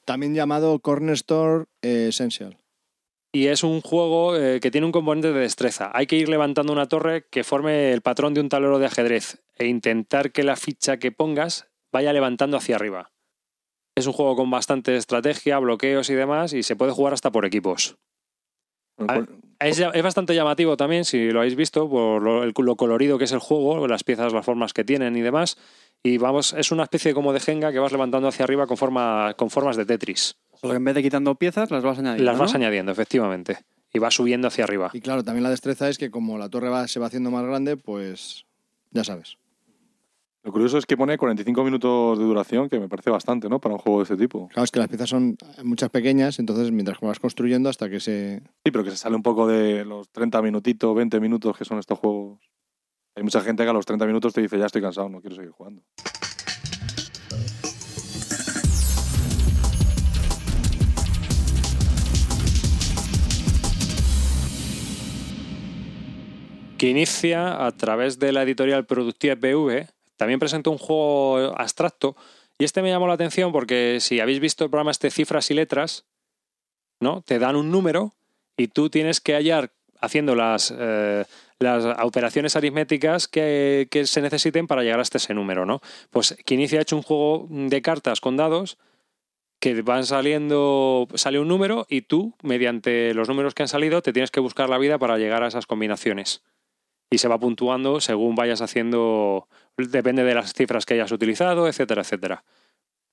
También 0.06 0.36
llamado 0.36 0.78
Corner 0.78 1.16
Store 1.16 1.66
eh, 1.82 2.10
Essential. 2.10 2.60
Y 3.32 3.48
es 3.48 3.64
un 3.64 3.82
juego 3.82 4.38
eh, 4.38 4.60
que 4.60 4.70
tiene 4.70 4.86
un 4.86 4.92
componente 4.92 5.34
de 5.34 5.40
destreza. 5.40 5.90
Hay 5.96 6.06
que 6.06 6.16
ir 6.16 6.30
levantando 6.30 6.72
una 6.72 6.88
torre 6.88 7.26
que 7.32 7.44
forme 7.44 7.92
el 7.92 8.02
patrón 8.02 8.36
de 8.36 8.42
un 8.42 8.50
tablero 8.50 8.78
de 8.78 8.86
ajedrez 8.86 9.42
e 9.56 9.66
intentar 9.66 10.32
que 10.32 10.44
la 10.44 10.56
ficha 10.56 10.98
que 10.98 11.12
pongas 11.12 11.68
vaya 11.92 12.14
levantando 12.14 12.58
hacia 12.58 12.76
arriba. 12.76 13.12
Es 13.96 14.06
un 14.06 14.14
juego 14.14 14.36
con 14.36 14.52
bastante 14.52 14.96
estrategia, 14.96 15.58
bloqueos 15.58 16.12
y 16.12 16.14
demás, 16.14 16.54
y 16.54 16.62
se 16.62 16.76
puede 16.76 16.92
jugar 16.92 17.14
hasta 17.14 17.32
por 17.32 17.44
equipos. 17.44 17.98
Es, 19.60 19.78
es 19.80 20.04
bastante 20.04 20.34
llamativo 20.34 20.78
también, 20.78 21.04
si 21.04 21.32
lo 21.32 21.40
habéis 21.40 21.56
visto, 21.56 21.90
por 21.90 22.22
lo, 22.22 22.44
el- 22.44 22.54
lo 22.58 22.76
colorido 22.78 23.18
que 23.18 23.26
es 23.26 23.32
el 23.34 23.40
juego, 23.40 23.88
las 23.88 24.04
piezas, 24.06 24.32
las 24.32 24.46
formas 24.46 24.72
que 24.74 24.84
tienen 24.86 25.18
y 25.18 25.22
demás. 25.22 25.58
Y 26.02 26.18
vamos, 26.18 26.54
es 26.54 26.72
una 26.72 26.84
especie 26.84 27.14
como 27.14 27.34
de 27.34 27.42
jenga 27.42 27.74
que 27.74 27.80
vas 27.80 27.92
levantando 27.92 28.30
hacia 28.30 28.46
arriba 28.46 28.68
con, 28.68 28.78
forma, 28.78 29.34
con 29.38 29.50
formas 29.50 29.76
de 29.76 29.86
Tetris. 29.86 30.38
Solo 30.56 30.72
que 30.74 30.78
en 30.78 30.84
vez 30.86 30.96
de 30.96 31.04
quitando 31.04 31.36
piezas, 31.36 31.72
las 31.72 31.84
vas 31.84 32.00
añadiendo. 32.00 32.24
Las 32.32 32.40
vas 32.40 32.56
añadiendo, 32.56 32.92
efectivamente. 32.94 33.58
Y 33.94 34.00
vas 34.00 34.14
subiendo 34.14 34.48
hacia 34.48 34.64
arriba. 34.64 34.92
Y 34.94 35.02
claro, 35.02 35.24
también 35.26 35.44
la 35.44 35.50
destreza 35.50 35.90
es 35.90 35.98
que 35.98 36.10
como 36.10 36.38
la 36.38 36.48
torre 36.48 36.70
va, 36.70 36.88
se 36.88 37.00
va 37.02 37.08
haciendo 37.08 37.30
más 37.32 37.44
grande, 37.46 37.76
pues 37.76 38.46
ya 38.92 39.04
sabes. 39.04 39.38
Lo 40.50 40.54
curioso 40.54 40.80
es 40.80 40.88
que 40.88 40.98
pone 40.98 41.16
45 41.16 41.64
minutos 41.64 42.18
de 42.18 42.26
duración, 42.26 42.70
que 42.70 42.80
me 42.80 42.90
parece 42.90 43.12
bastante, 43.12 43.48
¿no? 43.50 43.60
Para 43.60 43.76
un 43.76 43.80
juego 43.80 44.00
de 44.00 44.04
este 44.06 44.18
tipo. 44.18 44.48
Claro, 44.48 44.64
es 44.64 44.72
que 44.72 44.80
las 44.80 44.88
piezas 44.88 45.08
son 45.08 45.38
muchas 45.64 45.92
pequeñas, 45.92 46.40
entonces 46.40 46.72
mientras 46.72 46.98
que 46.98 47.06
vas 47.06 47.20
construyendo 47.20 47.70
hasta 47.70 47.88
que 47.88 48.00
se... 48.00 48.42
Sí, 48.66 48.72
pero 48.72 48.84
que 48.84 48.90
se 48.90 48.98
sale 48.98 49.16
un 49.16 49.22
poco 49.22 49.46
de 49.46 49.86
los 49.86 50.10
30 50.10 50.42
minutitos, 50.42 50.96
20 50.96 51.20
minutos 51.20 51.56
que 51.56 51.66
son 51.66 51.78
estos 51.78 52.00
juegos. 52.00 52.40
Hay 53.16 53.22
mucha 53.22 53.42
gente 53.42 53.64
que 53.64 53.70
a 53.70 53.74
los 53.74 53.86
30 53.86 54.08
minutos 54.08 54.34
te 54.34 54.42
dice, 54.42 54.58
ya 54.58 54.66
estoy 54.66 54.82
cansado, 54.82 55.08
no 55.08 55.22
quiero 55.22 55.36
seguir 55.36 55.52
jugando. 55.52 55.84
que 66.80 66.90
inicia 66.90 67.68
a 67.68 67.72
través 67.74 68.18
de 68.18 68.32
la 68.32 68.42
editorial 68.42 68.88
Productive 68.88 69.36
BV. 69.36 69.99
También 70.20 70.38
presentó 70.38 70.70
un 70.70 70.78
juego 70.78 71.58
abstracto. 71.58 72.18
Y 72.58 72.66
este 72.66 72.82
me 72.82 72.90
llamó 72.90 73.08
la 73.08 73.14
atención 73.14 73.54
porque 73.54 74.00
si 74.02 74.20
habéis 74.20 74.42
visto 74.42 74.66
el 74.66 74.70
programa 74.70 74.92
este 74.92 75.12
Cifras 75.12 75.50
y 75.50 75.54
Letras, 75.54 76.04
¿no? 77.00 77.22
Te 77.22 77.40
dan 77.40 77.56
un 77.56 77.72
número 77.72 78.12
y 78.58 78.68
tú 78.68 78.90
tienes 78.90 79.22
que 79.22 79.36
hallar 79.36 79.72
haciendo 80.02 80.36
las, 80.36 80.74
eh, 80.78 81.24
las 81.58 81.86
operaciones 82.04 82.58
aritméticas 82.58 83.30
que, 83.30 83.88
que 83.90 84.06
se 84.06 84.22
necesiten 84.22 84.68
para 84.68 84.84
llegar 84.84 85.00
hasta 85.00 85.20
ese 85.20 85.34
número, 85.34 85.66
¿no? 85.66 85.80
Pues 86.10 86.36
que 86.46 86.56
inicia 86.56 86.80
ha 86.80 86.82
hecho 86.82 86.98
un 86.98 87.02
juego 87.04 87.48
de 87.50 87.82
cartas 87.82 88.20
con 88.20 88.36
dados 88.36 88.78
que 89.62 89.82
van 89.82 90.06
saliendo, 90.06 91.08
sale 91.14 91.40
un 91.40 91.48
número 91.48 91.88
y 91.90 92.02
tú, 92.02 92.36
mediante 92.44 93.14
los 93.14 93.30
números 93.30 93.54
que 93.54 93.64
han 93.64 93.70
salido, 93.70 94.02
te 94.02 94.12
tienes 94.12 94.32
que 94.32 94.42
buscar 94.42 94.70
la 94.70 94.78
vida 94.80 94.98
para 94.98 95.18
llegar 95.18 95.44
a 95.44 95.48
esas 95.48 95.66
combinaciones. 95.66 96.44
Y 97.12 97.18
se 97.18 97.28
va 97.28 97.40
puntuando 97.40 98.00
según 98.02 98.36
vayas 98.36 98.62
haciendo, 98.62 99.48
depende 99.78 100.24
de 100.24 100.36
las 100.36 100.54
cifras 100.54 100.86
que 100.86 100.94
hayas 100.94 101.12
utilizado, 101.12 101.68
etcétera, 101.68 102.02
etcétera. 102.02 102.44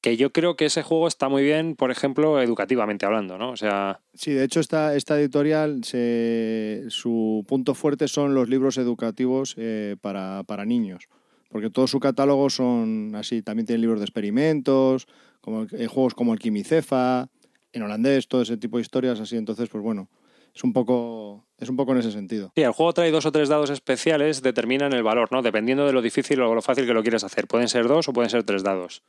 Que 0.02 0.16
yo 0.16 0.30
creo 0.32 0.54
que 0.54 0.66
ese 0.66 0.82
juego 0.82 1.08
está 1.08 1.28
muy 1.28 1.42
bien, 1.42 1.74
por 1.74 1.90
ejemplo, 1.90 2.40
educativamente 2.40 3.06
hablando, 3.06 3.38
¿no? 3.38 3.50
O 3.50 3.56
sea, 3.56 4.00
Sí, 4.16 4.32
de 4.32 4.44
hecho 4.44 4.60
esta, 4.60 4.94
esta 4.94 5.18
editorial, 5.18 5.82
su 5.84 7.44
punto 7.46 7.74
fuerte 7.74 8.08
son 8.08 8.34
los 8.34 8.48
libros 8.48 8.78
educativos 8.78 9.54
eh, 9.58 9.96
para, 10.00 10.42
para 10.44 10.64
niños, 10.64 11.08
porque 11.50 11.70
todo 11.70 11.86
su 11.86 12.00
catálogo 12.00 12.48
son 12.48 13.14
así, 13.14 13.42
también 13.42 13.66
tiene 13.66 13.80
libros 13.80 14.00
de 14.00 14.04
experimentos, 14.06 15.06
como 15.42 15.66
eh, 15.70 15.86
juegos 15.86 16.14
como 16.14 16.32
el 16.32 16.38
Quimicefa, 16.38 17.28
en 17.72 17.82
holandés, 17.82 18.26
todo 18.26 18.42
ese 18.42 18.56
tipo 18.56 18.78
de 18.78 18.82
historias 18.82 19.20
así, 19.20 19.36
entonces 19.36 19.68
pues 19.68 19.84
bueno, 19.84 20.08
es 20.56 20.64
un 20.64 20.72
poco, 20.72 21.46
es 21.58 21.68
un 21.68 21.76
poco 21.76 21.92
en 21.92 21.98
ese 21.98 22.10
sentido. 22.10 22.50
Sí, 22.56 22.62
el 22.62 22.72
juego 22.72 22.94
trae 22.94 23.10
dos 23.10 23.26
o 23.26 23.32
tres 23.32 23.50
dados 23.50 23.68
especiales, 23.68 24.40
determinan 24.40 24.94
el 24.94 25.02
valor, 25.02 25.28
¿no? 25.30 25.42
Dependiendo 25.42 25.86
de 25.86 25.92
lo 25.92 26.00
difícil 26.00 26.40
o 26.40 26.54
lo 26.54 26.62
fácil 26.62 26.86
que 26.86 26.94
lo 26.94 27.02
quieres 27.02 27.24
hacer. 27.24 27.46
Pueden 27.46 27.68
ser 27.68 27.86
dos 27.88 28.08
o 28.08 28.14
pueden 28.14 28.30
ser 28.30 28.42
tres 28.42 28.62
dados. 28.62 29.02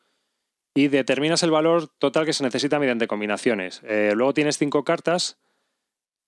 Y 0.76 0.90
determinas 0.90 1.44
el 1.44 1.52
valor 1.52 1.88
total 2.00 2.26
que 2.26 2.34
se 2.34 2.44
necesita 2.44 2.80
mediante 2.80 3.08
combinaciones. 3.08 3.82
Eh, 3.86 4.12
luego 4.14 4.34
tienes 4.34 4.58
cinco 4.58 4.84
cartas 4.84 5.38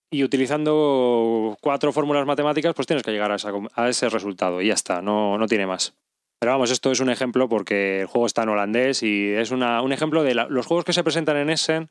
y 0.10 0.24
utilizando 0.24 1.58
cuatro 1.62 1.92
fórmulas 1.92 2.26
matemáticas, 2.26 2.74
pues 2.74 2.88
tienes 2.88 3.04
que 3.04 3.12
llegar 3.12 3.32
a, 3.32 3.90
ese 3.90 4.10
resultado. 4.10 4.62
Y 4.62 4.68
ya 4.68 4.74
está, 4.74 5.02
no, 5.02 5.38
no 5.38 5.48
tiene 5.48 5.68
más. 5.68 5.94
Pero 6.40 6.54
vamos, 6.54 6.72
esto 6.72 6.92
es 6.92 7.02
un 7.02 7.10
ejemplo 7.10 7.50
porque 7.50 8.02
el 8.02 8.08
juego 8.08 8.26
está 8.26 8.44
en 8.44 8.50
holandés 8.50 9.04
y 9.04 9.30
es 9.34 9.52
una- 9.52 9.82
un 9.82 9.92
ejemplo 9.92 10.24
de 10.24 10.34
los 10.34 10.66
juegos 10.66 10.86
que 10.86 10.94
se 10.94 11.04
presentan 11.04 11.36
en 11.36 11.50
Essen, 11.50 11.90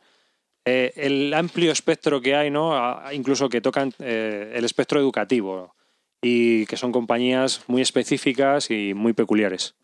eh, 0.64 0.92
el 0.96 1.32
amplio 1.34 1.72
espectro 1.72 2.20
que 2.20 2.34
hay, 2.34 2.50
¿no? 2.50 2.74
A- 2.76 3.12
incluso 3.14 3.48
que 3.48 3.60
tocan 3.60 3.92
eh, 3.98 4.52
el 4.54 4.64
espectro 4.64 5.00
educativo 5.00 5.74
y 6.20 6.66
que 6.66 6.76
son 6.76 6.92
compañías 6.92 7.62
muy 7.68 7.80
específicas 7.82 8.70
y 8.70 8.92
muy 8.94 9.12
peculiares. 9.12 9.74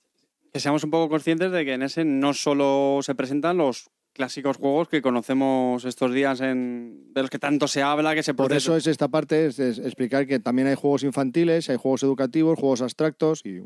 Que 0.52 0.60
seamos 0.60 0.84
un 0.84 0.90
poco 0.90 1.08
conscientes 1.08 1.50
de 1.52 1.64
que 1.64 1.72
en 1.74 1.82
ese 1.82 2.04
no 2.04 2.32
solo 2.34 3.00
se 3.02 3.14
presentan 3.14 3.56
los 3.56 3.90
clásicos 4.12 4.56
juegos 4.58 4.88
que 4.88 5.02
conocemos 5.02 5.84
estos 5.84 6.12
días 6.12 6.40
en, 6.40 7.12
de 7.12 7.22
los 7.22 7.30
que 7.30 7.40
tanto 7.40 7.66
se 7.66 7.82
habla, 7.82 8.14
que 8.14 8.22
se 8.22 8.32
Por 8.34 8.52
eso 8.52 8.76
es 8.76 8.86
esta 8.86 9.08
parte, 9.08 9.46
es, 9.46 9.58
es 9.58 9.78
explicar 9.78 10.26
que 10.28 10.38
también 10.38 10.68
hay 10.68 10.76
juegos 10.76 11.02
infantiles, 11.02 11.68
hay 11.68 11.76
juegos 11.76 12.04
educativos, 12.04 12.56
juegos 12.58 12.82
abstractos 12.82 13.40
y 13.44 13.56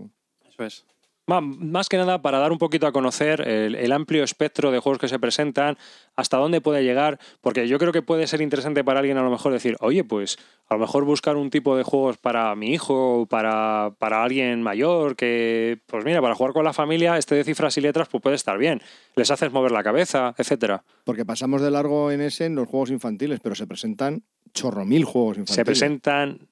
Eso 0.48 0.64
es. 0.64 0.86
Más 1.28 1.90
que 1.90 1.98
nada 1.98 2.22
para 2.22 2.38
dar 2.38 2.52
un 2.52 2.58
poquito 2.58 2.86
a 2.86 2.92
conocer 2.92 3.46
el, 3.46 3.74
el 3.74 3.92
amplio 3.92 4.24
espectro 4.24 4.70
de 4.70 4.78
juegos 4.78 4.98
que 4.98 5.08
se 5.08 5.18
presentan, 5.18 5.76
hasta 6.16 6.38
dónde 6.38 6.62
puede 6.62 6.82
llegar, 6.82 7.18
porque 7.42 7.68
yo 7.68 7.78
creo 7.78 7.92
que 7.92 8.00
puede 8.00 8.26
ser 8.26 8.40
interesante 8.40 8.82
para 8.82 9.00
alguien 9.00 9.18
a 9.18 9.22
lo 9.22 9.30
mejor 9.30 9.52
decir, 9.52 9.76
oye, 9.80 10.04
pues 10.04 10.38
a 10.68 10.74
lo 10.74 10.80
mejor 10.80 11.04
buscar 11.04 11.36
un 11.36 11.50
tipo 11.50 11.76
de 11.76 11.82
juegos 11.82 12.16
para 12.16 12.54
mi 12.54 12.72
hijo, 12.72 13.26
para, 13.28 13.92
para 13.98 14.24
alguien 14.24 14.62
mayor, 14.62 15.16
que, 15.16 15.80
pues 15.86 16.02
mira, 16.04 16.22
para 16.22 16.34
jugar 16.34 16.54
con 16.54 16.64
la 16.64 16.72
familia, 16.72 17.18
este 17.18 17.34
de 17.34 17.44
cifras 17.44 17.76
y 17.76 17.82
letras 17.82 18.08
pues 18.08 18.22
puede 18.22 18.36
estar 18.36 18.56
bien, 18.56 18.80
les 19.14 19.30
haces 19.30 19.52
mover 19.52 19.70
la 19.70 19.82
cabeza, 19.82 20.34
etcétera. 20.38 20.82
porque 21.04 21.26
pasamos 21.26 21.60
de 21.60 21.70
largo 21.70 22.10
en 22.10 22.22
ese 22.22 22.46
en 22.46 22.54
los 22.54 22.68
juegos 22.68 22.90
infantiles, 22.90 23.40
pero 23.42 23.54
se 23.54 23.66
presentan 23.66 24.22
chorro 24.54 24.86
mil 24.86 25.04
juegos 25.04 25.36
infantiles. 25.36 25.54
Se 25.56 25.64
presentan, 25.66 26.48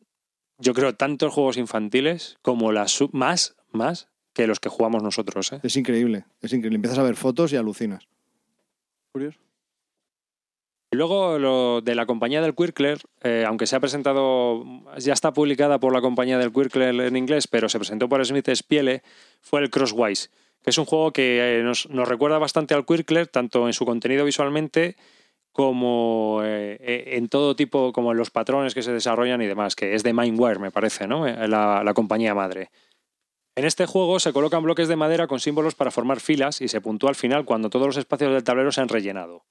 yo 0.59 0.75
creo, 0.75 0.95
tantos 0.95 1.33
juegos 1.33 1.57
infantiles 1.57 2.37
como 2.43 2.73
las 2.73 2.91
sub- 2.91 3.15
más, 3.15 3.57
más 3.73 4.09
que 4.37 4.47
los 4.47 4.61
que 4.61 4.69
jugamos 4.69 5.03
nosotros, 5.03 5.51
¿eh? 5.53 5.61
Es 5.63 5.79
increíble, 5.79 6.27
es 6.43 6.53
increíble. 6.53 6.77
Empiezas 6.77 6.99
a 6.99 7.03
ver 7.03 7.17
fotos 7.17 7.55
y 7.55 7.57
alucinas. 7.57 8.07
Curioso. 9.11 9.41
Y 10.93 10.97
luego 10.97 11.39
lo 11.39 11.81
de 11.81 11.95
la 11.95 12.05
compañía 12.05 12.43
del 12.43 12.55
Quirkler, 12.55 12.99
eh, 13.23 13.45
aunque 13.49 13.67
se 13.67 13.77
ha 13.77 13.81
presentado, 13.81 14.63
ya 14.99 15.15
está 15.15 15.33
publicada 15.33 15.81
por 15.81 15.95
la 15.95 16.03
compañía 16.03 16.37
del 16.37 16.53
Quirkler 16.53 17.01
en 17.01 17.17
inglés, 17.17 17.49
pero 17.49 17.71
se 17.71 17.79
presentó 17.79 18.11
por 18.11 18.25
Smith 18.27 18.51
Spiele, 18.55 19.03
fue 19.41 19.63
el 19.63 19.71
Crosswise, 19.71 20.31
que 20.63 20.69
es 20.69 20.77
un 20.77 20.85
juego 20.85 21.15
que 21.15 21.59
eh, 21.59 21.63
nos, 21.63 21.89
nos 21.89 22.07
recuerda 22.07 22.37
bastante 22.37 22.75
al 22.75 22.85
Quirkler, 22.85 23.29
tanto 23.29 23.67
en 23.67 23.73
su 23.73 23.87
contenido 23.87 24.27
visualmente 24.27 24.97
como 25.51 26.43
eh, 26.45 27.15
en 27.17 27.29
todo 27.31 27.57
tipo, 27.57 27.91
como 27.95 28.13
en 28.13 28.19
los 28.19 28.31
patrones 28.31 28.75
que 28.75 28.83
se 28.83 28.93
desarrollan 28.93 29.41
y 29.41 29.47
demás, 29.47 29.75
que 29.75 29.95
es 29.95 30.03
de 30.03 30.13
Mindware, 30.13 30.59
me 30.59 30.71
parece, 30.71 31.07
¿no? 31.07 31.27
La, 31.27 31.83
la 31.83 31.95
compañía 31.95 32.35
madre. 32.35 32.69
En 33.57 33.65
este 33.65 33.87
juego 33.87 34.21
se 34.21 34.35
colocan 34.35 34.63
bloques 34.63 34.87
de 34.87 34.97
madera 34.97 35.27
con 35.27 35.41
símbolos 35.41 35.75
para 35.75 35.91
formar 35.91 36.21
filas 36.21 36.61
y 36.61 36.69
se 36.69 36.83
puntúa 36.83 37.09
al 37.09 37.17
final 37.17 37.47
cuando 37.47 37.71
todos 37.71 37.87
los 37.87 37.97
espacios 37.97 38.31
del 38.33 38.45
tablero 38.45 38.71
se 38.71 38.83
han 38.83 38.89
rellenado. 38.89 39.47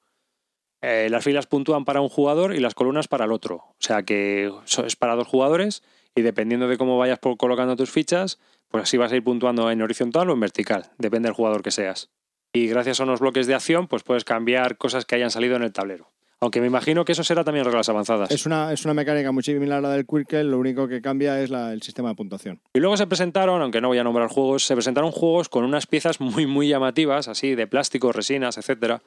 Eh, 0.81 1.07
las 1.09 1.23
filas 1.23 1.47
puntúan 1.47 1.85
para 1.85 2.01
un 2.01 2.09
jugador 2.09 2.53
y 2.53 2.59
las 2.59 2.75
columnas 2.75 3.07
para 3.07 3.25
el 3.25 3.31
otro. 3.31 3.55
O 3.55 3.75
sea 3.79 4.03
que 4.03 4.53
es 4.85 4.95
para 4.95 5.15
dos 5.15 5.27
jugadores 5.27 5.81
y 6.13 6.21
dependiendo 6.21 6.67
de 6.67 6.77
cómo 6.77 6.99
vayas 6.99 7.17
colocando 7.19 7.75
tus 7.75 7.89
fichas, 7.89 8.39
pues 8.67 8.83
así 8.83 8.95
vas 8.95 9.11
a 9.11 9.15
ir 9.15 9.23
puntuando 9.23 9.71
en 9.71 9.81
horizontal 9.81 10.29
o 10.29 10.33
en 10.33 10.39
vertical, 10.39 10.91
depende 10.99 11.27
del 11.27 11.35
jugador 11.35 11.63
que 11.63 11.71
seas. 11.71 12.11
Y 12.53 12.67
gracias 12.67 12.99
a 12.99 13.03
unos 13.05 13.21
bloques 13.21 13.47
de 13.47 13.55
acción, 13.55 13.87
pues 13.87 14.03
puedes 14.03 14.23
cambiar 14.23 14.77
cosas 14.77 15.05
que 15.05 15.15
hayan 15.15 15.31
salido 15.31 15.55
en 15.55 15.63
el 15.63 15.73
tablero. 15.73 16.11
Aunque 16.41 16.59
me 16.61 16.67
imagino 16.67 17.05
que 17.05 17.13
eso 17.13 17.23
será 17.23 17.43
también 17.43 17.65
reglas 17.65 17.87
avanzadas. 17.89 18.29
Es 18.29 18.45
una, 18.45 18.71
es 18.73 18.83
una 18.85 18.93
mecánica 18.93 19.31
muy 19.31 19.41
similar 19.41 19.79
a 19.79 19.81
la 19.81 19.89
del 19.93 20.05
Quirkel, 20.05 20.51
lo 20.51 20.59
único 20.59 20.87
que 20.87 21.01
cambia 21.01 21.41
es 21.41 21.49
la- 21.49 21.71
el 21.73 21.81
sistema 21.81 22.09
de 22.09 22.15
puntuación. 22.15 22.61
Y 22.73 22.79
luego 22.79 22.97
se 22.97 23.07
presentaron, 23.07 23.61
aunque 23.61 23.79
no 23.81 23.87
voy 23.87 23.97
a 23.97 24.03
nombrar 24.03 24.27
juegos, 24.27 24.65
se 24.65 24.73
presentaron 24.75 25.11
juegos 25.11 25.47
con 25.49 25.63
unas 25.63 25.87
piezas 25.87 26.19
muy, 26.19 26.45
muy 26.45 26.67
llamativas, 26.67 27.27
así 27.29 27.55
de 27.55 27.67
plástico, 27.67 28.11
resinas, 28.11 28.57
etcétera. 28.57 29.01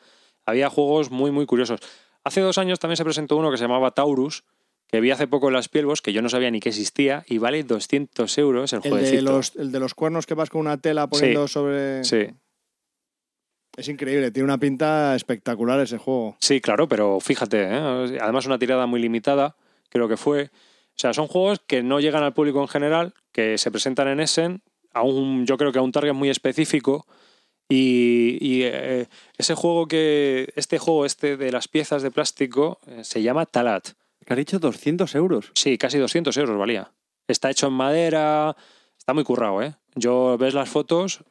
Había 0.47 0.71
juegos 0.71 1.11
muy, 1.11 1.31
muy 1.31 1.45
curiosos. 1.47 1.81
Hace 2.25 2.41
dos 2.41 2.57
años 2.59 2.79
también 2.81 2.97
se 2.97 3.05
presentó 3.05 3.37
uno 3.37 3.51
que 3.51 3.59
se 3.59 3.65
llamaba 3.65 3.91
Taurus, 3.91 4.45
que 4.87 5.01
vi 5.03 5.11
hace 5.11 5.27
poco 5.27 5.49
en 5.49 5.55
las 5.55 5.69
Pielbos, 5.69 6.01
que 6.01 6.15
yo 6.15 6.23
no 6.23 6.31
sabía 6.31 6.51
ni 6.51 6.61
que 6.61 6.71
existía, 6.71 7.23
y 7.29 7.37
vale 7.37 7.63
200 7.63 8.39
euros 8.39 8.73
el, 8.73 8.79
El 8.79 8.83
de, 8.85 8.89
jueguecito. 8.91 9.33
los, 9.33 9.55
el 9.57 9.71
de 9.71 9.81
los 9.81 9.95
cuernos 9.95 10.25
que 10.25 10.33
vas 10.33 10.49
con 10.49 10.63
una 10.63 10.79
tela 10.79 11.07
poniendo 11.09 11.47
sobre... 11.47 12.03
Sí, 12.05 12.29
Es 13.79 13.87
increíble, 13.87 14.33
tiene 14.33 14.45
una 14.45 14.59
pinta 14.59 15.15
espectacular 15.15 15.79
ese 15.79 15.99
juego. 15.99 16.37
sí, 16.41 16.61
claro, 16.61 16.89
pero 16.89 17.21
fíjate, 17.21 17.63
¿eh? 17.63 18.19
además 18.21 18.45
una 18.45 18.59
tirada 18.59 18.87
muy 18.87 19.01
limitada, 19.01 19.55
creo 19.89 20.09
que 20.09 20.17
fue. 20.17 20.47
O 20.47 21.01
sea, 21.01 21.15
son 21.15 21.29
juegos 21.29 21.61
que 21.65 21.85
no 21.85 22.01
llegan 22.01 22.25
al 22.25 22.35
público 22.35 22.61
en 22.61 22.67
general, 22.67 23.15
que 23.31 23.57
se 23.57 23.71
presentan 23.71 24.09
en 24.09 24.19
Essen, 24.19 24.63
a 24.93 25.03
un, 25.03 25.47
yo 25.47 25.57
creo 25.57 25.71
que 25.71 25.79
a 25.79 25.83
un 25.83 25.93
target 25.93 26.13
muy 26.13 26.29
específico, 26.29 27.07
Y, 27.71 28.39
y, 28.41 28.63
eh, 28.65 29.07
ese 29.37 29.55
juego 29.55 29.87
que. 29.87 30.53
Este 30.57 30.79
juego, 30.79 31.05
este 31.07 31.37
de 31.37 31.53
las 31.53 31.69
piezas 31.69 32.03
de 32.03 32.11
plástico, 32.11 32.81
eh, 32.89 33.05
se 33.05 33.23
llama 33.23 33.47
Talat. 33.47 33.91
Que 34.25 34.33
has 34.33 34.39
dicho 34.39 34.59
200 34.59 35.15
euros. 35.15 35.53
Sí, 35.55 35.79
casi 35.79 35.99
200 35.99 36.37
euros 36.39 36.59
valía. 36.59 36.91
Está 37.29 37.51
hecho 37.51 37.69
en 37.69 37.75
madera, 37.75 38.57
está 38.97 39.15
muy 39.15 39.23
currado, 39.23 39.63
¿eh? 39.63 39.77
Yo 39.95 40.37
ves 40.37 40.55
las 40.55 40.69
fotos, 40.69 41.23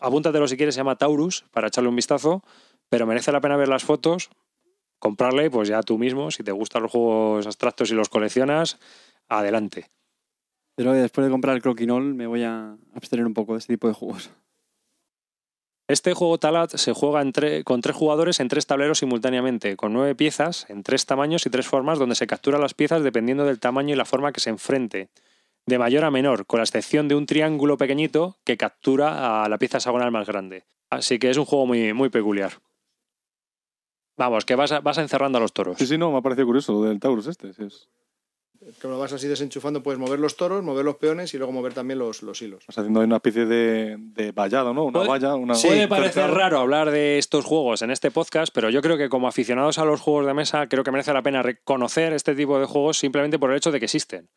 apúntatelo 0.00 0.48
si 0.48 0.56
quieres, 0.56 0.74
se 0.74 0.80
llama 0.80 0.96
Taurus, 0.96 1.44
para 1.50 1.68
echarle 1.68 1.88
un 1.88 1.96
vistazo, 1.96 2.42
pero 2.88 3.06
merece 3.06 3.32
la 3.32 3.40
pena 3.40 3.56
ver 3.56 3.68
las 3.68 3.84
fotos, 3.84 4.30
comprarle, 4.98 5.50
pues 5.50 5.68
ya 5.68 5.82
tú 5.82 5.98
mismo, 5.98 6.30
si 6.30 6.42
te 6.42 6.52
gustan 6.52 6.82
los 6.82 6.90
juegos 6.90 7.46
abstractos 7.46 7.90
y 7.90 7.94
los 7.94 8.08
coleccionas, 8.08 8.78
adelante. 9.28 9.90
Pero 10.76 10.92
después 10.92 11.24
de 11.26 11.30
comprar 11.30 11.54
el 11.54 11.62
croquinol 11.62 12.14
me 12.14 12.26
voy 12.26 12.42
a 12.42 12.76
abstener 12.94 13.26
un 13.26 13.34
poco 13.34 13.52
de 13.52 13.58
este 13.58 13.74
tipo 13.74 13.88
de 13.88 13.94
juegos. 13.94 14.30
Este 15.86 16.14
juego 16.14 16.38
Talat 16.38 16.76
se 16.76 16.94
juega 16.94 17.20
entre- 17.20 17.62
con 17.62 17.82
tres 17.82 17.94
jugadores 17.94 18.40
en 18.40 18.48
tres 18.48 18.66
tableros 18.66 18.98
simultáneamente, 18.98 19.76
con 19.76 19.92
nueve 19.92 20.14
piezas 20.14 20.64
en 20.70 20.82
tres 20.82 21.04
tamaños 21.04 21.44
y 21.44 21.50
tres 21.50 21.68
formas, 21.68 21.98
donde 21.98 22.14
se 22.14 22.26
capturan 22.26 22.62
las 22.62 22.72
piezas 22.72 23.02
dependiendo 23.02 23.44
del 23.44 23.60
tamaño 23.60 23.92
y 23.92 23.96
la 23.96 24.06
forma 24.06 24.32
que 24.32 24.40
se 24.40 24.48
enfrente, 24.48 25.10
de 25.66 25.78
mayor 25.78 26.04
a 26.04 26.10
menor, 26.10 26.46
con 26.46 26.58
la 26.58 26.64
excepción 26.64 27.08
de 27.08 27.14
un 27.14 27.26
triángulo 27.26 27.76
pequeñito 27.78 28.36
que 28.44 28.56
captura 28.56 29.44
a 29.44 29.48
la 29.48 29.58
pieza 29.58 29.78
hexagonal 29.78 30.10
más 30.10 30.26
grande. 30.26 30.64
Así 30.90 31.18
que 31.18 31.30
es 31.30 31.36
un 31.38 31.44
juego 31.46 31.66
muy, 31.66 31.92
muy 31.92 32.10
peculiar. 32.10 32.52
Vamos, 34.16 34.44
que 34.44 34.54
vas, 34.54 34.70
a- 34.72 34.80
vas 34.80 34.98
encerrando 34.98 35.38
a 35.38 35.40
los 35.40 35.52
toros. 35.52 35.76
Sí, 35.78 35.86
sí, 35.86 35.98
no, 35.98 36.12
me 36.12 36.18
ha 36.18 36.22
parecido 36.22 36.46
curioso 36.46 36.72
lo 36.72 36.82
del 36.82 37.00
Taurus 37.00 37.26
este. 37.26 37.52
sí, 37.52 37.64
es- 37.64 37.88
Que 38.80 38.86
lo 38.88 38.98
vas 38.98 39.12
así 39.12 39.26
desenchufando, 39.26 39.82
puedes 39.82 39.98
mover 39.98 40.20
los 40.20 40.36
toros, 40.36 40.62
mover 40.62 40.84
los 40.84 40.96
peones 40.96 41.34
y 41.34 41.38
luego 41.38 41.52
mover 41.52 41.74
también 41.74 41.98
los, 41.98 42.22
los 42.22 42.40
hilos. 42.40 42.64
Vas 42.68 42.78
haciendo 42.78 43.00
ahí 43.00 43.06
una 43.06 43.16
especie 43.16 43.44
de, 43.44 43.96
de 43.98 44.32
vallado, 44.32 44.72
¿no? 44.72 44.84
Una 44.84 45.00
valla, 45.00 45.34
una... 45.34 45.54
Puede 45.54 45.88
parecer 45.88 46.12
cercado. 46.24 46.34
raro 46.34 46.58
hablar 46.60 46.90
de 46.90 47.18
estos 47.18 47.44
juegos 47.44 47.82
en 47.82 47.90
este 47.90 48.10
podcast, 48.10 48.54
pero 48.54 48.70
yo 48.70 48.80
creo 48.82 48.96
que 48.96 49.08
como 49.08 49.26
aficionados 49.28 49.78
a 49.78 49.84
los 49.84 50.00
juegos 50.00 50.26
de 50.26 50.34
mesa, 50.34 50.68
creo 50.68 50.84
que 50.84 50.92
merece 50.92 51.12
la 51.12 51.22
pena 51.22 51.42
reconocer 51.42 52.12
este 52.12 52.34
tipo 52.34 52.58
de 52.60 52.66
juegos 52.66 52.98
simplemente 52.98 53.38
por 53.38 53.50
el 53.50 53.56
hecho 53.56 53.72
de 53.72 53.80
que 53.80 53.86
existen. 53.86 54.28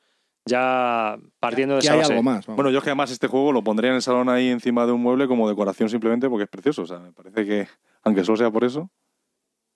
Ya 0.49 1.17
partiendo 1.39 1.75
de 1.75 1.81
Que 1.81 1.85
esa 1.87 1.93
hay 1.93 1.99
base. 1.99 2.11
algo 2.13 2.23
más. 2.23 2.45
vamos. 2.47 2.55
Bueno, 2.57 2.71
yo 2.71 2.77
es 2.79 2.83
que 2.83 2.89
además 2.89 3.11
este 3.11 3.27
juego 3.27 3.51
lo 3.51 3.63
pondría 3.63 3.89
en 3.91 3.95
el 3.97 4.01
salón 4.01 4.29
ahí 4.29 4.49
encima 4.49 4.85
de 4.85 4.91
un 4.91 5.01
mueble 5.01 5.27
como 5.27 5.47
decoración 5.47 5.89
simplemente 5.89 6.29
porque 6.29 6.43
es 6.43 6.49
precioso. 6.49 6.83
O 6.83 6.85
sea, 6.87 6.99
me 6.99 7.11
parece 7.11 7.45
que, 7.45 7.67
aunque 8.03 8.23
solo 8.23 8.37
sea 8.37 8.49
por 8.51 8.63
eso, 8.63 8.89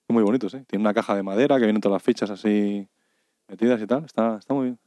es 0.08 0.12
muy 0.14 0.22
bonito, 0.22 0.48
¿sí? 0.48 0.58
Tiene 0.66 0.82
una 0.82 0.92
caja 0.94 1.14
de 1.14 1.22
madera 1.22 1.58
que 1.58 1.64
vienen 1.64 1.80
todas 1.80 1.94
las 1.96 2.02
fichas 2.02 2.30
así 2.30 2.88
metidas 3.48 3.80
y 3.80 3.86
tal. 3.86 4.04
Está, 4.04 4.36
está 4.38 4.54
muy 4.54 4.64
bien. 4.64 4.78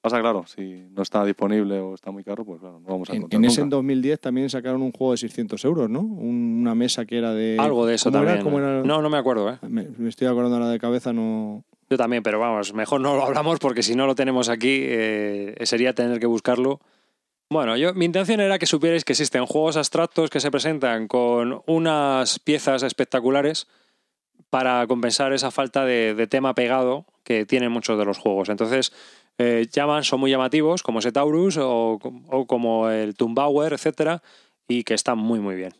Pasa 0.00 0.20
claro, 0.20 0.44
si 0.46 0.86
no 0.92 1.02
está 1.02 1.24
disponible 1.24 1.80
o 1.80 1.92
está 1.94 2.12
muy 2.12 2.22
caro, 2.22 2.44
pues 2.44 2.60
claro, 2.60 2.78
no 2.78 2.86
vamos 2.86 3.10
a 3.10 3.12
en, 3.12 3.18
encontrar 3.18 3.40
en 3.40 3.44
ese 3.46 3.60
en 3.62 3.64
nunca. 3.66 3.76
2010 3.78 4.20
también 4.20 4.48
sacaron 4.48 4.80
un 4.80 4.92
juego 4.92 5.10
de 5.10 5.16
600 5.18 5.64
euros, 5.64 5.90
¿no? 5.90 6.00
Un- 6.00 6.58
una 6.60 6.76
mesa 6.76 7.04
que 7.04 7.18
era 7.18 7.34
de... 7.34 7.56
Algo 7.58 7.84
de 7.84 7.96
eso 7.96 8.10
¿Cómo 8.12 8.22
era? 8.22 8.34
también. 8.36 8.44
¿Cómo 8.44 8.58
era? 8.64 8.82
No, 8.84 9.02
no 9.02 9.10
me 9.10 9.18
acuerdo, 9.18 9.50
¿eh? 9.50 9.58
Me, 9.68 9.88
me 9.98 10.08
estoy 10.08 10.28
acordando 10.28 10.54
ahora 10.56 10.68
de 10.68 10.78
cabeza, 10.78 11.12
no... 11.12 11.64
Yo 11.90 11.96
también, 11.96 12.22
pero 12.22 12.38
vamos, 12.38 12.74
mejor 12.74 13.00
no 13.00 13.16
lo 13.16 13.24
hablamos 13.24 13.58
porque 13.58 13.82
si 13.82 13.94
no 13.94 14.06
lo 14.06 14.14
tenemos 14.14 14.48
aquí 14.48 14.82
eh, 14.82 15.54
sería 15.62 15.94
tener 15.94 16.20
que 16.20 16.26
buscarlo. 16.26 16.80
Bueno, 17.50 17.78
yo, 17.78 17.94
mi 17.94 18.04
intención 18.04 18.40
era 18.40 18.58
que 18.58 18.66
supierais 18.66 19.04
que 19.04 19.14
existen 19.14 19.46
juegos 19.46 19.78
abstractos 19.78 20.28
que 20.28 20.40
se 20.40 20.50
presentan 20.50 21.08
con 21.08 21.62
unas 21.66 22.38
piezas 22.40 22.82
espectaculares 22.82 23.68
para 24.50 24.86
compensar 24.86 25.32
esa 25.32 25.50
falta 25.50 25.86
de, 25.86 26.26
tema 26.26 26.54
pegado 26.54 27.06
que 27.24 27.46
tienen 27.46 27.72
muchos 27.72 27.98
de 27.98 28.04
los 28.04 28.18
juegos. 28.18 28.50
Entonces, 28.50 28.92
eh, 29.38 29.66
llaman, 29.72 30.04
son 30.04 30.20
muy 30.20 30.30
llamativos, 30.30 30.82
como 30.82 30.98
ese 30.98 31.12
Taurus 31.12 31.56
o, 31.56 31.98
o 32.28 32.46
como 32.46 32.90
el 32.90 33.14
Tumbauer, 33.14 33.72
etcétera, 33.72 34.22
y 34.66 34.84
que 34.84 34.92
están 34.92 35.16
muy, 35.16 35.40
muy 35.40 35.56
bien. 35.56 35.72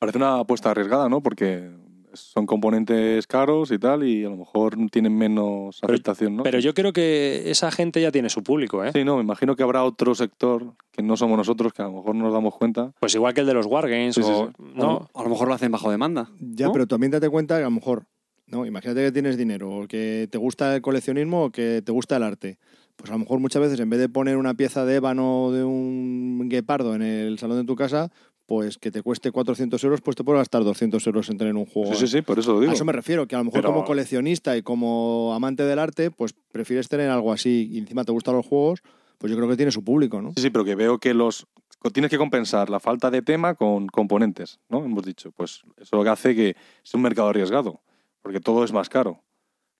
Parece 0.00 0.18
una 0.18 0.40
apuesta 0.40 0.72
arriesgada, 0.72 1.08
¿no? 1.08 1.22
Porque 1.22 1.70
son 2.14 2.46
componentes 2.46 3.26
caros 3.26 3.70
y 3.70 3.78
tal 3.78 4.04
y 4.06 4.24
a 4.24 4.28
lo 4.28 4.36
mejor 4.36 4.76
tienen 4.90 5.16
menos 5.16 5.78
Pero- 5.80 5.94
aceptación, 5.94 6.36
¿no? 6.36 6.42
Pero 6.42 6.58
yo 6.58 6.74
creo 6.74 6.92
que 6.92 7.50
esa 7.50 7.70
gente 7.70 8.00
ya 8.00 8.10
tiene 8.12 8.28
su 8.30 8.42
público, 8.42 8.84
¿eh? 8.84 8.90
Sí, 8.92 9.04
no, 9.04 9.16
me 9.16 9.22
imagino 9.22 9.56
que 9.56 9.62
habrá 9.62 9.84
otro 9.84 10.14
sector 10.14 10.74
que 10.90 11.02
no 11.02 11.16
somos 11.16 11.36
nosotros, 11.38 11.72
que 11.72 11.82
a 11.82 11.86
lo 11.86 11.92
mejor 11.92 12.14
no 12.14 12.24
nos 12.24 12.32
damos 12.32 12.54
cuenta. 12.56 12.92
Pues 13.00 13.14
igual 13.14 13.34
que 13.34 13.40
el 13.40 13.46
de 13.46 13.54
los 13.54 13.66
Wargames, 13.66 14.14
Sí, 14.14 14.22
sí, 14.22 14.30
o, 14.30 14.48
sí. 14.48 14.64
¿no? 14.74 15.08
A 15.14 15.22
lo 15.22 15.28
mejor 15.28 15.48
lo 15.48 15.54
hacen 15.54 15.72
bajo 15.72 15.90
demanda. 15.90 16.28
Ya, 16.40 16.66
¿no? 16.66 16.72
pero 16.72 16.86
también 16.86 17.10
date 17.12 17.28
cuenta 17.28 17.56
que 17.56 17.62
a 17.62 17.66
lo 17.66 17.70
mejor, 17.70 18.04
no, 18.46 18.66
imagínate 18.66 19.02
que 19.02 19.12
tienes 19.12 19.36
dinero, 19.36 19.70
o 19.70 19.86
que 19.86 20.28
te 20.30 20.38
gusta 20.38 20.74
el 20.76 20.82
coleccionismo 20.82 21.44
o 21.44 21.50
que 21.50 21.82
te 21.82 21.92
gusta 21.92 22.16
el 22.16 22.22
arte. 22.22 22.58
Pues 22.96 23.08
a 23.10 23.14
lo 23.14 23.20
mejor 23.20 23.38
muchas 23.40 23.62
veces 23.62 23.80
en 23.80 23.88
vez 23.88 23.98
de 23.98 24.10
poner 24.10 24.36
una 24.36 24.52
pieza 24.52 24.84
de 24.84 24.96
ébano 24.96 25.50
de 25.50 25.64
un 25.64 26.46
guepardo 26.50 26.94
en 26.94 27.00
el 27.00 27.38
salón 27.38 27.56
de 27.56 27.64
tu 27.64 27.74
casa, 27.74 28.10
pues 28.52 28.76
que 28.76 28.90
te 28.90 29.00
cueste 29.00 29.30
400 29.32 29.82
euros, 29.82 30.02
pues 30.02 30.14
te 30.14 30.24
puedes 30.24 30.40
gastar 30.40 30.62
200 30.62 31.06
euros 31.06 31.30
en 31.30 31.38
tener 31.38 31.56
un 31.56 31.64
juego. 31.64 31.94
Sí, 31.94 32.00
sí, 32.00 32.18
sí, 32.18 32.20
por 32.20 32.38
eso 32.38 32.52
lo 32.52 32.60
digo. 32.60 32.70
A 32.70 32.74
eso 32.74 32.84
me 32.84 32.92
refiero, 32.92 33.26
que 33.26 33.34
a 33.34 33.38
lo 33.38 33.44
mejor 33.44 33.62
Pero- 33.62 33.72
como 33.72 33.86
coleccionista 33.86 34.54
y 34.58 34.62
como 34.62 35.32
amante 35.32 35.62
del 35.64 35.78
arte, 35.78 36.10
pues 36.10 36.34
prefieres 36.52 36.86
tener 36.90 37.08
algo 37.08 37.32
así 37.32 37.70
y 37.72 37.78
encima 37.78 38.04
te 38.04 38.12
gustan 38.12 38.34
los 38.34 38.44
juegos, 38.44 38.82
pues 39.16 39.30
yo 39.30 39.38
creo 39.38 39.48
que 39.48 39.56
tiene 39.56 39.72
su 39.72 39.82
público, 39.82 40.20
¿no? 40.20 40.32
Sí, 40.36 40.42
sí, 40.42 40.50
pero 40.50 40.66
que 40.66 40.74
veo 40.74 40.98
que 40.98 41.14
los 41.14 41.46
tienes 41.94 42.10
que 42.10 42.18
compensar 42.18 42.68
la 42.68 42.78
falta 42.78 43.10
de 43.10 43.22
tema 43.22 43.54
con 43.54 43.86
componentes, 43.86 44.60
¿no? 44.68 44.84
Hemos 44.84 45.02
dicho, 45.06 45.32
pues 45.32 45.62
eso 45.78 45.96
lo 45.96 46.04
que 46.04 46.10
hace 46.10 46.34
que 46.34 46.54
es 46.84 46.92
un 46.92 47.00
mercado 47.00 47.30
arriesgado, 47.30 47.80
porque 48.20 48.38
todo 48.40 48.64
es 48.64 48.72
más 48.74 48.90
caro. 48.90 49.22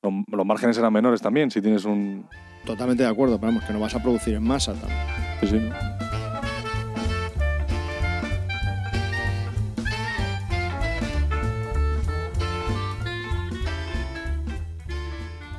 Los, 0.03 0.15
los 0.33 0.47
márgenes 0.47 0.77
serán 0.77 0.95
menores 0.95 1.21
también 1.21 1.51
si 1.51 1.61
tienes 1.61 1.85
un... 1.85 2.27
Totalmente 2.65 3.03
de 3.03 3.11
acuerdo, 3.11 3.39
pero 3.39 3.53
vamos, 3.53 3.65
que 3.65 3.75
no 3.75 3.81
vas 3.81 3.95
a 3.95 4.03
producir 4.03 4.33
en 4.33 4.45
masa 4.45 4.73
también. 4.73 4.99
Sí, 5.43 5.47
sí, 5.49 5.57
¿no? 5.59 5.92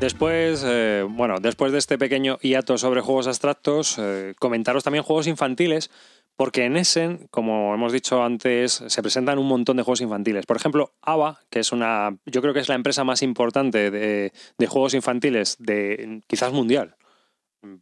Después, 0.03 0.65
eh, 0.67 1.07
bueno, 1.09 1.35
después 1.39 1.71
de 1.71 1.77
este 1.77 1.97
pequeño 1.97 2.37
hiato 2.41 2.77
sobre 2.77 2.99
juegos 2.99 3.25
abstractos, 3.25 3.95
eh, 3.97 4.33
comentaros 4.37 4.83
también 4.83 5.01
juegos 5.01 5.27
infantiles, 5.27 5.89
porque 6.35 6.65
en 6.65 6.75
Essen, 6.75 7.29
como 7.31 7.73
hemos 7.73 7.93
dicho 7.93 8.21
antes, 8.21 8.83
se 8.85 9.01
presentan 9.01 9.39
un 9.39 9.47
montón 9.47 9.77
de 9.77 9.83
juegos 9.83 10.01
infantiles. 10.01 10.45
Por 10.45 10.57
ejemplo, 10.57 10.91
ABA, 11.01 11.39
que 11.49 11.59
es 11.59 11.71
una, 11.71 12.17
yo 12.25 12.41
creo 12.41 12.53
que 12.53 12.59
es 12.59 12.67
la 12.67 12.75
empresa 12.75 13.05
más 13.05 13.21
importante 13.21 13.91
de, 13.91 14.33
de 14.57 14.67
juegos 14.67 14.93
infantiles 14.93 15.55
de 15.57 16.21
quizás 16.27 16.51
mundial, 16.51 16.97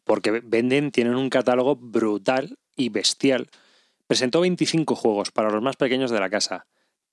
porque 0.04 0.42
venden, 0.44 0.92
tienen 0.92 1.16
un 1.16 1.32
catálogo 1.32 1.76
brutal 1.76 2.60
y 2.76 2.90
bestial. 2.90 3.48
Presentó 4.06 4.42
25 4.42 4.94
juegos 4.96 5.32
para 5.32 5.50
los 5.50 5.64
más 5.64 5.76
pequeños 5.76 6.12
de 6.12 6.20
la 6.20 6.30
casa, 6.30 6.68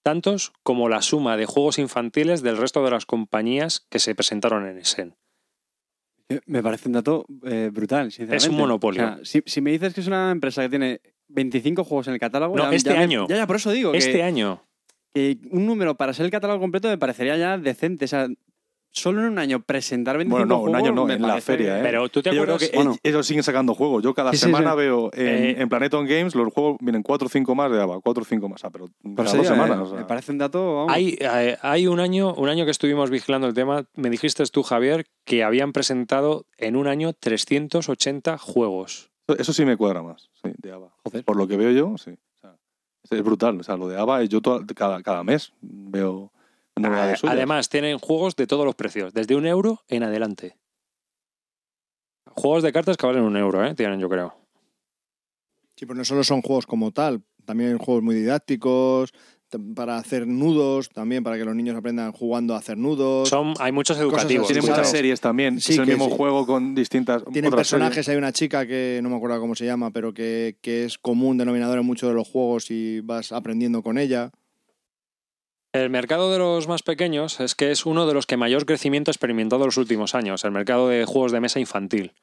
tantos 0.08 0.52
como 0.62 0.88
la 0.88 1.02
suma 1.02 1.36
de 1.36 1.44
juegos 1.44 1.78
infantiles 1.78 2.40
del 2.42 2.56
resto 2.56 2.82
de 2.82 2.90
las 2.90 3.04
compañías 3.04 3.86
que 3.90 3.98
se 3.98 4.14
presentaron 4.14 4.66
en 4.66 4.78
Essen. 4.78 5.16
Eh, 6.30 6.40
Me 6.46 6.62
parece 6.62 6.88
un 6.88 6.94
dato 6.94 7.26
eh, 7.44 7.68
brutal, 7.72 8.10
sinceramente. 8.10 8.36
Es 8.46 8.48
un 8.50 8.56
monopolio. 8.56 9.02
O 9.02 9.06
sea, 9.06 9.18
si, 9.24 9.42
si 9.44 9.60
me 9.60 9.70
dices 9.70 9.92
que 9.92 10.00
es 10.00 10.06
una 10.06 10.30
empresa 10.30 10.62
que 10.62 10.70
tiene 10.70 11.00
25 11.28 11.84
juegos 11.84 12.06
en 12.08 12.14
el 12.14 12.20
catálogo... 12.20 12.56
No, 12.56 12.70
ya- 12.70 12.74
este 12.76 12.88
ya 12.90 12.96
me- 12.96 13.02
año. 13.02 13.26
ya, 13.28 13.36
ya, 13.36 13.46
por 13.46 13.56
eso 13.56 13.70
digo 13.70 13.92
Este 13.92 14.12
que, 14.12 14.22
año, 14.22 14.62
que 15.12 15.36
un 15.50 15.66
número 15.66 15.94
para 15.96 16.14
ser 16.14 16.24
el 16.24 16.30
catálogo 16.30 16.58
completo 16.60 16.88
me 16.88 16.96
parecería 16.96 17.36
ya 17.36 17.58
decente. 17.58 18.06
O 18.06 18.08
sea, 18.08 18.28
solo 18.90 19.20
en 19.20 19.28
un 19.32 19.38
año 19.38 19.60
presentar 19.60 20.16
25 20.16 20.46
Bueno, 20.46 20.56
no, 20.56 20.70
un 20.70 20.74
año 20.76 20.92
no, 20.92 21.08
en 21.10 21.22
la 21.22 21.40
feria, 21.40 21.78
¿eh? 21.78 21.82
Pero 21.82 22.08
tú 22.08 22.20
te 22.22 22.30
Yo 22.30 22.42
creo 22.42 22.54
acuerdas. 22.56 22.68
que 22.70 22.76
bueno. 22.76 22.96
ellos 23.02 23.26
siguen 23.26 23.42
sacando 23.42 23.74
juegos. 23.74 24.02
Yo 24.02 24.14
cada 24.14 24.32
Sí, 24.32 24.38
semana 24.38 24.72
sí. 24.72 24.76
veo 24.78 25.10
en, 25.12 25.26
Eh, 25.26 25.56
en 25.62 25.68
Planeton 25.68 26.06
Games 26.06 26.34
los 26.34 26.52
juegos 26.52 26.78
vienen 26.80 27.02
4 27.02 27.26
o 27.26 27.28
5 27.28 27.54
más 27.54 27.70
de 27.70 27.80
ABA, 27.80 28.00
4 28.00 28.22
o 28.22 28.24
5 28.24 28.48
más, 28.48 28.64
ah, 28.64 28.70
pero 28.70 28.86
Por 29.02 29.14
cada 29.16 29.28
eso 29.28 29.36
dos 29.38 29.46
semanas. 29.46 29.78
eh, 29.78 29.82
o 29.82 29.86
sea. 29.88 29.98
Me 29.98 30.04
parece 30.04 30.32
un 30.32 30.38
dato. 30.38 30.74
vamos. 30.76 30.92
Hay, 30.92 31.16
eh, 31.20 31.56
hay 31.62 31.86
un 31.86 32.00
año, 32.00 32.34
un 32.34 32.48
año 32.48 32.64
que 32.64 32.70
estuvimos 32.70 33.10
vigilando 33.10 33.46
el 33.46 33.54
tema, 33.54 33.84
me 33.94 34.10
dijiste 34.10 34.42
tú, 34.46 34.62
Javier, 34.62 35.06
que 35.24 35.44
habían 35.44 35.72
presentado 35.72 36.46
en 36.56 36.74
un 36.76 36.86
año 36.88 37.12
380 37.12 38.38
juegos. 38.38 39.10
Eso- 39.28 39.38
Eso 39.38 39.52
sí 39.52 39.64
me 39.64 39.76
cuadra 39.76 40.02
más, 40.02 40.30
sí, 40.42 40.50
de 40.56 40.72
ABA. 40.72 40.88
Joder. 41.04 41.24
Por 41.24 41.36
lo 41.36 41.46
que 41.46 41.56
veo 41.56 41.70
yo, 41.70 41.96
sí. 41.98 42.12
O 42.42 43.06
sea, 43.08 43.18
es 43.18 43.22
brutal. 43.24 43.60
O 43.60 43.62
sea, 43.62 43.76
lo 43.76 43.88
de 43.88 43.98
ABA, 43.98 44.24
yo 44.24 44.40
toda- 44.40 44.64
cada, 44.74 45.02
cada 45.02 45.22
mes 45.24 45.52
veo 45.60 46.32
suyas. 46.84 47.24
Además, 47.24 47.68
tienen 47.68 47.98
juegos 47.98 48.36
de 48.36 48.46
todos 48.46 48.64
los 48.64 48.74
precios, 48.74 49.12
desde 49.12 49.36
un 49.36 49.46
euro 49.46 49.82
en 49.88 50.02
adelante. 50.02 50.56
Juegos 52.26 52.62
de 52.62 52.72
cartas 52.72 52.96
que 52.96 53.06
valen 53.06 53.22
un 53.22 53.36
euro, 53.36 53.64
¿eh? 53.64 53.74
Tienen, 53.74 53.98
yo 54.00 54.08
creo. 54.08 54.34
Sí, 55.76 55.86
pues 55.86 55.96
no 55.96 56.04
solo 56.04 56.24
son 56.24 56.42
juegos 56.42 56.66
como 56.66 56.90
tal, 56.90 57.22
también 57.44 57.72
hay 57.72 57.78
juegos 57.78 58.02
muy 58.02 58.14
didácticos, 58.14 59.12
para 59.74 59.96
hacer 59.96 60.26
nudos, 60.26 60.90
también 60.90 61.22
para 61.22 61.38
que 61.38 61.44
los 61.44 61.54
niños 61.54 61.76
aprendan 61.76 62.12
jugando 62.12 62.54
a 62.54 62.58
hacer 62.58 62.76
nudos. 62.76 63.28
Son, 63.28 63.54
hay 63.58 63.72
muchos 63.72 63.98
educativos. 63.98 64.44
así, 64.44 64.52
Tiene 64.52 64.66
claro. 64.66 64.82
muchas 64.82 64.90
series 64.90 65.20
también. 65.20 65.60
Sí, 65.60 65.72
es 65.72 65.78
el 65.78 65.86
mismo 65.86 66.08
sí. 66.08 66.14
juego 66.16 66.46
con 66.46 66.74
distintas. 66.74 67.24
Tienen 67.32 67.50
personajes, 67.50 68.08
hay 68.08 68.16
una 68.16 68.32
chica 68.32 68.66
que 68.66 69.00
no 69.02 69.08
me 69.08 69.16
acuerdo 69.16 69.40
cómo 69.40 69.54
se 69.54 69.64
llama, 69.64 69.90
pero 69.90 70.12
que, 70.12 70.56
que 70.60 70.84
es 70.84 70.98
común 70.98 71.38
denominador 71.38 71.78
en 71.78 71.86
muchos 71.86 72.10
de 72.10 72.14
los 72.14 72.28
juegos 72.28 72.70
y 72.70 73.00
vas 73.00 73.32
aprendiendo 73.32 73.82
con 73.82 73.98
ella. 73.98 74.30
El 75.72 75.90
mercado 75.90 76.32
de 76.32 76.38
los 76.38 76.66
más 76.66 76.82
pequeños 76.82 77.40
es 77.40 77.54
que 77.54 77.70
es 77.70 77.84
uno 77.84 78.06
de 78.06 78.14
los 78.14 78.24
que 78.26 78.38
mayor 78.38 78.64
crecimiento 78.64 79.10
ha 79.10 79.12
experimentado 79.12 79.62
en 79.62 79.66
los 79.66 79.76
últimos 79.76 80.14
años, 80.14 80.44
el 80.44 80.50
mercado 80.50 80.88
de 80.88 81.04
juegos 81.04 81.30
de 81.30 81.40
mesa 81.40 81.60
infantil. 81.60 82.14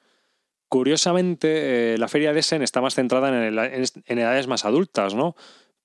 Curiosamente, 0.67 1.93
eh, 1.93 1.97
la 1.99 2.07
feria 2.07 2.33
de 2.33 2.39
Essen 2.39 2.63
está 2.63 2.81
más 2.81 2.95
centrada 2.95 3.29
en, 3.47 4.19
edades 4.19 4.47
más 4.47 4.65
adultas, 4.65 5.13
¿no? 5.13 5.35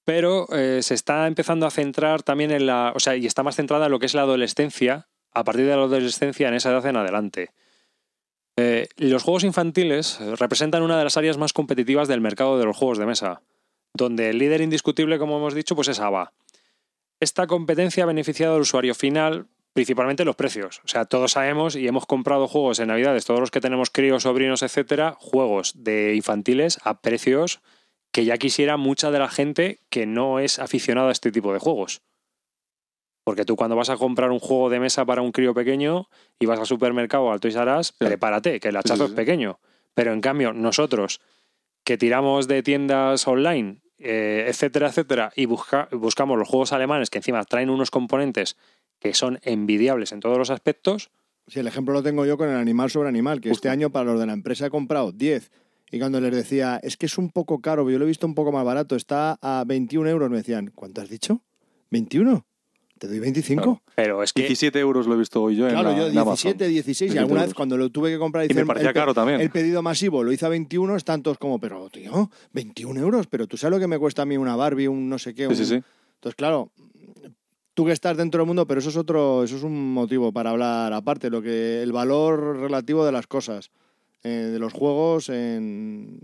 Pero 0.04 0.46
eh, 0.52 0.80
se 0.82 0.94
está 0.94 1.26
empezando 1.26 1.66
a 1.66 1.70
centrar 1.70 2.22
también 2.22 2.50
en 2.50 2.66
la. 2.66 2.92
O 2.96 3.00
sea, 3.00 3.14
y 3.14 3.26
está 3.26 3.42
más 3.42 3.56
centrada 3.56 3.86
en 3.86 3.92
lo 3.92 3.98
que 3.98 4.06
es 4.06 4.14
la 4.14 4.22
adolescencia, 4.22 5.08
a 5.32 5.44
partir 5.44 5.66
de 5.66 5.76
la 5.76 5.82
adolescencia 5.82 6.48
en 6.48 6.54
esa 6.54 6.70
edad 6.70 6.86
en 6.86 6.96
adelante. 6.96 7.50
Eh, 8.56 8.88
los 8.96 9.22
juegos 9.22 9.44
infantiles 9.44 10.18
representan 10.38 10.82
una 10.82 10.98
de 10.98 11.04
las 11.04 11.18
áreas 11.18 11.36
más 11.36 11.52
competitivas 11.52 12.08
del 12.08 12.22
mercado 12.22 12.58
de 12.58 12.64
los 12.64 12.76
juegos 12.76 12.98
de 12.98 13.06
mesa, 13.06 13.42
donde 13.92 14.30
el 14.30 14.38
líder 14.38 14.62
indiscutible, 14.62 15.18
como 15.18 15.36
hemos 15.36 15.54
dicho, 15.54 15.76
pues 15.76 15.88
es 15.88 16.00
ABA. 16.00 16.32
Esta 17.20 17.46
competencia 17.46 18.04
ha 18.04 18.06
beneficiado 18.06 18.54
al 18.54 18.62
usuario 18.62 18.94
final, 18.94 19.46
principalmente 19.74 20.24
los 20.24 20.36
precios. 20.36 20.80
O 20.84 20.88
sea, 20.88 21.04
todos 21.04 21.32
sabemos 21.32 21.76
y 21.76 21.86
hemos 21.86 22.06
comprado 22.06 22.48
juegos 22.48 22.80
en 22.80 22.88
Navidades, 22.88 23.26
todos 23.26 23.40
los 23.40 23.50
que 23.50 23.60
tenemos 23.60 23.90
críos, 23.90 24.22
sobrinos, 24.22 24.62
etcétera, 24.62 25.16
juegos 25.18 25.84
de 25.84 26.14
infantiles 26.14 26.78
a 26.82 27.02
precios 27.02 27.60
que 28.10 28.24
ya 28.24 28.38
quisiera 28.38 28.78
mucha 28.78 29.10
de 29.10 29.18
la 29.18 29.28
gente 29.28 29.80
que 29.90 30.06
no 30.06 30.40
es 30.40 30.58
aficionada 30.58 31.10
a 31.10 31.12
este 31.12 31.30
tipo 31.30 31.52
de 31.52 31.58
juegos. 31.58 32.02
Porque 33.22 33.44
tú 33.44 33.54
cuando 33.54 33.76
vas 33.76 33.90
a 33.90 33.98
comprar 33.98 34.30
un 34.30 34.40
juego 34.40 34.70
de 34.70 34.80
mesa 34.80 35.04
para 35.04 35.22
un 35.22 35.30
crío 35.30 35.52
pequeño 35.52 36.08
y 36.38 36.46
vas 36.46 36.58
al 36.58 36.66
supermercado 36.66 37.30
al 37.30 37.38
Toys 37.38 37.54
R 37.54 37.76
Us, 37.76 37.92
prepárate, 37.92 38.58
que 38.60 38.68
el 38.68 38.76
hachazo 38.76 39.04
sí, 39.04 39.10
es 39.10 39.16
pequeño. 39.16 39.60
Pero 39.94 40.12
en 40.12 40.22
cambio, 40.22 40.54
nosotros 40.54 41.20
que 41.84 41.98
tiramos 41.98 42.48
de 42.48 42.62
tiendas 42.62 43.28
online, 43.28 43.82
eh, 44.00 44.46
etcétera, 44.48 44.88
etcétera, 44.88 45.32
y 45.36 45.46
busca- 45.46 45.88
buscamos 45.92 46.38
los 46.38 46.48
juegos 46.48 46.72
alemanes 46.72 47.10
que 47.10 47.18
encima 47.18 47.44
traen 47.44 47.70
unos 47.70 47.90
componentes 47.90 48.56
que 48.98 49.14
son 49.14 49.38
envidiables 49.42 50.12
en 50.12 50.20
todos 50.20 50.36
los 50.38 50.50
aspectos, 50.50 51.10
Sí, 51.46 51.58
el 51.58 51.66
ejemplo 51.66 51.92
lo 51.94 52.02
tengo 52.02 52.24
yo 52.26 52.36
con 52.38 52.48
el 52.48 52.54
animal 52.56 52.90
sobre 52.90 53.08
animal, 53.08 53.40
que 53.40 53.48
Justo. 53.48 53.66
este 53.66 53.70
año 53.70 53.90
para 53.90 54.04
los 54.12 54.20
de 54.20 54.26
la 54.26 54.34
empresa 54.34 54.66
he 54.66 54.70
comprado 54.70 55.10
10. 55.10 55.50
Y 55.90 55.98
cuando 55.98 56.20
les 56.20 56.32
decía, 56.32 56.78
es 56.80 56.96
que 56.96 57.06
es 57.06 57.18
un 57.18 57.30
poco 57.30 57.60
caro, 57.60 57.90
yo 57.90 57.98
lo 57.98 58.04
he 58.04 58.08
visto 58.08 58.24
un 58.24 58.36
poco 58.36 58.52
más 58.52 58.64
barato, 58.64 58.94
está 58.94 59.36
a 59.42 59.64
21 59.66 60.06
euros, 60.08 60.30
me 60.30 60.36
decían, 60.36 60.70
¿cuánto 60.72 61.00
has 61.00 61.08
dicho? 61.08 61.40
¿21? 61.90 62.44
¿Te 63.00 63.08
doy 63.08 63.18
25? 63.18 63.62
Claro. 63.62 63.80
pero 63.94 64.22
es 64.22 64.32
que 64.34 64.42
17 64.42 64.78
euros 64.78 65.06
lo 65.06 65.14
he 65.14 65.16
visto 65.16 65.42
hoy 65.42 65.56
yo 65.56 65.64
en, 65.66 65.72
Claro, 65.72 65.90
la- 65.92 65.96
yo 65.96 66.06
en 66.08 66.18
Amazon. 66.18 66.52
17, 66.52 66.68
16, 66.68 67.00
y 67.00 67.04
17 67.14 67.18
alguna 67.18 67.44
vez 67.46 67.54
cuando 67.54 67.78
lo 67.78 67.88
tuve 67.88 68.10
que 68.10 68.18
comprar 68.18 68.44
Y 68.44 68.46
hice 68.48 68.54
me 68.56 68.60
el- 68.60 68.66
parecía 68.66 68.90
el, 68.90 68.94
caro 68.94 69.14
también. 69.14 69.40
el 69.40 69.48
pedido 69.50 69.80
masivo, 69.82 70.22
lo 70.22 70.30
hice 70.32 70.44
a 70.44 70.50
21, 70.50 70.96
están 70.96 71.22
todos 71.22 71.38
como, 71.38 71.58
pero 71.58 71.88
tío, 71.88 72.30
21 72.52 73.00
euros, 73.00 73.26
pero 73.26 73.46
tú 73.46 73.56
sabes 73.56 73.76
lo 73.76 73.80
que 73.80 73.86
me 73.86 73.98
cuesta 73.98 74.20
a 74.22 74.26
mí 74.26 74.36
una 74.36 74.54
Barbie, 74.54 74.86
un 74.88 75.08
no 75.08 75.18
sé 75.18 75.34
qué. 75.34 75.48
Sí, 75.48 75.54
sí, 75.54 75.62
un- 75.62 75.68
sí. 75.80 75.84
Entonces, 76.16 76.36
claro, 76.36 76.70
tú 77.72 77.86
que 77.86 77.92
estás 77.92 78.18
dentro 78.18 78.40
del 78.42 78.46
mundo, 78.46 78.66
pero 78.66 78.80
eso 78.80 78.90
es 78.90 78.96
otro, 78.98 79.44
eso 79.44 79.56
es 79.56 79.62
un 79.62 79.94
motivo 79.94 80.30
para 80.30 80.50
hablar 80.50 80.92
aparte, 80.92 81.30
lo 81.30 81.40
que 81.40 81.82
el 81.82 81.92
valor 81.92 82.58
relativo 82.58 83.06
de 83.06 83.12
las 83.12 83.26
cosas, 83.26 83.70
eh, 84.24 84.28
de 84.52 84.58
los 84.58 84.74
juegos 84.74 85.30
en, 85.30 86.20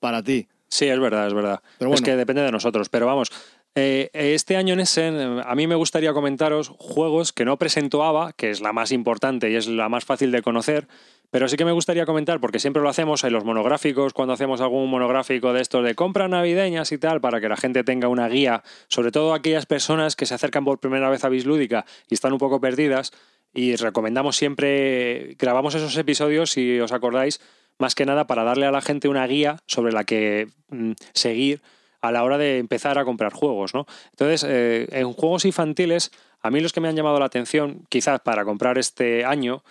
para 0.00 0.22
ti. 0.24 0.48
Sí, 0.70 0.86
es 0.86 0.98
verdad, 0.98 1.28
es 1.28 1.32
verdad. 1.34 1.62
Pero 1.78 1.94
Es 1.94 2.02
que 2.02 2.14
depende 2.16 2.42
de 2.42 2.52
nosotros. 2.52 2.88
Pero 2.90 3.06
vamos, 3.06 3.30
eh, 3.74 4.10
este 4.12 4.56
año 4.56 4.74
en 4.74 4.80
Essen, 4.80 5.40
a 5.44 5.54
mí 5.54 5.66
me 5.66 5.74
gustaría 5.74 6.12
comentaros 6.12 6.68
juegos 6.78 7.32
que 7.32 7.44
no 7.44 7.58
presentó 7.58 8.02
ABA, 8.04 8.32
que 8.32 8.50
es 8.50 8.60
la 8.60 8.72
más 8.72 8.92
importante 8.92 9.50
y 9.50 9.54
es 9.54 9.68
la 9.68 9.88
más 9.88 10.04
fácil 10.04 10.32
de 10.32 10.42
conocer, 10.42 10.88
pero 11.30 11.46
sí 11.48 11.56
que 11.56 11.64
me 11.64 11.72
gustaría 11.72 12.06
comentar, 12.06 12.40
porque 12.40 12.58
siempre 12.58 12.82
lo 12.82 12.88
hacemos 12.88 13.22
en 13.24 13.32
los 13.32 13.44
monográficos, 13.44 14.14
cuando 14.14 14.32
hacemos 14.32 14.60
algún 14.60 14.88
monográfico 14.88 15.52
de 15.52 15.60
estos 15.60 15.84
de 15.84 15.94
compras 15.94 16.30
navideñas 16.30 16.90
y 16.90 16.98
tal, 16.98 17.20
para 17.20 17.40
que 17.40 17.48
la 17.48 17.56
gente 17.56 17.84
tenga 17.84 18.08
una 18.08 18.28
guía, 18.28 18.62
sobre 18.88 19.12
todo 19.12 19.34
aquellas 19.34 19.66
personas 19.66 20.16
que 20.16 20.24
se 20.24 20.34
acercan 20.34 20.64
por 20.64 20.80
primera 20.80 21.10
vez 21.10 21.24
a 21.24 21.28
Bislúdica 21.28 21.84
y 22.08 22.14
están 22.14 22.32
un 22.32 22.38
poco 22.38 22.60
perdidas. 22.60 23.12
Y 23.52 23.76
recomendamos 23.76 24.36
siempre, 24.36 25.36
grabamos 25.38 25.74
esos 25.74 25.96
episodios, 25.96 26.50
si 26.50 26.80
os 26.80 26.92
acordáis, 26.92 27.40
más 27.78 27.94
que 27.94 28.06
nada 28.06 28.26
para 28.26 28.44
darle 28.44 28.66
a 28.66 28.70
la 28.70 28.80
gente 28.80 29.08
una 29.08 29.26
guía 29.26 29.58
sobre 29.66 29.92
la 29.92 30.04
que 30.04 30.48
mm, 30.68 30.92
seguir 31.12 31.62
a 32.00 32.12
la 32.12 32.24
hora 32.24 32.38
de 32.38 32.58
empezar 32.58 32.98
a 32.98 33.04
comprar 33.04 33.32
juegos, 33.32 33.74
¿no? 33.74 33.86
Entonces, 34.10 34.44
eh, 34.48 34.88
en 34.92 35.12
juegos 35.12 35.44
infantiles, 35.44 36.10
a 36.40 36.50
mí 36.50 36.60
los 36.60 36.72
que 36.72 36.80
me 36.80 36.88
han 36.88 36.96
llamado 36.96 37.18
la 37.18 37.26
atención, 37.26 37.84
quizás 37.88 38.20
para 38.20 38.44
comprar 38.44 38.78
este 38.78 39.24
año, 39.24 39.62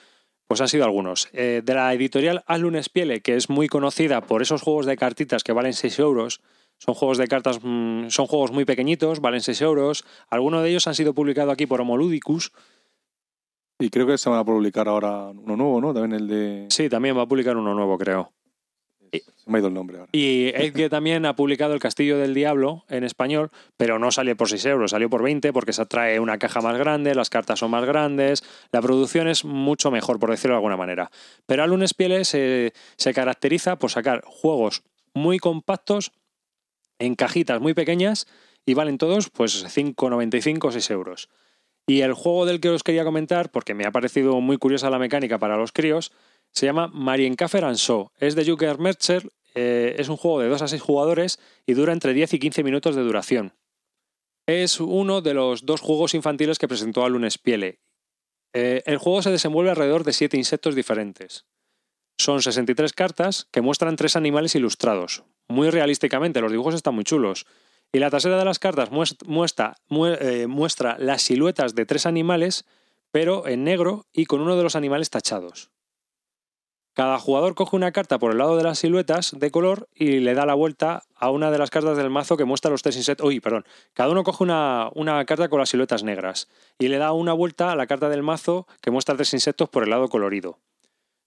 pues 0.47 0.61
han 0.61 0.67
sido 0.67 0.85
algunos. 0.85 1.29
Eh, 1.33 1.61
de 1.63 1.73
la 1.73 1.93
editorial 1.93 2.43
Alun 2.47 2.81
Spiele, 2.81 3.21
que 3.21 3.35
es 3.35 3.49
muy 3.49 3.67
conocida 3.67 4.21
por 4.21 4.41
esos 4.41 4.61
juegos 4.61 4.85
de 4.85 4.97
cartitas 4.97 5.43
que 5.43 5.53
valen 5.53 5.73
6 5.73 5.99
euros, 5.99 6.41
son 6.79 6.93
juegos 6.93 7.17
de 7.17 7.27
cartas, 7.27 7.59
mm, 7.61 8.09
son 8.09 8.27
juegos 8.27 8.51
muy 8.51 8.63
pequeñitos, 8.63 9.19
valen 9.19 9.41
6 9.41 9.61
euros. 9.61 10.05
Algunos 10.29 10.63
de 10.63 10.69
ellos 10.69 10.87
han 10.87 10.95
sido 10.95 11.13
publicados 11.13 11.51
aquí 11.51 11.65
por 11.65 11.81
Homoludicus. 11.81 12.51
Y 13.79 13.89
creo 13.89 14.07
que 14.07 14.17
se 14.17 14.29
van 14.29 14.39
a 14.39 14.45
publicar 14.45 14.87
ahora 14.87 15.29
uno 15.29 15.55
nuevo, 15.55 15.81
¿no? 15.81 15.93
También 15.93 16.21
el 16.21 16.27
de... 16.27 16.67
Sí, 16.69 16.89
también 16.89 17.17
va 17.17 17.23
a 17.23 17.27
publicar 17.27 17.57
uno 17.57 17.73
nuevo, 17.73 17.97
creo. 17.97 18.31
Se 19.37 19.49
me 19.49 19.57
ha 19.57 19.59
ido 19.59 19.67
el 19.67 19.73
nombre 19.73 19.97
ahora. 19.97 20.09
Y 20.11 20.47
Edge 20.49 20.89
también 20.89 21.25
ha 21.25 21.35
publicado 21.35 21.73
El 21.73 21.79
Castillo 21.79 22.17
del 22.17 22.33
Diablo 22.33 22.83
en 22.89 23.03
español, 23.03 23.51
pero 23.77 23.99
no 23.99 24.11
salió 24.11 24.35
por 24.35 24.49
6 24.49 24.65
euros, 24.65 24.91
salió 24.91 25.09
por 25.09 25.23
20 25.23 25.53
porque 25.53 25.73
se 25.73 25.85
trae 25.85 26.19
una 26.19 26.37
caja 26.37 26.61
más 26.61 26.77
grande, 26.77 27.15
las 27.15 27.29
cartas 27.29 27.59
son 27.59 27.71
más 27.71 27.85
grandes, 27.85 28.43
la 28.71 28.81
producción 28.81 29.27
es 29.27 29.45
mucho 29.45 29.91
mejor, 29.91 30.19
por 30.19 30.31
decirlo 30.31 30.53
de 30.53 30.57
alguna 30.57 30.77
manera. 30.77 31.11
Pero 31.45 31.63
Alun 31.63 31.87
Spiele 31.87 32.25
se, 32.25 32.73
se 32.97 33.13
caracteriza 33.13 33.77
por 33.77 33.91
sacar 33.91 34.21
juegos 34.25 34.83
muy 35.13 35.39
compactos 35.39 36.11
en 36.99 37.15
cajitas 37.15 37.61
muy 37.61 37.73
pequeñas 37.73 38.27
y 38.65 38.73
valen 38.73 38.97
todos 38.97 39.29
pues 39.29 39.65
5,95 39.65 40.65
o 40.65 40.71
6 40.71 40.91
euros. 40.91 41.29
Y 41.87 42.01
el 42.01 42.13
juego 42.13 42.45
del 42.45 42.59
que 42.59 42.69
os 42.69 42.83
quería 42.83 43.05
comentar, 43.05 43.49
porque 43.49 43.73
me 43.73 43.85
ha 43.85 43.91
parecido 43.91 44.41
muy 44.41 44.57
curiosa 44.57 44.89
la 44.89 44.99
mecánica 44.99 45.39
para 45.39 45.55
los 45.55 45.71
críos, 45.71 46.11
se 46.51 46.65
llama 46.65 46.87
Marienkäfer 46.87 47.63
and 47.65 47.77
Show. 47.77 48.11
Es 48.19 48.35
de 48.35 48.45
Juker 48.49 48.79
Mercher, 48.79 49.29
eh, 49.55 49.95
es 49.97 50.09
un 50.09 50.17
juego 50.17 50.39
de 50.39 50.49
2 50.49 50.61
a 50.61 50.67
6 50.67 50.81
jugadores 50.81 51.39
y 51.65 51.73
dura 51.73 51.93
entre 51.93 52.13
10 52.13 52.33
y 52.33 52.39
15 52.39 52.63
minutos 52.63 52.95
de 52.95 53.01
duración. 53.03 53.53
Es 54.45 54.79
uno 54.79 55.21
de 55.21 55.33
los 55.33 55.65
dos 55.65 55.81
juegos 55.81 56.13
infantiles 56.13 56.57
que 56.57 56.67
presentó 56.67 57.03
Alun 57.03 57.29
Spiele. 57.29 57.79
Eh, 58.53 58.81
el 58.85 58.97
juego 58.97 59.21
se 59.21 59.29
desenvuelve 59.31 59.71
alrededor 59.71 60.03
de 60.03 60.13
7 60.13 60.37
insectos 60.37 60.73
diferentes. 60.73 61.45
Son 62.17 62.41
63 62.41 62.93
cartas 62.93 63.47
que 63.51 63.61
muestran 63.61 63.95
tres 63.95 64.15
animales 64.15 64.55
ilustrados. 64.55 65.23
Muy 65.47 65.69
realísticamente, 65.69 66.41
los 66.41 66.51
dibujos 66.51 66.73
están 66.73 66.95
muy 66.95 67.03
chulos. 67.03 67.45
Y 67.91 67.99
la 67.99 68.09
trasera 68.09 68.37
de 68.39 68.45
las 68.45 68.57
cartas 68.59 68.89
muest- 68.89 69.25
muestra, 69.27 69.75
mue- 69.89 70.17
eh, 70.19 70.47
muestra 70.47 70.97
las 70.99 71.21
siluetas 71.21 71.75
de 71.75 71.85
tres 71.85 72.05
animales, 72.05 72.65
pero 73.11 73.47
en 73.47 73.63
negro 73.63 74.05
y 74.13 74.25
con 74.25 74.41
uno 74.41 74.55
de 74.57 74.63
los 74.63 74.75
animales 74.75 75.09
tachados. 75.09 75.69
Cada 76.97 77.19
jugador 77.19 77.53
coge 77.53 77.75
una 77.75 77.91
carta 77.91 78.17
por 78.17 78.31
el 78.31 78.39
lado 78.39 78.57
de 78.57 78.63
las 78.63 78.79
siluetas 78.79 79.35
de 79.37 79.51
color 79.51 79.87
y 79.93 80.17
le 80.17 80.33
da 80.33 80.47
la 80.47 80.55
vuelta 80.55 81.03
a 81.15 81.29
una 81.29 81.51
de 81.51 81.59
las 81.59 81.69
cartas 81.69 81.95
del 81.95 82.09
mazo 82.09 82.37
que 82.37 82.43
muestra 82.43 82.71
los 82.71 82.81
tres 82.81 82.97
insectos. 82.97 83.27
Uy, 83.27 83.39
perdón. 83.39 83.65
Cada 83.93 84.09
uno 84.09 84.23
coge 84.23 84.43
una, 84.43 84.89
una 84.95 85.23
carta 85.25 85.47
con 85.47 85.59
las 85.59 85.69
siluetas 85.69 86.01
negras 86.01 86.49
y 86.79 86.87
le 86.87 86.97
da 86.97 87.11
una 87.11 87.33
vuelta 87.33 87.71
a 87.71 87.75
la 87.75 87.85
carta 87.85 88.09
del 88.09 88.23
mazo 88.23 88.65
que 88.81 88.89
muestra 88.89 89.15
tres 89.15 89.31
insectos 89.35 89.69
por 89.69 89.83
el 89.83 89.91
lado 89.91 90.09
colorido. 90.09 90.57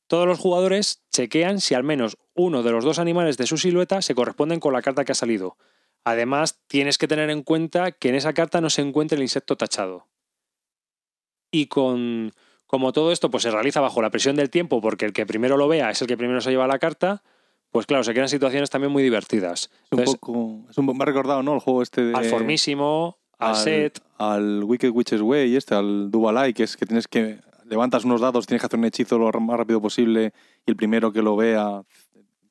Todos 0.09 0.27
los 0.27 0.41
jugadores 0.41 1.05
chequean 1.13 1.61
si 1.61 1.75
al 1.75 1.85
menos 1.85 2.17
uno 2.35 2.65
de 2.65 2.73
los 2.73 2.85
dos 2.85 2.99
animales 2.99 3.37
de 3.37 3.47
su 3.47 3.57
silueta 3.57 4.03
se 4.03 4.17
corresponden 4.17 4.59
con 4.59 4.73
la 4.73 4.83
carta 4.83 5.05
que 5.05 5.13
ha 5.13 5.15
salido. 5.15 5.57
Además, 6.03 6.59
tienes 6.67 6.99
que 6.99 7.07
tener 7.07 7.31
en 7.31 7.45
cuenta 7.45 7.93
que 7.93 8.09
en 8.09 8.17
esa 8.17 8.33
carta 8.33 8.61
no 8.61 8.71
se 8.71 8.83
encuentra 8.83 9.15
el 9.15 9.23
insecto 9.23 9.57
tachado. 9.57 10.09
Y 11.53 11.67
con, 11.67 12.33
como 12.71 12.93
todo 12.93 13.11
esto 13.11 13.33
pues 13.33 13.43
se 13.43 13.51
realiza 13.51 13.81
bajo 13.81 14.01
la 14.01 14.11
presión 14.11 14.37
del 14.37 14.49
tiempo, 14.49 14.81
porque 14.81 15.05
el 15.05 15.13
que 15.13 15.27
primero 15.27 15.57
lo 15.57 15.67
vea 15.67 15.91
es 15.91 16.01
el 16.03 16.07
que 16.07 16.17
primero 16.17 16.41
se 16.41 16.51
lleva 16.53 16.69
la 16.69 16.79
carta, 16.79 17.25
pues 17.73 17.85
claro, 17.85 18.05
se 18.05 18.13
crean 18.13 18.29
situaciones 18.29 18.71
también 18.71 18.93
muy 18.93 19.03
divertidas. 19.03 19.73
Es 19.91 19.99
un 19.99 20.05
poco. 20.05 20.61
Es 20.71 20.79
un, 20.79 20.87
me 20.87 21.03
ha 21.03 21.05
recordado, 21.05 21.43
¿no? 21.43 21.55
El 21.55 21.59
juego 21.59 21.83
este 21.83 22.05
de. 22.05 22.15
al 22.15 22.27
formísimo, 22.27 23.19
al, 23.39 23.57
set, 23.57 24.01
Al 24.19 24.63
Wicked 24.63 24.91
Witches 24.91 25.21
Way, 25.21 25.57
este, 25.57 25.75
al 25.75 26.13
Dual 26.13 26.55
que 26.55 26.63
es 26.63 26.77
que 26.77 26.87
tienes 26.87 27.09
que. 27.09 27.41
Levantas 27.65 28.05
unos 28.05 28.21
dados, 28.21 28.47
tienes 28.47 28.63
que 28.63 28.67
hacer 28.67 28.79
un 28.79 28.85
hechizo 28.85 29.19
lo 29.19 29.33
más 29.41 29.59
rápido 29.59 29.81
posible 29.81 30.33
y 30.65 30.71
el 30.71 30.77
primero 30.77 31.13
que 31.13 31.23
lo 31.23 31.35
vea 31.35 31.83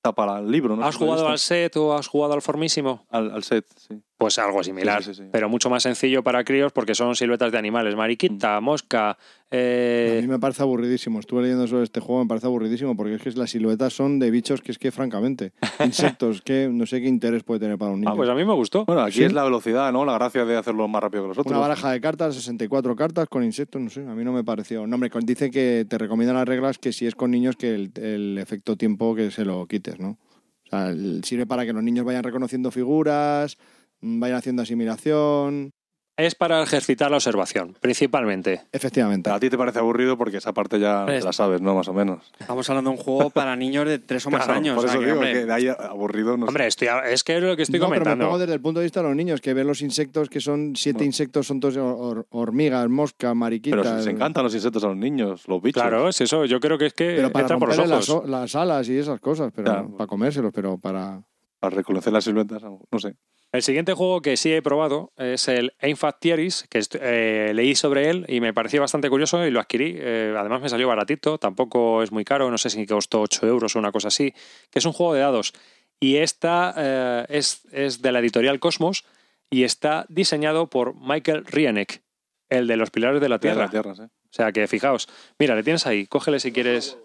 tapa 0.01 0.39
el 0.39 0.51
libro, 0.51 0.75
¿no? 0.75 0.85
¿has 0.85 0.97
jugado 0.97 1.29
al 1.29 1.39
set 1.39 1.77
o 1.77 1.93
has 1.93 2.07
jugado 2.07 2.33
al 2.33 2.41
formísimo? 2.41 3.05
al, 3.09 3.31
al 3.31 3.43
set, 3.43 3.65
sí. 3.77 4.01
Pues 4.19 4.37
algo 4.37 4.61
similar, 4.65 5.01
Sí, 5.01 5.13
sí, 5.13 5.21
sí. 5.23 5.29
pero 5.31 5.47
mucho 5.47 5.69
más 5.69 5.81
sencillo 5.81 6.21
para 6.23 6.43
críos 6.43 6.73
porque 6.73 6.93
son 6.93 7.15
siluetas 7.15 7.53
de 7.53 7.57
animales. 7.57 7.95
Mariquita, 7.95 8.59
mosca, 8.59 9.11
A 9.11 9.17
eh, 9.49 10.19
mí 10.21 10.27
me 10.27 10.39
parece 10.39 10.61
aburridísimo. 10.61 11.21
Estuve 11.21 11.43
leyendo 11.43 11.65
sobre 11.67 11.83
este 11.85 12.01
juego, 12.01 12.21
me 12.25 12.27
parece 12.27 12.45
aburridísimo 12.47 12.97
porque 12.97 13.15
es 13.15 13.21
que 13.21 13.31
las 13.31 13.49
siluetas 13.51 13.93
son 13.93 14.19
de 14.19 14.29
bichos 14.29 14.61
que 14.61 14.73
es 14.73 14.77
que, 14.77 14.91
francamente, 14.91 15.53
insectos, 15.85 16.41
que 16.41 16.67
no 16.69 16.85
sé 16.85 16.99
qué 16.99 17.07
interés 17.07 17.43
puede 17.43 17.61
tener 17.61 17.77
para 17.77 17.91
un 17.91 18.01
niño. 18.01 18.11
Ah, 18.11 18.15
pues 18.17 18.27
a 18.27 18.35
mí 18.35 18.43
me 18.43 18.53
gustó. 18.53 18.83
Bueno, 18.83 19.03
aquí 19.03 19.19
Sí. 19.19 19.23
es 19.23 19.31
la 19.31 19.45
velocidad, 19.45 19.93
¿no? 19.93 20.03
La 20.03 20.15
gracia 20.15 20.43
de 20.43 20.57
hacerlo 20.57 20.85
más 20.89 21.01
rápido 21.01 21.23
que 21.23 21.27
los 21.29 21.37
otros. 21.37 21.51
Una 21.53 21.61
baraja 21.61 21.89
de 21.91 22.01
cartas, 22.01 22.35
64 22.35 22.97
cartas 22.97 23.29
con 23.29 23.45
insectos, 23.45 23.81
no 23.81 23.89
sé, 23.89 24.01
a 24.01 24.13
mí 24.15 24.25
no 24.25 24.33
me 24.33 24.43
pareció. 24.43 24.85
No, 24.85 24.95
hombre, 24.95 25.09
dice 25.23 25.49
que 25.49 25.85
te 25.87 25.97
recomiendan 25.97 26.35
las 26.35 26.45
reglas 26.45 26.77
que 26.77 26.91
si 26.91 27.07
es 27.07 27.15
con 27.15 27.31
niños 27.31 27.55
que 27.55 27.73
el, 27.73 27.91
el 27.95 28.37
efecto 28.37 28.75
tiempo 28.75 29.15
que 29.15 29.31
se 29.31 29.45
lo 29.45 29.65
quites, 29.65 29.97
¿no? 29.97 30.17
O 30.65 30.69
sea, 30.69 30.93
sirve 31.23 31.47
para 31.47 31.65
que 31.65 31.71
los 31.71 31.81
niños 31.81 32.05
vayan 32.05 32.23
reconociendo 32.23 32.69
figuras, 32.69 33.57
mm, 33.57 33.78
vayan 34.01 34.37
haciendo 34.37 34.61
asimilación. 34.63 35.71
Es 36.17 36.35
para 36.35 36.61
ejercitar 36.61 37.09
la 37.09 37.15
observación, 37.15 37.77
principalmente. 37.79 38.63
Efectivamente. 38.73 39.29
A 39.29 39.39
ti 39.39 39.49
te 39.49 39.57
parece 39.57 39.79
aburrido 39.79 40.17
porque 40.17 40.35
esa 40.35 40.51
parte 40.53 40.77
ya 40.77 41.05
Es- 41.05 41.23
la 41.23 41.31
sabes, 41.31 41.61
¿no? 41.61 41.75
Más 41.75 41.87
o 41.87 41.93
menos. 41.93 42.29
Estamos 42.37 42.69
hablando 42.69 42.91
de 42.91 42.97
un 42.97 43.01
juego 43.01 43.29
para 43.29 43.55
niños 43.55 43.85
de 43.87 43.99
tres 43.99 44.25
o 44.25 44.29
más 44.29 44.43
Claro, 44.43 44.59
años. 44.59 44.75
Por 44.75 44.83
o 44.83 44.87
sea 44.89 44.95
eso 44.95 44.99
que, 44.99 45.05
digo 45.05 45.17
hombre, 45.19 45.31
que 45.33 45.45
de 45.45 45.53
ahí 45.53 45.67
aburrido 45.69 46.35
no 46.35 46.45
sé. 46.45 46.49
Hombre, 46.49 46.67
estoy, 46.67 46.89
es 47.09 47.23
que 47.23 47.37
es 47.37 47.43
lo 47.43 47.55
que 47.55 47.61
estoy 47.61 47.79
no, 47.79 47.85
pero 47.87 47.99
me 48.01 48.03
comentando. 48.03 48.25
pongo 48.25 48.37
desde 48.39 48.53
el 48.53 48.59
punto 48.59 48.81
de 48.81 48.85
vista 48.87 49.01
de 49.01 49.07
los 49.07 49.15
niños, 49.15 49.39
que 49.39 49.53
ven 49.53 49.65
los 49.65 49.81
insectos, 49.81 50.27
que 50.29 50.41
son 50.41 50.73
siete 50.75 50.97
Bueno. 50.97 51.05
insectos, 51.07 51.47
son 51.47 51.61
todos 51.61 51.77
hor- 51.77 52.25
hormigas, 52.31 52.89
moscas, 52.89 53.33
mariquitas. 53.33 53.79
Pero 53.79 53.89
si 53.89 53.95
les 54.05 54.07
encantan 54.13 54.43
los 54.43 54.53
insectos 54.53 54.83
a 54.83 54.87
los 54.87 54.97
niños, 54.97 55.47
los 55.47 55.61
bichos. 55.61 55.81
Claro, 55.81 56.09
es 56.09 56.19
eso. 56.19 56.43
Yo 56.43 56.59
creo 56.59 56.77
que 56.77 56.87
es 56.87 56.93
que 56.93 57.13
Pero 57.15 57.31
para 57.31 57.43
entra 57.43 57.57
por 57.59 57.69
los 57.69 57.77
ojos. 57.79 57.89
las, 57.89 58.09
o- 58.09 58.23
las 58.27 58.55
alas 58.55 58.89
y 58.89 58.97
esas 58.97 59.21
cosas, 59.21 59.53
pero 59.55 59.71
Claro. 59.71 59.95
para 59.95 60.07
comérselos, 60.07 60.51
pero 60.53 60.77
para... 60.77 61.21
Para 61.59 61.75
reconocer 61.75 62.13
las 62.13 62.23
siluetas, 62.23 62.61
no 62.63 62.99
sé. 62.99 63.15
El 63.51 63.63
siguiente 63.63 63.93
juego 63.93 64.21
que 64.21 64.37
sí 64.37 64.53
he 64.53 64.61
probado 64.61 65.11
es 65.17 65.47
el 65.47 65.73
Theories, 66.21 66.67
que 66.69 66.81
eh, 67.01 67.51
leí 67.55 67.73
sobre 67.73 68.09
él 68.09 68.25
y 68.29 68.41
me 68.41 68.53
pareció 68.53 68.79
bastante 68.79 69.09
curioso 69.09 69.43
y 69.45 69.49
lo 69.49 69.59
adquirí. 69.59 69.95
Eh, 69.97 70.35
además 70.37 70.61
me 70.61 70.69
salió 70.69 70.87
baratito, 70.87 71.39
tampoco 71.39 72.03
es 72.03 72.11
muy 72.11 72.23
caro, 72.23 72.51
no 72.51 72.59
sé 72.59 72.69
si 72.69 72.85
costó 72.85 73.21
8 73.21 73.47
euros 73.47 73.75
o 73.75 73.79
una 73.79 73.91
cosa 73.91 74.09
así, 74.09 74.33
que 74.69 74.77
es 74.79 74.85
un 74.85 74.93
juego 74.93 75.15
de 75.15 75.21
dados. 75.21 75.53
Y 75.99 76.17
esta 76.17 76.73
eh, 76.77 77.25
es, 77.29 77.65
es 77.71 78.01
de 78.03 78.11
la 78.11 78.19
editorial 78.19 78.59
Cosmos 78.59 79.03
y 79.49 79.63
está 79.63 80.05
diseñado 80.09 80.69
por 80.69 80.93
Michael 80.95 81.43
Rienek, 81.45 82.03
el 82.49 82.67
de 82.67 82.77
los 82.77 82.91
Pilares 82.91 83.19
de 83.19 83.29
la 83.29 83.39
Tierra. 83.39 83.67
De 83.67 83.79
¿eh? 83.79 84.07
O 84.07 84.31
sea 84.31 84.51
que 84.51 84.67
fijaos, 84.67 85.09
mira, 85.39 85.55
le 85.55 85.63
tienes 85.63 85.87
ahí, 85.87 86.05
cógele 86.05 86.39
si 86.39 86.51
quieres 86.51 86.99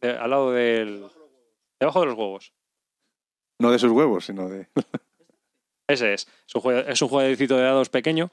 de- 0.00 0.16
al 0.16 0.30
lado 0.30 0.50
del... 0.52 1.04
debajo 1.78 2.00
de 2.00 2.06
los 2.06 2.16
huevos. 2.16 2.54
No 3.64 3.70
de 3.70 3.78
sus 3.78 3.92
huevos, 3.92 4.26
sino 4.26 4.46
de. 4.46 4.68
Ese 5.88 6.12
es. 6.12 6.28
Es 6.46 6.54
un, 6.54 6.60
juego, 6.60 6.80
es 6.80 7.00
un 7.00 7.08
jueguecito 7.08 7.56
de 7.56 7.62
dados 7.62 7.88
pequeño 7.88 8.30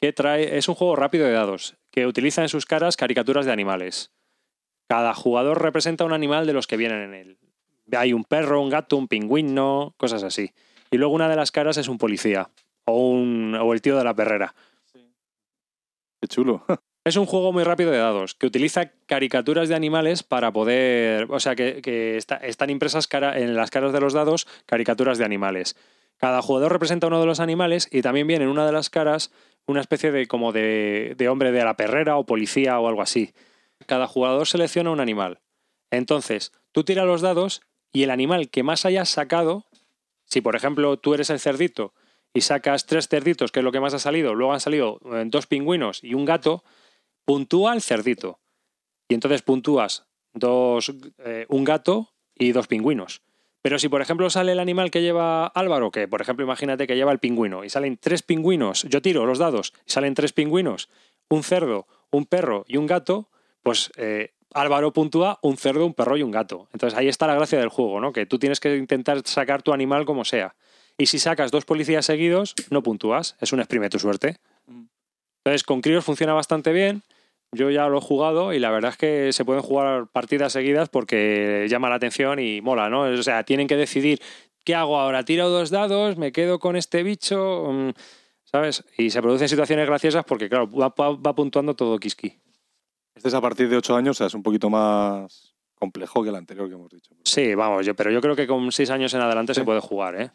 que 0.00 0.12
trae. 0.12 0.56
Es 0.56 0.68
un 0.68 0.76
juego 0.76 0.94
rápido 0.94 1.26
de 1.26 1.32
dados 1.32 1.76
que 1.90 2.06
utiliza 2.06 2.42
en 2.42 2.48
sus 2.48 2.64
caras 2.64 2.96
caricaturas 2.96 3.46
de 3.46 3.50
animales. 3.50 4.12
Cada 4.88 5.12
jugador 5.12 5.60
representa 5.60 6.04
un 6.04 6.12
animal 6.12 6.46
de 6.46 6.52
los 6.52 6.68
que 6.68 6.76
vienen 6.76 7.02
en 7.02 7.14
él. 7.14 7.38
Hay 7.96 8.12
un 8.12 8.22
perro, 8.22 8.62
un 8.62 8.70
gato, 8.70 8.96
un 8.96 9.08
pingüino, 9.08 9.92
cosas 9.96 10.22
así. 10.22 10.52
Y 10.92 10.98
luego 10.98 11.14
una 11.14 11.28
de 11.28 11.34
las 11.34 11.50
caras 11.50 11.76
es 11.76 11.88
un 11.88 11.98
policía 11.98 12.48
o, 12.84 13.08
un, 13.08 13.56
o 13.60 13.72
el 13.72 13.82
tío 13.82 13.98
de 13.98 14.04
la 14.04 14.14
perrera. 14.14 14.54
Qué 16.20 16.28
chulo. 16.28 16.64
Es 17.04 17.16
un 17.16 17.26
juego 17.26 17.52
muy 17.52 17.64
rápido 17.64 17.90
de 17.90 17.98
dados 17.98 18.34
que 18.34 18.46
utiliza 18.46 18.92
caricaturas 19.06 19.68
de 19.68 19.74
animales 19.74 20.22
para 20.22 20.52
poder. 20.52 21.26
O 21.30 21.38
sea, 21.38 21.54
que, 21.54 21.82
que 21.82 22.16
está- 22.16 22.36
están 22.36 22.70
impresas 22.70 23.06
cara- 23.06 23.38
en 23.38 23.54
las 23.54 23.70
caras 23.70 23.92
de 23.92 24.00
los 24.00 24.14
dados 24.14 24.46
caricaturas 24.64 25.18
de 25.18 25.24
animales. 25.26 25.76
Cada 26.16 26.40
jugador 26.40 26.72
representa 26.72 27.08
uno 27.08 27.20
de 27.20 27.26
los 27.26 27.40
animales 27.40 27.88
y 27.90 28.00
también 28.00 28.26
viene 28.26 28.44
en 28.44 28.50
una 28.50 28.64
de 28.64 28.72
las 28.72 28.88
caras 28.88 29.32
una 29.66 29.80
especie 29.82 30.12
de 30.12 30.26
como 30.26 30.52
de, 30.52 31.14
de 31.18 31.28
hombre 31.28 31.52
de 31.52 31.64
la 31.64 31.76
perrera 31.76 32.16
o 32.16 32.24
policía 32.24 32.78
o 32.80 32.88
algo 32.88 33.02
así. 33.02 33.34
Cada 33.86 34.06
jugador 34.06 34.46
selecciona 34.46 34.90
un 34.90 35.00
animal. 35.00 35.40
Entonces, 35.90 36.52
tú 36.72 36.84
tiras 36.84 37.06
los 37.06 37.20
dados 37.20 37.60
y 37.92 38.02
el 38.04 38.10
animal 38.10 38.48
que 38.48 38.62
más 38.62 38.86
hayas 38.86 39.10
sacado, 39.10 39.66
si 40.24 40.40
por 40.40 40.56
ejemplo 40.56 40.96
tú 40.96 41.12
eres 41.12 41.28
el 41.30 41.38
cerdito 41.40 41.92
y 42.32 42.40
sacas 42.40 42.86
tres 42.86 43.08
cerditos, 43.08 43.52
que 43.52 43.60
es 43.60 43.64
lo 43.64 43.72
que 43.72 43.80
más 43.80 43.92
ha 43.94 43.98
salido, 43.98 44.34
luego 44.34 44.54
han 44.54 44.60
salido 44.60 45.00
eh, 45.12 45.24
dos 45.26 45.46
pingüinos 45.46 46.02
y 46.02 46.14
un 46.14 46.24
gato, 46.24 46.64
puntúa 47.24 47.74
el 47.74 47.82
cerdito. 47.82 48.40
Y 49.08 49.14
entonces 49.14 49.42
puntúas 49.42 50.06
dos, 50.32 50.92
eh, 51.18 51.46
un 51.48 51.64
gato 51.64 52.12
y 52.34 52.52
dos 52.52 52.66
pingüinos. 52.66 53.22
Pero 53.62 53.78
si, 53.78 53.88
por 53.88 54.02
ejemplo, 54.02 54.28
sale 54.28 54.52
el 54.52 54.60
animal 54.60 54.90
que 54.90 55.00
lleva 55.00 55.46
Álvaro, 55.46 55.90
que 55.90 56.06
por 56.06 56.20
ejemplo, 56.20 56.44
imagínate 56.44 56.86
que 56.86 56.96
lleva 56.96 57.12
el 57.12 57.18
pingüino, 57.18 57.64
y 57.64 57.70
salen 57.70 57.96
tres 57.96 58.22
pingüinos, 58.22 58.82
yo 58.82 59.00
tiro 59.00 59.24
los 59.24 59.38
dados, 59.38 59.72
y 59.86 59.90
salen 59.90 60.14
tres 60.14 60.34
pingüinos, 60.34 60.90
un 61.30 61.42
cerdo, 61.42 61.86
un 62.10 62.26
perro 62.26 62.66
y 62.68 62.76
un 62.76 62.86
gato, 62.86 63.30
pues 63.62 63.90
eh, 63.96 64.32
Álvaro 64.52 64.92
puntúa 64.92 65.38
un 65.40 65.56
cerdo, 65.56 65.86
un 65.86 65.94
perro 65.94 66.18
y 66.18 66.22
un 66.22 66.30
gato. 66.30 66.68
Entonces 66.72 66.98
ahí 66.98 67.08
está 67.08 67.26
la 67.26 67.34
gracia 67.34 67.58
del 67.58 67.70
juego, 67.70 68.00
¿no? 68.00 68.12
Que 68.12 68.26
tú 68.26 68.38
tienes 68.38 68.60
que 68.60 68.76
intentar 68.76 69.22
sacar 69.24 69.62
tu 69.62 69.72
animal 69.72 70.04
como 70.04 70.26
sea. 70.26 70.54
Y 70.98 71.06
si 71.06 71.18
sacas 71.18 71.50
dos 71.50 71.64
policías 71.64 72.04
seguidos, 72.04 72.54
no 72.70 72.82
puntúas, 72.82 73.36
es 73.40 73.52
un 73.52 73.60
exprime 73.60 73.88
tu 73.88 73.98
suerte. 73.98 74.36
Entonces 75.38 75.64
con 75.64 75.80
críos 75.80 76.04
funciona 76.04 76.34
bastante 76.34 76.72
bien. 76.72 77.02
Yo 77.54 77.70
ya 77.70 77.86
lo 77.88 77.98
he 77.98 78.00
jugado 78.00 78.52
y 78.52 78.58
la 78.58 78.70
verdad 78.70 78.90
es 78.92 78.96
que 78.96 79.32
se 79.32 79.44
pueden 79.44 79.62
jugar 79.62 80.06
partidas 80.08 80.52
seguidas 80.52 80.88
porque 80.88 81.66
llama 81.68 81.88
la 81.88 81.96
atención 81.96 82.38
y 82.38 82.60
mola, 82.60 82.88
¿no? 82.90 83.02
O 83.02 83.22
sea, 83.22 83.44
tienen 83.44 83.66
que 83.66 83.76
decidir 83.76 84.20
qué 84.64 84.74
hago 84.74 84.98
ahora, 84.98 85.24
tiro 85.24 85.48
dos 85.48 85.70
dados, 85.70 86.16
me 86.16 86.32
quedo 86.32 86.58
con 86.58 86.76
este 86.76 87.02
bicho, 87.02 87.68
Mm, 87.70 87.90
¿sabes? 88.44 88.84
Y 88.98 89.10
se 89.10 89.20
producen 89.20 89.48
situaciones 89.48 89.86
graciosas 89.86 90.24
porque, 90.24 90.48
claro, 90.48 90.68
va, 90.70 90.88
va- 90.90 91.34
puntuando 91.34 91.74
todo 91.74 91.98
Kiski. 91.98 92.38
Este 93.14 93.28
es 93.28 93.34
a 93.34 93.40
partir 93.40 93.68
de 93.68 93.76
8 93.76 93.94
años, 93.96 94.16
o 94.16 94.18
sea, 94.18 94.26
es 94.28 94.34
un 94.34 94.42
poquito 94.42 94.70
más 94.70 95.54
complejo 95.74 96.22
que 96.22 96.30
el 96.30 96.36
anterior 96.36 96.68
que 96.68 96.74
hemos 96.74 96.90
dicho. 96.90 97.14
Sí, 97.24 97.54
vamos, 97.54 97.84
yo, 97.84 97.94
pero 97.94 98.10
yo 98.10 98.20
creo 98.20 98.34
que 98.36 98.46
con 98.46 98.72
seis 98.72 98.90
años 98.90 99.12
en 99.14 99.20
adelante 99.20 99.54
Sí. 99.54 99.60
se 99.60 99.64
puede 99.64 99.80
jugar, 99.80 100.20
¿eh? 100.20 100.30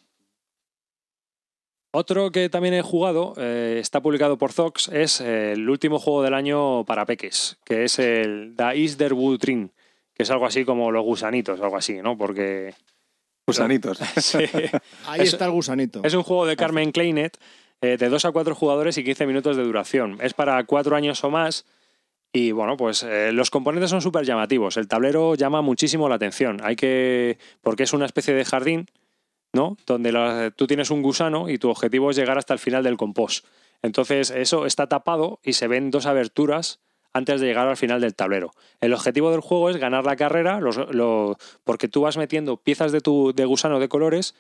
Otro 1.92 2.32
que 2.32 2.50
también 2.50 2.76
he 2.76 2.82
jugado, 2.84 3.34
eh, 3.38 3.78
está 3.82 4.02
publicado 4.02 4.38
por 4.38 4.52
Zox, 4.54 4.90
es 4.90 5.22
eh, 5.22 5.54
el 5.54 5.68
último 5.70 5.98
juego 5.98 6.22
del 6.22 6.36
año 6.36 6.86
para 6.86 7.06
peques, 7.06 7.58
que 7.66 7.84
es 7.84 7.98
el 7.98 8.56
Da 8.56 8.76
Isderwood 8.76 9.44
Ring, 9.44 9.70
que 10.14 10.22
es 10.24 10.30
algo 10.30 10.46
así 10.46 10.66
como 10.66 10.92
los 10.92 11.04
gusanitos, 11.04 11.60
algo 11.62 11.78
así, 11.78 11.96
¿no? 12.02 12.16
Porque 12.18 12.76
Gusanitos. 13.48 13.98
sí, 14.18 14.38
Ahí 15.08 15.22
Es- 15.22 15.34
está 15.34 15.46
el 15.46 15.52
gusanito. 15.52 16.02
es 16.04 16.14
un 16.14 16.22
juego 16.22 16.46
de 16.46 16.56
Carmen 16.56 16.92
Kleinet 16.92 17.38
eh, 17.82 17.98
de 17.98 18.10
2 18.10 18.26
a 18.26 18.32
4 18.32 18.54
jugadores 18.54 18.96
y 19.00 19.04
15 19.04 19.26
minutos 19.26 19.58
de 19.58 19.64
duración. 19.64 20.18
Es 20.22 20.36
para 20.36 20.64
4 20.64 20.96
años 20.96 21.24
o 21.24 21.32
más 21.32 21.66
y 22.32 22.52
bueno, 22.52 22.78
pues 22.78 23.02
eh, 23.02 23.32
los 23.32 23.50
componentes 23.50 23.90
son 23.90 24.02
súper 24.04 24.24
llamativos. 24.26 24.78
El 24.78 24.88
tablero 24.88 25.34
llama 25.34 25.64
muchísimo 25.64 26.08
la 26.08 26.16
atención. 26.16 26.60
Hay 26.64 26.76
que. 26.76 27.40
porque 27.62 27.82
es 27.82 27.94
una 27.94 28.06
especie 28.06 28.36
de 28.36 28.46
jardín, 28.46 28.86
¿no? 29.54 29.78
Donde 29.86 30.52
tú 30.56 30.68
tienes 30.68 30.92
un 30.92 31.02
gusano 31.02 31.50
y 31.50 31.58
tu 31.58 31.70
objetivo 31.70 32.12
es 32.12 32.18
llegar 32.18 32.38
hasta 32.38 32.54
el 32.54 32.60
final 32.60 32.84
del 32.84 32.98
compost. 32.98 33.46
Entonces, 33.82 34.32
eso 34.32 34.66
está 34.66 34.88
tapado 34.88 35.40
y 35.44 35.54
se 35.54 35.68
ven 35.68 35.92
dos 35.92 36.06
aberturas 36.06 36.80
antes 37.14 37.42
de 37.42 37.48
llegar 37.48 37.68
al 37.68 37.78
final 37.78 38.02
del 38.02 38.16
tablero. 38.16 38.52
El 38.82 38.94
objetivo 38.94 39.32
del 39.32 39.42
juego 39.42 39.70
es 39.70 39.78
ganar 39.78 40.06
la 40.06 40.16
carrera, 40.16 40.60
porque 41.64 41.88
tú 41.88 42.02
vas 42.02 42.18
metiendo 42.18 42.58
piezas 42.58 42.92
de 42.92 43.02
tu 43.02 43.34
de 43.34 43.46
gusano 43.46 43.80
de 43.80 43.90
colores 43.90 44.36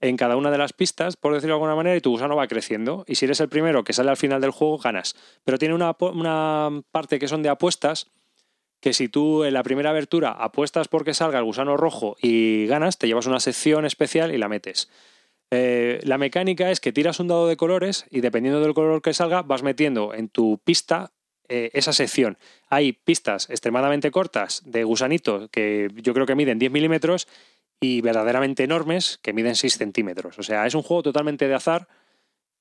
en 0.00 0.16
cada 0.16 0.36
una 0.36 0.50
de 0.50 0.58
las 0.58 0.72
pistas, 0.72 1.16
por 1.16 1.34
decirlo 1.34 1.54
de 1.54 1.58
alguna 1.58 1.76
manera, 1.76 1.96
y 1.96 2.00
tu 2.00 2.10
gusano 2.10 2.36
va 2.36 2.46
creciendo. 2.46 3.04
Y 3.06 3.16
si 3.16 3.26
eres 3.26 3.40
el 3.40 3.48
primero 3.48 3.84
que 3.84 3.92
sale 3.92 4.10
al 4.10 4.16
final 4.16 4.40
del 4.40 4.50
juego, 4.50 4.78
ganas. 4.78 5.14
Pero 5.44 5.58
tiene 5.58 5.74
una, 5.74 5.94
una 6.00 6.82
parte 6.90 7.18
que 7.18 7.28
son 7.28 7.42
de 7.42 7.50
apuestas, 7.50 8.10
que 8.80 8.92
si 8.94 9.08
tú 9.08 9.44
en 9.44 9.54
la 9.54 9.62
primera 9.62 9.90
abertura 9.90 10.30
apuestas 10.30 10.88
porque 10.88 11.14
salga 11.14 11.38
el 11.38 11.44
gusano 11.44 11.76
rojo 11.76 12.16
y 12.20 12.66
ganas, 12.66 12.98
te 12.98 13.06
llevas 13.06 13.26
una 13.26 13.40
sección 13.40 13.84
especial 13.84 14.34
y 14.34 14.38
la 14.38 14.48
metes. 14.48 14.90
Eh, 15.50 16.00
la 16.04 16.16
mecánica 16.16 16.70
es 16.70 16.80
que 16.80 16.92
tiras 16.92 17.20
un 17.20 17.28
dado 17.28 17.48
de 17.48 17.56
colores 17.56 18.06
y 18.10 18.20
dependiendo 18.20 18.60
del 18.60 18.74
color 18.74 19.02
que 19.02 19.14
salga, 19.14 19.42
vas 19.42 19.62
metiendo 19.62 20.14
en 20.14 20.28
tu 20.28 20.58
pista 20.58 21.12
eh, 21.48 21.70
esa 21.74 21.92
sección. 21.92 22.38
Hay 22.68 22.92
pistas 22.92 23.50
extremadamente 23.50 24.10
cortas 24.10 24.62
de 24.64 24.84
gusanito 24.84 25.48
que 25.48 25.88
yo 25.96 26.14
creo 26.14 26.26
que 26.26 26.36
miden 26.36 26.60
10 26.60 26.70
milímetros 26.70 27.26
y 27.80 28.00
verdaderamente 28.02 28.62
enormes 28.62 29.18
que 29.22 29.32
miden 29.32 29.56
6 29.56 29.76
centímetros. 29.76 30.38
O 30.38 30.42
sea, 30.42 30.66
es 30.66 30.74
un 30.74 30.82
juego 30.82 31.02
totalmente 31.02 31.48
de 31.48 31.54
azar. 31.54 31.88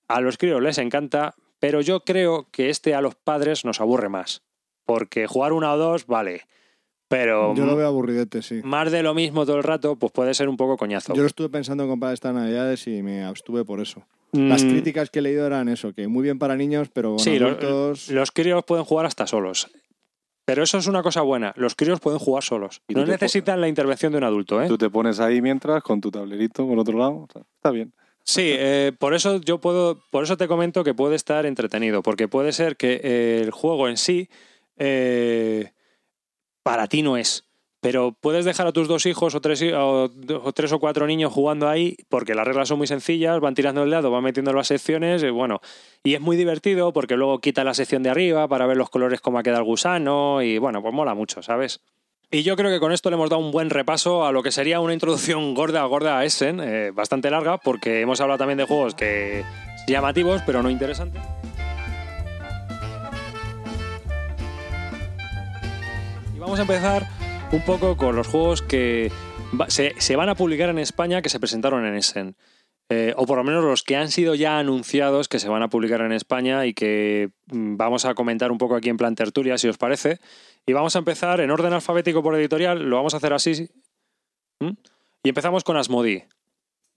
A 0.08 0.22
los 0.22 0.38
críos 0.38 0.62
les 0.62 0.80
encanta, 0.80 1.36
pero 1.60 1.82
yo 1.82 2.04
creo 2.04 2.50
que 2.52 2.72
este 2.72 2.96
a 2.96 3.02
los 3.02 3.14
padres 3.14 3.64
nos 3.64 3.80
aburre 3.80 4.10
más. 4.10 4.42
Porque 4.90 5.28
jugar 5.28 5.54
una 5.54 5.72
o 5.72 5.78
dos, 5.78 6.08
vale. 6.08 6.42
Pero 7.08 7.54
Yo 7.54 7.68
lo 7.68 7.76
veo 7.76 7.86
aburridete, 7.86 8.42
sí. 8.42 8.62
más 8.64 8.92
de 8.92 9.04
lo 9.04 9.14
mismo 9.14 9.46
todo 9.46 9.58
el 9.58 9.64
rato, 9.64 9.96
pues 9.98 10.12
puede 10.12 10.34
ser 10.34 10.50
un 10.50 10.58
poco 10.58 10.78
coñazo. 10.78 11.14
Yo 11.14 11.22
lo 11.22 11.28
estuve 11.28 11.48
pensando 11.50 11.84
en 11.84 11.90
comprar 11.92 12.12
estas 12.14 12.34
navidades 12.34 12.88
y 12.88 13.04
me 13.04 13.24
abstuve 13.24 13.64
por 13.66 13.82
eso. 13.82 14.02
Las 14.32 14.64
Mm, 14.64 14.70
críticas 14.70 15.12
que 15.12 15.20
he 15.20 15.22
leído 15.22 15.46
eran 15.46 15.70
eso, 15.70 15.94
que 15.94 16.08
muy 16.08 16.24
bien 16.24 16.40
para 16.40 16.56
niños, 16.56 16.90
pero 16.92 17.10
con 17.12 17.20
Sí, 17.20 17.38
adultos... 17.38 18.10
Los 18.10 18.32
críos 18.32 18.64
pueden 18.66 18.84
jugar 18.84 19.06
hasta 19.06 19.28
solos. 19.28 19.70
Pero 20.46 20.64
eso 20.64 20.80
es 20.80 20.88
una 20.88 21.04
cosa 21.04 21.22
buena. 21.22 21.54
Los 21.56 21.76
críos 21.76 22.00
pueden 22.00 22.18
jugar 22.18 22.44
solos. 22.44 22.82
Y 22.88 22.96
No 22.96 23.06
necesitan 23.06 23.62
la 23.62 23.68
intervención 23.68 24.12
de 24.12 24.18
un 24.18 24.24
adulto, 24.24 24.60
¿eh? 24.60 24.68
Tú 24.68 24.80
te 24.80 24.90
pones 24.90 25.20
ahí 25.20 25.40
mientras 25.42 25.84
con 25.84 26.02
tu 26.02 26.10
tablerito 26.10 26.68
por 26.68 26.80
otro 26.80 26.98
lado. 26.98 27.12
o 27.12 27.28
sea, 27.32 27.44
está 27.58 27.70
bien. 27.70 27.94
Sí, 28.24 28.42
eh, 28.58 28.92
por 28.98 29.14
eso 29.14 29.38
yo 29.42 29.60
puedo, 29.60 30.00
por 30.12 30.24
eso 30.24 30.36
te 30.38 30.48
comento 30.48 30.84
que 30.84 30.96
puede 30.96 31.16
estar 31.16 31.46
entretenido, 31.46 32.02
porque 32.02 32.28
puede 32.28 32.54
ser 32.54 32.76
que 32.78 33.00
eh, 33.04 33.42
el 33.44 33.52
juego 33.52 33.88
en 33.88 33.98
sí 33.98 34.30
eh, 34.80 35.72
para 36.64 36.88
ti 36.88 37.02
no 37.02 37.18
es. 37.18 37.46
Pero 37.82 38.14
puedes 38.20 38.44
dejar 38.44 38.68
a 38.68 38.74
tus 38.74 38.90
dos 38.90 39.06
hijos 39.06 39.36
o 39.36 39.40
tres, 39.40 39.62
o, 39.74 40.10
o 40.44 40.52
tres 40.52 40.74
o 40.74 40.80
cuatro 40.80 41.08
niños 41.08 41.32
jugando 41.32 41.70
ahí, 41.70 41.96
porque 42.10 42.36
las 42.36 42.46
reglas 42.46 42.68
son 42.68 42.78
muy 42.78 42.88
sencillas, 42.88 43.40
van 43.40 43.56
tirando 43.56 43.84
el 43.84 43.90
dado, 43.90 44.12
van 44.12 44.24
metiendo 44.24 44.52
las 44.52 44.68
secciones, 44.68 45.24
y 45.24 45.30
bueno, 45.30 45.62
y 46.04 46.16
es 46.16 46.20
muy 46.20 46.36
divertido 46.36 46.92
porque 46.92 47.16
luego 47.16 47.40
quita 47.40 47.64
la 47.64 47.74
sección 47.74 48.04
de 48.04 48.10
arriba 48.10 48.50
para 48.50 48.68
ver 48.68 48.76
los 48.76 48.90
colores 48.90 49.22
cómo 49.22 49.40
ha 49.40 49.44
quedado 49.44 49.62
el 49.62 49.66
gusano, 49.66 50.42
y 50.42 50.58
bueno, 50.58 50.82
pues 50.82 50.94
mola 50.94 51.14
mucho, 51.14 51.42
¿sabes? 51.42 51.80
Y 52.32 52.44
yo 52.44 52.58
creo 52.58 52.70
que 52.70 52.82
con 52.82 52.92
esto 52.92 53.10
le 53.10 53.16
hemos 53.16 53.30
dado 53.30 53.42
un 53.42 53.52
buen 53.52 53.70
repaso 53.70 54.26
a 54.26 54.32
lo 54.34 54.44
que 54.44 54.52
sería 54.52 54.82
una 54.82 54.94
introducción 54.94 55.56
gorda, 55.56 55.84
gorda 55.86 56.20
a 56.20 56.26
Essen, 56.26 56.60
eh, 56.60 56.92
bastante 56.92 57.32
larga, 57.32 57.58
porque 57.58 58.02
hemos 58.02 58.20
hablado 58.20 58.40
también 58.40 58.58
de 58.58 58.66
juegos 58.66 58.94
que 58.94 59.44
llamativos, 59.88 60.42
pero 60.46 60.62
no 60.62 60.70
interesantes. 60.70 61.24
Vamos 66.50 66.58
a 66.58 66.64
empezar 66.64 67.08
un 67.52 67.62
poco 67.62 67.96
con 67.96 68.16
los 68.16 68.26
juegos 68.26 68.64
que 68.64 69.12
se, 69.68 69.94
se 70.00 70.16
van 70.16 70.30
a 70.30 70.36
publicar 70.36 70.70
en 70.70 70.80
España 70.80 71.22
que 71.22 71.30
se 71.30 71.40
presentaron 71.40 71.86
en 71.86 71.94
Essen. 71.96 72.36
Eh, 72.90 73.14
o 73.18 73.28
por 73.28 73.38
lo 73.38 73.44
menos 73.44 73.64
los 73.64 73.84
que 73.84 73.96
han 73.96 74.10
sido 74.10 74.34
ya 74.34 74.58
anunciados 74.58 75.28
que 75.28 75.38
se 75.38 75.48
van 75.48 75.62
a 75.62 75.68
publicar 75.70 76.02
en 76.02 76.12
España 76.12 76.66
y 76.66 76.74
que 76.74 77.30
mm, 77.52 77.78
vamos 77.78 78.06
a 78.06 78.16
comentar 78.16 78.52
un 78.52 78.58
poco 78.58 78.76
aquí 78.76 78.90
en 78.90 78.98
plan 78.98 79.14
tertulia, 79.14 79.60
si 79.60 79.68
os 79.68 79.78
parece. 79.78 80.18
Y 80.66 80.74
vamos 80.74 80.96
a 80.96 81.00
empezar 81.00 81.40
en 81.40 81.52
orden 81.52 81.72
alfabético 81.72 82.24
por 82.24 82.34
editorial, 82.34 82.82
lo 82.90 82.96
vamos 82.96 83.14
a 83.14 83.18
hacer 83.18 83.32
así. 83.34 83.70
¿Mm? 84.60 84.72
Y 85.22 85.30
empezamos 85.30 85.64
con 85.64 85.78
Asmodee. 85.78 86.28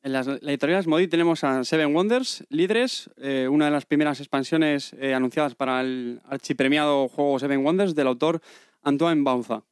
En 0.03 0.15
las- 0.15 0.27
la 0.27 0.51
editorial 0.51 0.79
Asmodee 0.81 1.09
tenemos 1.09 1.45
a 1.45 1.63
Seven 1.65 1.95
Wonders, 1.95 2.43
Líderes, 2.49 3.11
eh, 3.19 3.49
una 3.51 3.67
de 3.67 3.71
las 3.73 3.85
primeras 3.85 4.19
expansiones 4.21 4.95
eh, 4.99 5.13
anunciadas 5.13 5.55
para 5.55 5.83
el 5.83 6.23
archipremiado 6.27 7.07
juego 7.09 7.39
Seven 7.39 7.63
Wonders 7.63 7.95
del 7.95 8.07
autor 8.07 8.41
Antoine 8.83 9.23
Bauza. 9.23 9.65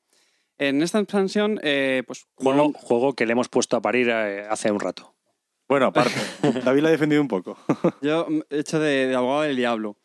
En 0.58 0.82
esta 0.82 0.98
expansión, 0.98 1.58
eh, 1.62 2.02
pues 2.06 2.26
Juego, 2.34 2.72
juego 2.74 3.14
que 3.14 3.24
le 3.24 3.32
hemos 3.32 3.48
puesto 3.48 3.76
a 3.76 3.80
parir 3.80 4.08
eh, 4.10 4.46
hace 4.48 4.70
un 4.70 4.80
rato. 4.80 5.14
Bueno, 5.68 5.86
aparte, 5.86 6.12
David 6.64 6.82
la 6.82 6.88
ha 6.88 6.92
defendido 6.92 7.22
un 7.22 7.28
poco. 7.28 7.56
Yo 8.02 8.26
mm, 8.28 8.40
he 8.50 8.58
hecho 8.58 8.78
de, 8.78 9.06
de 9.06 9.14
abogado 9.14 9.42
del 9.42 9.56
diablo. 9.56 9.96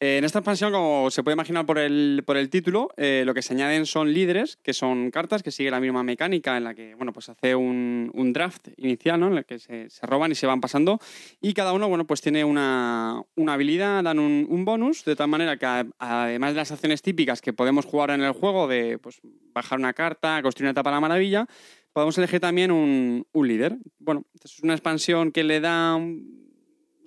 Eh, 0.00 0.18
en 0.18 0.24
esta 0.24 0.38
expansión, 0.38 0.70
como 0.70 1.10
se 1.10 1.24
puede 1.24 1.34
imaginar 1.34 1.66
por 1.66 1.76
el, 1.76 2.22
por 2.24 2.36
el 2.36 2.50
título, 2.50 2.90
eh, 2.96 3.24
lo 3.26 3.34
que 3.34 3.42
se 3.42 3.54
añaden 3.54 3.84
son 3.84 4.12
líderes, 4.12 4.56
que 4.62 4.72
son 4.72 5.10
cartas 5.10 5.42
que 5.42 5.50
siguen 5.50 5.72
la 5.72 5.80
misma 5.80 6.04
mecánica 6.04 6.56
en 6.56 6.62
la 6.62 6.74
que 6.74 6.94
bueno, 6.94 7.12
pues 7.12 7.28
hace 7.28 7.56
un, 7.56 8.08
un 8.14 8.32
draft 8.32 8.68
inicial, 8.76 9.18
¿no? 9.18 9.26
En 9.26 9.38
el 9.38 9.44
que 9.44 9.58
se, 9.58 9.90
se 9.90 10.06
roban 10.06 10.30
y 10.30 10.36
se 10.36 10.46
van 10.46 10.60
pasando. 10.60 11.00
Y 11.40 11.52
cada 11.52 11.72
uno 11.72 11.88
bueno, 11.88 12.06
pues 12.06 12.20
tiene 12.20 12.44
una, 12.44 13.20
una 13.34 13.54
habilidad, 13.54 14.04
dan 14.04 14.20
un, 14.20 14.46
un 14.48 14.64
bonus, 14.64 15.04
de 15.04 15.16
tal 15.16 15.28
manera 15.28 15.56
que 15.56 15.66
además 15.98 16.52
de 16.52 16.58
las 16.58 16.70
acciones 16.70 17.02
típicas 17.02 17.40
que 17.40 17.52
podemos 17.52 17.84
jugar 17.84 18.10
en 18.10 18.22
el 18.22 18.32
juego, 18.32 18.68
de 18.68 18.98
pues, 18.98 19.20
bajar 19.52 19.80
una 19.80 19.94
carta, 19.94 20.40
construir 20.42 20.66
una 20.66 20.72
etapa 20.72 20.90
a 20.90 20.92
la 20.92 21.00
maravilla, 21.00 21.46
podemos 21.92 22.16
elegir 22.18 22.38
también 22.38 22.70
un, 22.70 23.26
un 23.32 23.48
líder. 23.48 23.76
Bueno, 23.98 24.24
es 24.44 24.60
una 24.60 24.74
expansión 24.74 25.32
que 25.32 25.42
le 25.42 25.58
da 25.58 25.98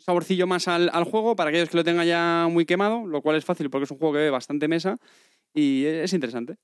saborcillo 0.04 0.48
más 0.48 0.68
al, 0.68 0.90
al 0.94 1.04
juego 1.06 1.36
para 1.36 1.50
aquellos 1.50 1.70
que 1.70 1.78
lo 1.78 1.84
tengan 1.84 2.06
ya 2.06 2.48
muy 2.50 2.66
quemado, 2.66 3.06
lo 3.08 3.22
cual 3.22 3.38
es 3.38 3.46
fácil 3.46 3.70
porque 3.70 3.86
es 3.86 3.92
un 3.92 3.98
juego 3.98 4.14
que 4.14 4.20
ve 4.20 4.30
bastante 4.30 4.68
mesa 4.68 4.98
y 5.54 5.86
es 5.86 6.12
interesante. 6.14 6.56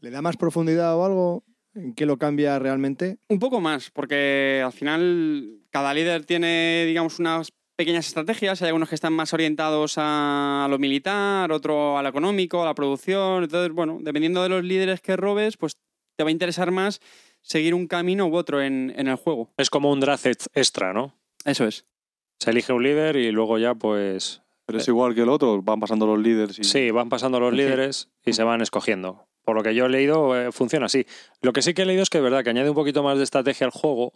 ¿Le 0.00 0.10
da 0.10 0.22
más 0.22 0.36
profundidad 0.36 0.96
o 0.96 1.04
algo? 1.04 1.44
¿En 1.74 1.94
qué 1.94 2.06
lo 2.06 2.16
cambia 2.16 2.58
realmente? 2.58 3.18
Un 3.28 3.38
poco 3.38 3.60
más, 3.60 3.90
porque 3.90 4.62
al 4.64 4.72
final 4.72 5.60
cada 5.70 5.94
líder 5.94 6.24
tiene, 6.24 6.84
digamos, 6.86 7.18
unas 7.20 7.52
pequeñas 7.76 8.08
estrategias. 8.08 8.60
Hay 8.60 8.68
algunos 8.68 8.88
que 8.88 8.94
están 8.94 9.12
más 9.12 9.32
orientados 9.32 9.94
a 9.96 10.66
lo 10.68 10.78
militar, 10.78 11.52
otro 11.52 11.96
a 11.96 12.02
lo 12.02 12.08
económico, 12.08 12.62
a 12.62 12.64
la 12.64 12.74
producción. 12.74 13.44
Entonces, 13.44 13.72
bueno, 13.72 13.98
dependiendo 14.00 14.42
de 14.42 14.48
los 14.48 14.64
líderes 14.64 15.00
que 15.00 15.16
robes, 15.16 15.56
pues 15.56 15.74
te 16.16 16.24
va 16.24 16.28
a 16.28 16.32
interesar 16.32 16.70
más 16.72 17.00
seguir 17.40 17.74
un 17.74 17.86
camino 17.86 18.26
u 18.26 18.34
otro 18.34 18.60
en, 18.60 18.92
en 18.96 19.06
el 19.06 19.16
juego. 19.16 19.52
Es 19.56 19.70
como 19.70 19.92
un 19.92 20.00
draft 20.00 20.26
ex- 20.26 20.50
extra, 20.54 20.92
¿no? 20.92 21.14
Eso 21.44 21.66
es. 21.66 21.86
Se 22.40 22.50
elige 22.50 22.72
un 22.72 22.82
líder 22.82 23.16
y 23.16 23.30
luego 23.30 23.58
ya 23.58 23.74
pues... 23.74 24.42
Pero 24.66 24.78
es 24.78 24.88
igual 24.88 25.14
que 25.14 25.22
el 25.22 25.28
otro, 25.28 25.62
van 25.62 25.80
pasando 25.80 26.06
los 26.06 26.18
líderes 26.18 26.58
y... 26.58 26.64
Sí, 26.64 26.90
van 26.90 27.08
pasando 27.08 27.38
los 27.40 27.52
líderes 27.52 28.08
y 28.24 28.32
se 28.32 28.44
van 28.44 28.60
escogiendo. 28.60 29.26
Por 29.44 29.56
lo 29.56 29.62
que 29.62 29.74
yo 29.74 29.86
he 29.86 29.88
leído, 29.88 30.40
eh, 30.40 30.52
funciona 30.52 30.86
así. 30.86 31.06
Lo 31.42 31.52
que 31.52 31.60
sí 31.60 31.74
que 31.74 31.82
he 31.82 31.86
leído 31.86 32.02
es 32.02 32.10
que 32.10 32.18
es 32.18 32.24
verdad 32.24 32.44
que 32.44 32.50
añade 32.50 32.70
un 32.70 32.76
poquito 32.76 33.02
más 33.02 33.18
de 33.18 33.24
estrategia 33.24 33.66
al 33.66 33.72
juego. 33.72 34.12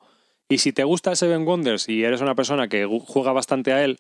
Y 0.49 0.59
si 0.59 0.73
te 0.73 0.85
gusta 0.85 1.17
Seven 1.17 1.45
Wonders 1.45 1.89
y 1.89 2.05
eres 2.05 2.21
una 2.21 2.35
persona 2.35 2.69
que 2.69 2.87
juega 2.87 3.33
bastante 3.33 3.73
a 3.73 3.85
él, 3.85 3.99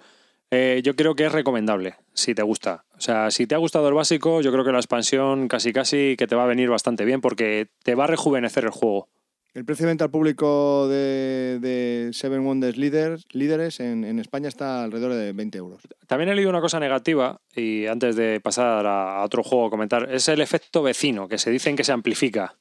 eh, 0.50 0.80
yo 0.84 0.94
creo 0.94 1.14
que 1.14 1.26
es 1.26 1.32
recomendable, 1.32 1.96
si 2.12 2.34
te 2.34 2.42
gusta. 2.42 2.84
O 2.96 3.00
sea, 3.00 3.30
si 3.30 3.46
te 3.46 3.54
ha 3.54 3.58
gustado 3.58 3.88
el 3.88 3.94
básico, 3.94 4.40
yo 4.40 4.52
creo 4.52 4.64
que 4.64 4.72
la 4.72 4.78
expansión 4.78 5.48
casi 5.48 5.72
casi 5.72 6.16
que 6.16 6.26
te 6.26 6.36
va 6.36 6.44
a 6.44 6.46
venir 6.46 6.70
bastante 6.70 7.04
bien 7.04 7.20
porque 7.20 7.68
te 7.82 7.94
va 7.94 8.04
a 8.04 8.08
rejuvenecer 8.08 8.64
el 8.64 8.70
juego. 8.70 9.08
El 9.54 9.64
precio 9.64 9.86
de 9.86 9.90
venta 9.92 10.04
al 10.04 10.10
público 10.10 10.88
de, 10.88 11.58
de 11.60 12.10
Seven 12.12 12.44
Wonders 12.44 12.76
Leaders, 12.76 13.24
líderes 13.32 13.78
en, 13.78 14.04
en 14.04 14.18
España 14.18 14.48
está 14.48 14.82
alrededor 14.82 15.12
de 15.14 15.32
20 15.32 15.58
euros. 15.58 15.80
También 16.08 16.28
he 16.30 16.34
leído 16.34 16.50
una 16.50 16.60
cosa 16.60 16.80
negativa, 16.80 17.40
y 17.54 17.86
antes 17.86 18.16
de 18.16 18.40
pasar 18.40 18.84
a 18.84 19.20
a 19.20 19.24
otro 19.24 19.44
juego 19.44 19.66
a 19.66 19.70
comentar, 19.70 20.12
es 20.12 20.26
el 20.28 20.40
efecto 20.40 20.82
vecino, 20.82 21.28
que 21.28 21.38
se 21.38 21.52
dicen 21.52 21.76
que 21.76 21.84
se 21.84 21.92
amplifica. 21.92 22.56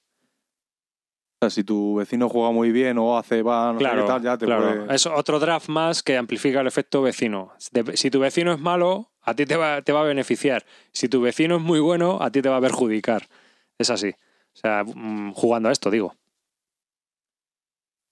O 1.41 1.45
sea, 1.45 1.49
si 1.49 1.63
tu 1.63 1.95
vecino 1.95 2.29
juega 2.29 2.51
muy 2.51 2.71
bien 2.71 2.99
o 2.99 3.17
hace 3.17 3.41
va, 3.41 3.73
no 3.73 3.79
sé 3.79 3.85
Claro, 3.85 4.01
qué 4.03 4.07
tal, 4.07 4.21
ya 4.21 4.37
te 4.37 4.45
claro. 4.45 4.61
puede... 4.85 4.95
Es 4.95 5.07
otro 5.07 5.39
draft 5.39 5.69
más 5.69 6.03
que 6.03 6.15
amplifica 6.15 6.61
el 6.61 6.67
efecto 6.67 7.01
vecino. 7.01 7.51
De- 7.71 7.97
Si 7.97 8.11
tu 8.11 8.19
vecino 8.19 8.53
es 8.53 8.59
malo, 8.59 9.11
a 9.21 9.33
ti 9.33 9.45
te 9.47 9.55
va, 9.57 9.81
te 9.81 9.91
va 9.91 10.01
a 10.01 10.05
beneficiar. 10.05 10.63
Si 10.91 11.09
tu 11.09 11.21
vecino 11.21 11.55
es 11.57 11.61
muy 11.61 11.79
bueno, 11.79 12.19
a 12.21 12.29
ti 12.29 12.41
te 12.43 12.49
va 12.49 12.57
a 12.57 12.61
perjudicar. 12.61 13.27
Es 13.79 13.89
así. 13.89 14.09
O 14.09 14.55
sea, 14.57 14.83
mm, 14.85 15.33
jugando 15.33 15.67
a 15.69 15.71
esto, 15.71 15.89
digo. 15.89 16.15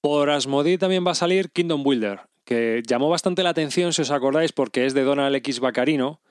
Por 0.02 0.30
Asmodee 0.30 0.78
también 0.78 1.06
va 1.06 1.12
a 1.12 1.16
salir 1.16 1.52
Kingdom 1.52 1.84
Builder, 1.84 2.22
que 2.44 2.82
llamó 2.88 3.10
bastante 3.10 3.44
la 3.44 3.50
atención, 3.50 3.94
si 3.94 4.02
os 4.02 4.12
acordáis, 4.12 4.52
porque 4.52 4.86
es 4.86 4.94
de 4.94 5.04
Donald 5.04 5.36
X 5.36 5.60
Bacarino. 5.60 6.22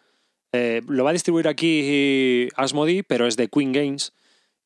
Eh, 0.52 0.82
lo 0.88 1.04
va 1.04 1.10
a 1.10 1.12
distribuir 1.12 1.46
aquí 1.46 2.48
Asmodee, 2.56 3.04
pero 3.04 3.26
es 3.26 3.36
de 3.36 3.48
Queen 3.48 3.72
Games. 3.72 4.12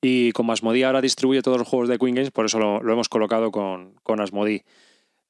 Y 0.01 0.33
como 0.33 0.53
Asmodee 0.53 0.85
ahora 0.85 1.03
distribuye 1.03 1.43
todos 1.43 1.59
los 1.59 1.69
juegos 1.69 1.89
de 1.89 1.99
Queen 1.99 2.15
Games, 2.15 2.31
por 2.31 2.47
eso 2.47 2.59
lo, 2.59 2.83
lo 2.83 2.93
hemos 2.93 3.09
colocado 3.09 3.51
con, 3.51 3.95
con 4.03 4.21
Asmodee. 4.21 4.65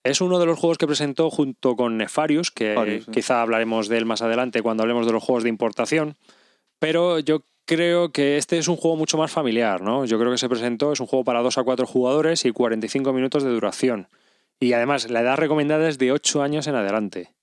Es 0.05 0.21
uno 0.21 0.39
de 0.39 0.47
los 0.47 0.59
juegos 0.59 0.79
que 0.79 0.87
presentó 0.87 1.31
junto 1.31 1.77
con 1.77 1.97
Nefarius, 1.97 2.51
que 2.51 3.03
quizá 3.11 3.41
hablaremos 3.41 3.89
de 3.89 3.97
él 3.97 4.05
más 4.05 4.21
adelante 4.21 4.61
cuando 4.63 4.83
hablemos 4.83 5.07
de 5.07 5.13
los 5.13 5.23
juegos 5.23 5.45
de 5.45 5.49
importación. 5.49 6.17
Pero 6.85 7.19
yo 7.19 7.43
creo 7.67 8.11
que 8.13 8.37
este 8.37 8.59
es 8.59 8.69
un 8.69 8.77
juego 8.77 8.97
mucho 8.97 9.17
más 9.17 9.31
familiar, 9.31 9.81
¿no? 9.81 10.05
Yo 10.05 10.19
creo 10.19 10.31
que 10.31 10.39
se 10.39 10.49
presentó, 10.49 10.93
es 10.93 11.01
un 11.01 11.07
juego 11.07 11.25
para 11.25 11.41
2 11.41 11.57
a 11.59 11.63
4 11.63 11.87
jugadores 11.87 12.45
y 12.45 12.51
45 12.53 13.13
minutos 13.13 13.43
de 13.43 13.51
duración. 13.51 14.09
Y 14.61 14.73
además, 14.73 15.11
la 15.11 15.21
edad 15.23 15.37
recomendada 15.37 15.89
es 15.89 15.99
de 15.99 16.13
8 16.13 16.43
años 16.43 16.67
en 16.67 16.75
adelante. 16.75 17.35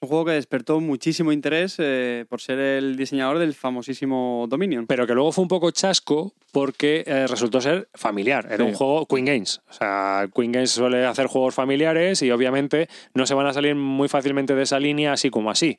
Un 0.00 0.08
juego 0.08 0.26
que 0.26 0.32
despertó 0.32 0.78
muchísimo 0.78 1.32
interés 1.32 1.74
eh, 1.78 2.24
por 2.28 2.40
ser 2.40 2.60
el 2.60 2.96
diseñador 2.96 3.38
del 3.38 3.52
famosísimo 3.54 4.46
Dominion. 4.48 4.86
Pero 4.86 5.08
que 5.08 5.14
luego 5.14 5.32
fue 5.32 5.42
un 5.42 5.48
poco 5.48 5.72
chasco 5.72 6.34
porque 6.52 7.02
eh, 7.04 7.26
resultó 7.26 7.60
ser 7.60 7.88
familiar. 7.94 8.46
Era 8.46 8.58
Sí. 8.58 8.62
un 8.62 8.74
juego 8.74 9.06
Queen 9.06 9.24
Games. 9.24 9.60
O 9.68 9.72
sea, 9.72 10.28
Queen 10.32 10.52
Games 10.52 10.70
suele 10.70 11.04
hacer 11.04 11.26
juegos 11.26 11.54
familiares 11.54 12.22
y 12.22 12.30
obviamente 12.30 12.88
no 13.12 13.26
se 13.26 13.34
van 13.34 13.48
a 13.48 13.52
salir 13.52 13.74
muy 13.74 14.06
fácilmente 14.08 14.54
de 14.54 14.62
esa 14.62 14.78
línea 14.78 15.12
así 15.14 15.30
como 15.30 15.50
así. 15.50 15.78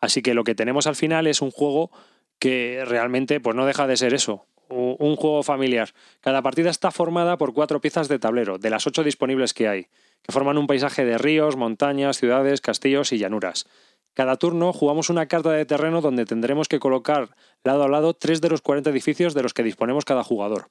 Así 0.00 0.22
que 0.22 0.34
lo 0.34 0.44
que 0.44 0.54
tenemos 0.54 0.86
al 0.86 0.96
final 0.96 1.26
es 1.26 1.42
un 1.42 1.50
juego 1.50 1.90
que 2.38 2.84
realmente 2.86 3.40
pues 3.40 3.56
no 3.56 3.66
deja 3.66 3.86
de 3.86 3.96
ser 3.96 4.14
eso, 4.14 4.46
un 4.68 5.16
juego 5.16 5.42
familiar. 5.42 5.92
Cada 6.20 6.42
partida 6.42 6.70
está 6.70 6.90
formada 6.90 7.36
por 7.38 7.52
cuatro 7.52 7.80
piezas 7.80 8.08
de 8.08 8.18
tablero, 8.18 8.58
de 8.58 8.70
las 8.70 8.86
ocho 8.86 9.02
disponibles 9.02 9.54
que 9.54 9.68
hay, 9.68 9.88
que 10.22 10.32
forman 10.32 10.58
un 10.58 10.66
paisaje 10.66 11.04
de 11.04 11.18
ríos, 11.18 11.56
montañas, 11.56 12.18
ciudades, 12.18 12.60
castillos 12.60 13.12
y 13.12 13.18
llanuras. 13.18 13.66
Cada 14.14 14.36
turno 14.36 14.72
jugamos 14.72 15.10
una 15.10 15.26
carta 15.26 15.52
de 15.52 15.64
terreno 15.64 16.00
donde 16.00 16.24
tendremos 16.24 16.68
que 16.68 16.80
colocar 16.80 17.36
lado 17.62 17.84
a 17.84 17.88
lado 17.88 18.14
tres 18.14 18.40
de 18.40 18.48
los 18.48 18.62
40 18.62 18.90
edificios 18.90 19.34
de 19.34 19.42
los 19.42 19.54
que 19.54 19.62
disponemos 19.62 20.04
cada 20.04 20.24
jugador. 20.24 20.70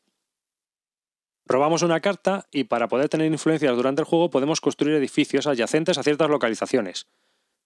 Robamos 1.46 1.82
una 1.82 2.02
carta 2.02 2.46
y 2.52 2.66
para 2.66 2.90
poder 2.90 3.08
tener 3.08 3.32
influencias 3.32 3.74
durante 3.74 4.02
el 4.02 4.06
juego 4.06 4.30
podemos 4.30 4.60
construir 4.60 4.96
edificios 4.96 5.48
adyacentes 5.48 5.98
a 5.98 6.04
ciertas 6.04 6.30
localizaciones. 6.30 7.08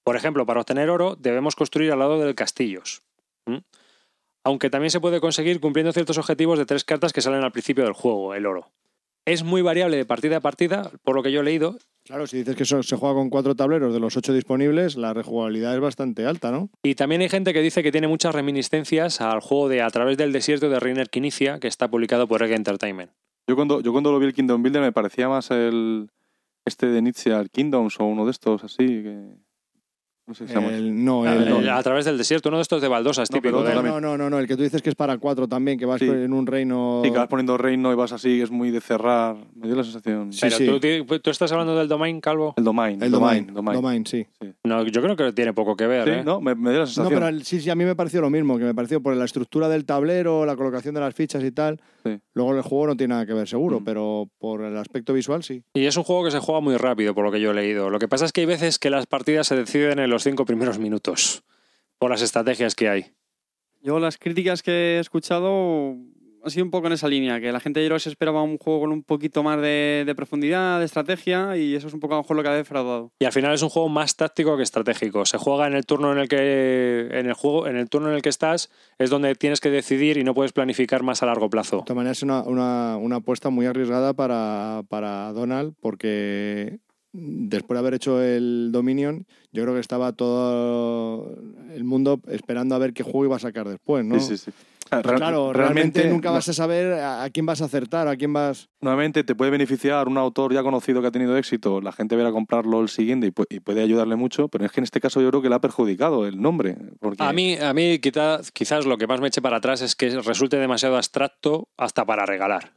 Por 0.03 0.15
ejemplo, 0.15 0.45
para 0.45 0.61
obtener 0.61 0.89
oro 0.89 1.15
debemos 1.15 1.55
construir 1.55 1.91
al 1.91 1.99
lado 1.99 2.19
del 2.19 2.35
castillos. 2.35 3.01
¿Mm? 3.45 3.57
aunque 4.43 4.69
también 4.69 4.91
se 4.91 4.99
puede 4.99 5.21
conseguir 5.21 5.59
cumpliendo 5.59 5.93
ciertos 5.93 6.17
objetivos 6.17 6.57
de 6.57 6.65
tres 6.65 6.83
cartas 6.83 7.13
que 7.13 7.21
salen 7.21 7.43
al 7.43 7.51
principio 7.51 7.83
del 7.83 7.93
juego, 7.93 8.33
el 8.33 8.45
oro. 8.45 8.71
Es 9.25 9.43
muy 9.43 9.61
variable 9.61 9.97
de 9.97 10.05
partida 10.05 10.37
a 10.37 10.41
partida, 10.41 10.91
por 11.03 11.15
lo 11.15 11.21
que 11.21 11.31
yo 11.31 11.41
he 11.41 11.43
leído, 11.43 11.77
Claro, 12.03 12.25
si 12.25 12.37
dices 12.37 12.55
que 12.55 12.63
eso 12.63 12.81
se 12.81 12.95
juega 12.95 13.13
con 13.13 13.29
cuatro 13.29 13.55
tableros 13.55 13.93
de 13.93 13.99
los 13.99 14.17
ocho 14.17 14.33
disponibles, 14.33 14.95
la 14.95 15.13
rejugabilidad 15.13 15.75
es 15.75 15.79
bastante 15.79 16.25
alta, 16.25 16.51
¿no? 16.51 16.69
Y 16.81 16.95
también 16.95 17.21
hay 17.21 17.29
gente 17.29 17.53
que 17.53 17.61
dice 17.61 17.83
que 17.83 17.91
tiene 17.91 18.07
muchas 18.07 18.33
reminiscencias 18.33 19.21
al 19.21 19.39
juego 19.39 19.69
de 19.69 19.83
A 19.83 19.89
través 19.91 20.17
del 20.17 20.31
desierto 20.31 20.67
de 20.67 20.79
Reiner 20.79 21.11
Kinicia, 21.11 21.59
que 21.59 21.67
está 21.67 21.89
publicado 21.89 22.27
por 22.27 22.41
Egg 22.41 22.53
Entertainment. 22.53 23.11
Yo 23.47 23.55
cuando, 23.55 23.81
yo 23.81 23.91
cuando 23.91 24.11
lo 24.11 24.17
vi 24.17 24.25
el 24.25 24.33
Kingdom 24.33 24.63
Builder 24.63 24.81
me 24.81 24.91
parecía 24.91 25.29
más 25.29 25.51
el 25.51 26.09
este 26.65 26.87
de 26.87 27.01
Nietzsche, 27.03 27.31
Kingdoms 27.51 27.99
o 27.99 28.05
uno 28.05 28.25
de 28.25 28.31
estos 28.31 28.63
así 28.63 28.85
que 28.85 29.35
no 30.31 30.35
sé 30.35 30.47
si 30.47 30.53
se 30.53 30.59
llama. 30.59 30.73
El- 30.75 31.03
no, 31.03 31.23
Ah, 31.25 31.33
el- 31.35 31.49
no, 31.49 31.59
El 31.59 31.69
a 31.69 31.83
través 31.83 32.05
del 32.05 32.17
desierto, 32.17 32.49
uno 32.49 32.57
de 32.57 32.63
estos 32.63 32.81
de 32.81 32.87
baldosas, 32.87 33.29
No, 33.29 33.35
típico. 33.35 33.57
pero 33.57 33.69
de- 33.69 33.77
otro 33.77 33.89
no, 33.89 34.01
no, 34.01 34.17
no, 34.17 34.29
no, 34.29 34.39
el 34.39 34.47
que 34.47 34.55
tú 34.55 34.63
dices 34.63 34.81
que 34.81 34.89
es 34.89 34.95
para 34.95 35.17
cuatro 35.17 35.47
también, 35.47 35.77
que 35.77 35.85
vas 35.85 35.99
Sí. 35.99 36.07
en 36.09 36.33
un 36.33 36.47
reino... 36.47 37.01
Sí, 37.03 37.11
que 37.11 37.17
vas 37.17 37.27
poniendo 37.27 37.57
reino 37.57 37.91
y 37.91 37.95
vas 37.95 38.11
así, 38.13 38.41
es 38.41 38.49
muy 38.51 38.71
de 38.71 38.81
cerrar. 38.81 39.35
Me 39.55 39.67
dio 39.67 39.75
la 39.75 39.83
sensación. 39.83 40.31
Sí, 40.33 40.39
Pero 40.41 40.55
sí. 40.57 40.65
Tú, 40.65 40.79
ti- 40.79 41.19
tú 41.21 41.29
estás 41.29 41.51
hablando 41.51 41.75
del 41.75 41.87
domain, 41.87 42.19
Calvo. 42.21 42.53
El 42.57 42.63
domain. 42.63 43.01
El 43.03 43.11
domain, 43.11 43.47
domain, 43.53 43.75
domain, 43.75 44.05
sí. 44.05 44.25
No, 44.63 44.83
yo 44.85 45.01
creo 45.01 45.15
que 45.15 45.31
tiene 45.33 45.53
poco 45.53 45.75
que 45.75 45.87
ver. 45.87 46.05
Sí, 46.05 46.09
¿eh? 46.11 46.23
no, 46.23 46.39
me, 46.41 46.55
me 46.55 46.69
dio 46.71 46.79
la 46.79 46.85
No, 46.85 46.87
sensación. 46.87 47.13
pero 47.13 47.27
el- 47.27 47.43
sí, 47.43 47.59
sí, 47.61 47.69
a 47.69 47.75
mí 47.75 47.83
me 47.85 47.95
pareció 47.95 48.21
lo 48.21 48.29
mismo, 48.29 48.57
que 48.57 48.63
me 48.63 48.73
pareció 48.73 49.01
por 49.01 49.15
la 49.15 49.25
estructura 49.25 49.67
del 49.69 49.85
tablero, 49.85 50.45
la 50.45 50.55
colocación 50.55 50.95
de 50.95 51.01
las 51.01 51.13
fichas 51.13 51.43
y 51.43 51.51
tal. 51.51 51.79
Sí. 52.03 52.17
Luego 52.33 52.55
el 52.55 52.61
juego 52.63 52.87
no 52.87 52.95
tiene 52.97 53.13
nada 53.13 53.25
que 53.27 53.33
ver, 53.33 53.47
seguro, 53.47 53.79
Mm. 53.79 53.83
pero 53.83 54.27
por 54.39 54.61
el 54.63 54.75
aspecto 54.77 55.13
visual 55.13 55.43
sí. 55.43 55.61
Y 55.73 55.85
es 55.85 55.97
un 55.97 56.03
juego 56.03 56.23
que 56.23 56.31
se 56.31 56.39
juega 56.39 56.59
muy 56.61 56.75
rápido, 56.77 57.13
por 57.13 57.23
lo 57.25 57.31
que 57.31 57.39
yo 57.39 57.51
he 57.51 57.53
leído. 57.53 57.89
Lo 57.91 57.99
que 57.99 58.07
pasa 58.07 58.25
es 58.25 58.31
que 58.31 58.41
hay 58.41 58.47
veces 58.47 58.79
que 58.79 58.89
las 58.89 59.05
partidas 59.05 59.47
se 59.47 59.55
deciden 59.55 59.99
en 59.99 60.09
los 60.09 60.20
cinco 60.23 60.45
primeros 60.45 60.79
minutos, 60.79 61.43
por 61.97 62.11
las 62.11 62.21
estrategias 62.21 62.75
que 62.75 62.89
hay. 62.89 63.05
Yo 63.81 63.99
las 63.99 64.17
críticas 64.17 64.61
que 64.61 64.97
he 64.97 64.99
escuchado 64.99 65.95
han 66.43 66.49
sido 66.49 66.65
un 66.65 66.71
poco 66.71 66.87
en 66.87 66.93
esa 66.93 67.07
línea, 67.07 67.39
que 67.39 67.51
la 67.51 67.59
gente 67.59 67.87
yo 67.87 67.99
se 67.99 68.09
esperaba 68.09 68.41
un 68.41 68.57
juego 68.57 68.81
con 68.81 68.91
un 68.91 69.03
poquito 69.03 69.43
más 69.43 69.61
de, 69.61 70.03
de 70.05 70.15
profundidad, 70.15 70.79
de 70.79 70.85
estrategia, 70.85 71.55
y 71.55 71.75
eso 71.75 71.87
es 71.87 71.93
un 71.93 71.99
poco 71.99 72.15
a 72.15 72.17
lo 72.17 72.23
mejor 72.23 72.35
lo 72.37 72.41
que 72.41 72.49
ha 72.49 72.55
defraudado. 72.55 73.11
Y 73.19 73.25
al 73.25 73.31
final 73.31 73.53
es 73.53 73.61
un 73.61 73.69
juego 73.69 73.89
más 73.89 74.15
táctico 74.15 74.57
que 74.57 74.63
estratégico. 74.63 75.25
Se 75.25 75.37
juega 75.37 75.67
en 75.67 75.75
el 75.75 75.85
turno 75.85 76.11
en 76.11 76.17
el 76.17 76.27
que 76.27 77.09
en 77.11 77.27
el 77.27 77.33
juego, 77.33 77.67
en 77.67 77.77
el 77.77 77.89
turno 77.89 78.09
en 78.09 78.15
el 78.15 78.21
que 78.23 78.29
estás, 78.29 78.71
es 78.97 79.11
donde 79.11 79.35
tienes 79.35 79.59
que 79.59 79.69
decidir 79.69 80.17
y 80.17 80.23
no 80.23 80.33
puedes 80.33 80.51
planificar 80.51 81.03
más 81.03 81.21
a 81.21 81.27
largo 81.27 81.49
plazo. 81.49 81.77
De 81.77 81.83
todas 81.83 81.97
maneras 81.97 82.17
es 82.17 82.23
una, 82.23 82.41
una, 82.41 82.97
una 82.97 83.17
apuesta 83.17 83.51
muy 83.51 83.67
arriesgada 83.67 84.13
para, 84.13 84.81
para 84.89 85.33
Donald, 85.33 85.75
porque 85.79 86.79
después 87.13 87.75
de 87.75 87.79
haber 87.79 87.93
hecho 87.95 88.21
el 88.21 88.69
Dominion, 88.71 89.25
yo 89.51 89.63
creo 89.63 89.73
que 89.75 89.81
estaba 89.81 90.13
todo 90.13 91.35
el 91.73 91.83
mundo 91.83 92.21
esperando 92.27 92.75
a 92.75 92.77
ver 92.79 92.93
qué 92.93 93.03
juego 93.03 93.25
iba 93.25 93.35
a 93.35 93.39
sacar 93.39 93.67
después, 93.67 94.05
¿no? 94.05 94.19
Sí, 94.19 94.37
sí, 94.37 94.51
sí. 94.51 94.51
Ah, 94.93 94.99
Pues 95.01 95.05
real- 95.05 95.17
claro, 95.19 95.53
realmente, 95.53 96.09
nunca 96.09 96.31
vas 96.31 96.49
a 96.49 96.53
saber 96.53 96.93
a, 96.93 97.23
a 97.23 97.29
quién 97.29 97.45
vas 97.45 97.61
a 97.61 97.65
acertar, 97.65 98.09
a 98.09 98.17
quién 98.17 98.33
vas... 98.33 98.67
Nuevamente 98.81 99.23
te 99.23 99.35
puede 99.35 99.49
beneficiar 99.51 100.09
un 100.09 100.17
autor 100.17 100.53
ya 100.53 100.63
conocido 100.63 100.99
que 101.01 101.07
ha 101.07 101.11
tenido 101.11 101.37
éxito, 101.37 101.79
la 101.79 101.93
gente 101.93 102.17
verá 102.17 102.31
comprarlo 102.33 102.81
el 102.81 102.89
siguiente 102.89 103.27
y, 103.27 103.31
pu- 103.31 103.45
y 103.49 103.61
puede 103.61 103.81
ayudarle 103.83 104.17
mucho, 104.17 104.49
pero 104.49 104.65
es 104.65 104.71
que 104.73 104.81
en 104.81 104.83
este 104.83 104.99
caso 104.99 105.21
yo 105.21 105.29
creo 105.29 105.41
que 105.41 105.47
le 105.47 105.55
ha 105.55 105.61
perjudicado 105.61 106.27
el 106.27 106.41
nombre. 106.41 106.75
Porque 106.99 107.23
A 107.23 107.31
mí, 107.31 107.55
a 107.57 107.73
mí 107.73 107.99
quizás, 107.99 108.51
quizás 108.51 108.85
lo 108.85 108.97
que 108.97 109.07
más 109.07 109.21
me 109.21 109.27
eche 109.27 109.41
para 109.41 109.57
atrás 109.57 109.81
es 109.81 109.95
que 109.95 110.09
resulte 110.19 110.57
demasiado 110.57 110.97
abstracto 110.97 111.69
hasta 111.77 112.03
para 112.05 112.25
regalar. 112.25 112.73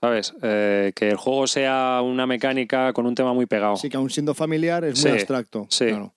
¿Sabes? 0.00 0.32
Eh, 0.42 0.92
que 0.94 1.08
el 1.08 1.16
juego 1.16 1.46
sea 1.46 2.00
una 2.04 2.26
mecánica 2.26 2.92
con 2.92 3.06
un 3.06 3.14
tema 3.14 3.32
muy 3.32 3.46
pegado. 3.46 3.72
Así 3.74 3.88
que 3.88 3.96
aún 3.96 4.10
siendo 4.10 4.32
familiar 4.34 4.84
es 4.84 5.00
muy 5.02 5.10
Sí, 5.12 5.18
abstracto. 5.18 5.66
sí. 5.70 5.86
claro. 5.86 6.14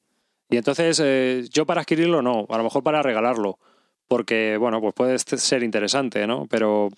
Y 0.50 0.58
entonces, 0.58 1.02
eh, 1.04 1.46
yo 1.50 1.66
para 1.66 1.82
adquirirlo 1.82 2.22
no, 2.22 2.46
a 2.50 2.58
lo 2.58 2.64
mejor 2.64 2.84
para 2.84 3.02
regalarlo. 3.02 3.58
Porque, 4.08 4.58
bueno, 4.58 4.82
pues 4.82 4.94
puede 4.94 5.18
ser 5.18 5.64
interesante, 5.64 6.28
¿no? 6.28 6.46
Pero, 6.50 6.90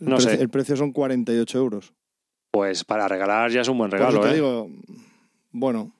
no 0.00 0.18
sé, 0.18 0.34
El 0.40 0.48
precio 0.48 0.74
son 0.74 0.90
48 0.92 1.58
euros. 1.58 1.92
pues 2.50 2.82
para 2.84 3.06
regalar 3.06 3.50
ya 3.50 3.60
es 3.60 3.68
un 3.68 3.76
buen 3.78 3.90
Por 3.90 4.00
eso 4.00 4.08
regalo, 4.08 4.24
te 4.26 4.30
¿eh? 4.30 4.34
digo, 4.34 4.68
bueno, 5.50 5.92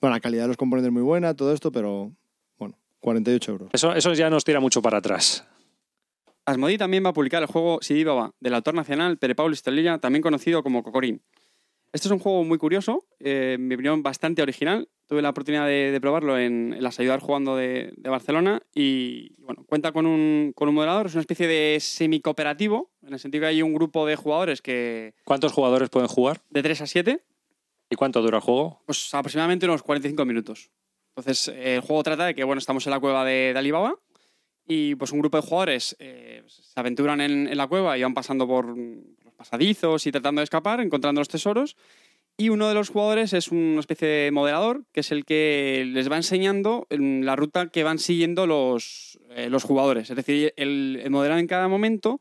bueno, 0.00 0.16
la 0.16 0.20
calidad 0.20 0.44
de 0.44 0.48
los 0.48 0.56
componentes 0.56 0.88
es 0.88 0.92
muy 0.94 1.02
buena, 1.02 1.34
todo 1.34 1.52
esto, 1.52 1.70
pero 1.70 2.10
bueno, 2.58 2.74
48 3.00 3.52
euros. 3.52 3.68
Eso, 3.74 3.92
eso 3.94 4.12
ya 4.14 4.30
nos 4.30 4.42
tira 4.44 4.58
mucho 4.60 4.80
para 4.82 4.98
atrás. 4.98 5.46
Asmodee 6.46 6.78
también 6.78 7.04
va 7.04 7.10
a 7.10 7.12
publicar 7.14 7.42
el 7.42 7.48
juego 7.48 7.78
Sidi 7.80 8.04
Baba, 8.04 8.32
del 8.40 8.54
autor 8.54 8.74
nacional 8.74 9.16
Pere 9.18 9.34
Paul 9.34 9.52
Estrella, 9.52 9.98
también 9.98 10.22
conocido 10.22 10.62
como 10.62 10.82
Cocorín. 10.82 11.22
Este 11.92 12.08
es 12.08 12.12
un 12.12 12.18
juego 12.18 12.42
muy 12.42 12.58
curioso, 12.58 13.04
eh, 13.20 13.52
en 13.54 13.68
mi 13.68 13.76
opinión 13.76 14.02
bastante 14.02 14.42
original. 14.42 14.88
Tuve 15.06 15.22
la 15.22 15.30
oportunidad 15.30 15.66
de, 15.66 15.92
de 15.92 16.00
probarlo 16.00 16.36
en, 16.38 16.72
en 16.74 16.82
las 16.82 16.98
ayudas 16.98 17.22
jugando 17.22 17.54
de, 17.56 17.92
de 17.96 18.10
Barcelona 18.10 18.60
y 18.74 19.34
bueno, 19.38 19.64
cuenta 19.66 19.92
con 19.92 20.04
un, 20.06 20.52
con 20.56 20.68
un 20.68 20.74
moderador, 20.74 21.06
es 21.06 21.14
una 21.14 21.20
especie 21.20 21.46
de 21.46 21.78
semi-cooperativo, 21.80 22.90
en 23.06 23.12
el 23.12 23.18
sentido 23.20 23.42
que 23.42 23.46
hay 23.48 23.62
un 23.62 23.74
grupo 23.74 24.06
de 24.06 24.16
jugadores 24.16 24.60
que 24.60 25.14
¿Cuántos 25.24 25.52
jugadores 25.52 25.88
pueden 25.88 26.08
jugar? 26.08 26.40
de 26.50 26.62
3 26.62 26.80
a 26.80 26.86
7, 26.86 27.22
¿Y 27.90 27.96
cuánto 27.96 28.22
dura 28.22 28.38
el 28.38 28.42
juego? 28.42 28.80
pues 28.86 29.14
aproximadamente 29.14 29.66
unos 29.66 29.82
45 29.82 30.24
minutos. 30.24 30.70
Entonces, 31.16 31.46
el 31.56 31.80
juego 31.80 32.02
trata 32.02 32.26
de 32.26 32.34
que, 32.34 32.42
bueno, 32.42 32.58
estamos 32.58 32.84
en 32.86 32.90
la 32.90 32.98
cueva 32.98 33.24
de, 33.24 33.52
de 33.52 33.58
Alibaba 33.58 33.94
y 34.66 34.94
pues 34.94 35.12
un 35.12 35.20
grupo 35.20 35.36
de 35.36 35.42
jugadores 35.42 35.96
eh, 35.98 36.42
se 36.46 36.78
aventuran 36.80 37.20
en, 37.20 37.56
la 37.56 37.66
cueva 37.66 37.98
y 37.98 38.02
van 38.02 38.14
pasando 38.14 38.46
por 38.46 38.76
los 38.76 39.34
pasadizos 39.36 40.06
y 40.06 40.12
tratando 40.12 40.40
de 40.40 40.44
escapar, 40.44 40.80
encontrando 40.80 41.20
los 41.20 41.28
tesoros. 41.28 41.76
Y 42.36 42.48
uno 42.48 42.68
de 42.68 42.74
los 42.74 42.88
jugadores 42.88 43.32
es 43.32 43.52
una 43.52 43.78
especie 43.78 44.08
de 44.08 44.30
moderador, 44.32 44.84
que 44.92 45.00
es 45.00 45.12
el 45.12 45.24
que 45.24 45.84
les 45.86 46.10
va 46.10 46.16
enseñando 46.16 46.86
mm, 46.90 47.22
la 47.22 47.36
ruta 47.36 47.68
que 47.68 47.84
van 47.84 47.98
siguiendo 47.98 48.46
los, 48.46 49.20
eh, 49.30 49.48
los 49.48 49.62
jugadores. 49.62 50.10
Es 50.10 50.16
decir, 50.16 50.52
el, 50.56 51.00
el 51.02 51.10
moderador 51.10 51.40
en 51.40 51.46
cada 51.46 51.68
momento 51.68 52.20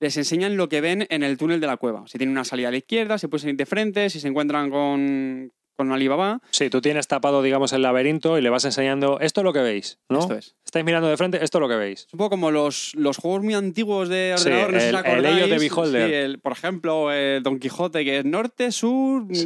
les 0.00 0.16
enseñan 0.18 0.56
lo 0.56 0.68
que 0.68 0.82
ven 0.82 1.06
en 1.08 1.22
el 1.22 1.38
túnel 1.38 1.60
de 1.60 1.66
la 1.66 1.78
cueva. 1.78 2.06
Si 2.06 2.18
tienen 2.18 2.32
una 2.32 2.44
salida 2.44 2.68
a 2.68 2.70
la 2.72 2.76
izquierda, 2.76 3.16
si 3.16 3.26
pueden 3.28 3.42
salir 3.42 3.56
de 3.56 3.66
frente, 3.66 4.10
si 4.10 4.20
se 4.20 4.28
encuentran 4.28 4.68
con, 4.68 5.50
con 5.76 5.92
Alibaba. 5.92 6.40
Sí, 6.50 6.70
tú 6.70 6.80
tienes 6.80 7.06
tapado, 7.08 7.42
digamos, 7.42 7.72
el 7.72 7.82
laberinto 7.82 8.38
y 8.38 8.42
le 8.42 8.50
vas 8.50 8.64
enseñando, 8.64 9.18
esto 9.20 9.40
es 9.40 9.44
lo 9.44 9.52
que 9.52 9.60
veis, 9.60 9.98
¿no? 10.08 10.20
Esto 10.20 10.34
es. 10.36 10.56
Estáis 10.64 10.84
mirando 10.84 11.08
de 11.08 11.16
frente, 11.16 11.42
esto 11.42 11.58
es 11.58 11.60
lo 11.62 11.68
que 11.68 11.76
veis. 11.76 12.06
Es 12.06 12.12
un 12.14 12.18
poco 12.18 12.30
como 12.30 12.50
los, 12.50 12.92
los 12.94 13.16
juegos 13.18 13.42
muy 13.42 13.54
antiguos 13.54 14.08
de 14.08 14.34
Sí, 14.36 14.48
ordenador, 14.48 14.72
no 14.72 14.80
sé 14.80 14.84
si 14.84 14.88
el- 14.90 14.94
os 14.96 15.00
el 15.04 15.06
acordáis. 15.12 15.42
Of 15.44 15.50
the 15.50 15.58
Beholder. 15.58 16.08
Sí, 16.08 16.14
el- 16.14 16.38
por 16.40 16.52
ejemplo, 16.52 17.12
el 17.12 17.42
Don 17.42 17.58
Quijote, 17.58 18.04
que 18.04 18.18
es 18.18 18.24
norte, 18.24 18.72
sur, 18.72 19.26
Sí. 19.32 19.44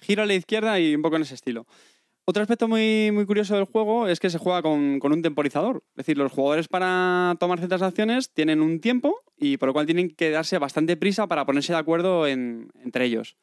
giro 0.00 0.22
a 0.22 0.26
la 0.26 0.34
izquierda 0.34 0.78
y 0.80 0.94
un 0.94 1.02
poco 1.02 1.16
en 1.16 1.22
ese 1.22 1.34
estilo. 1.34 1.66
Otro 2.26 2.42
aspecto 2.42 2.68
muy, 2.68 3.10
muy 3.12 3.26
curioso 3.26 3.56
del 3.56 3.64
juego 3.64 4.06
es 4.06 4.20
que 4.20 4.30
se 4.30 4.38
juega 4.38 4.62
con, 4.62 5.00
con 5.00 5.12
un 5.12 5.20
temporizador. 5.22 5.78
Es 5.96 6.04
decir, 6.06 6.16
los 6.16 6.30
jugadores 6.30 6.68
para 6.68 7.34
tomar 7.40 7.58
ciertas 7.58 7.82
acciones 7.82 8.30
tienen 8.32 8.60
un 8.60 8.80
tiempo 8.80 9.16
y 9.36 9.56
por 9.56 9.68
lo 9.68 9.72
cual 9.72 9.86
tienen 9.86 10.10
que 10.14 10.30
darse 10.30 10.58
bastante 10.58 10.96
prisa 10.96 11.26
para 11.26 11.44
ponerse 11.44 11.72
de 11.72 11.78
acuerdo 11.80 12.28
en- 12.28 12.70
entre 12.84 13.06
ellos. 13.06 13.36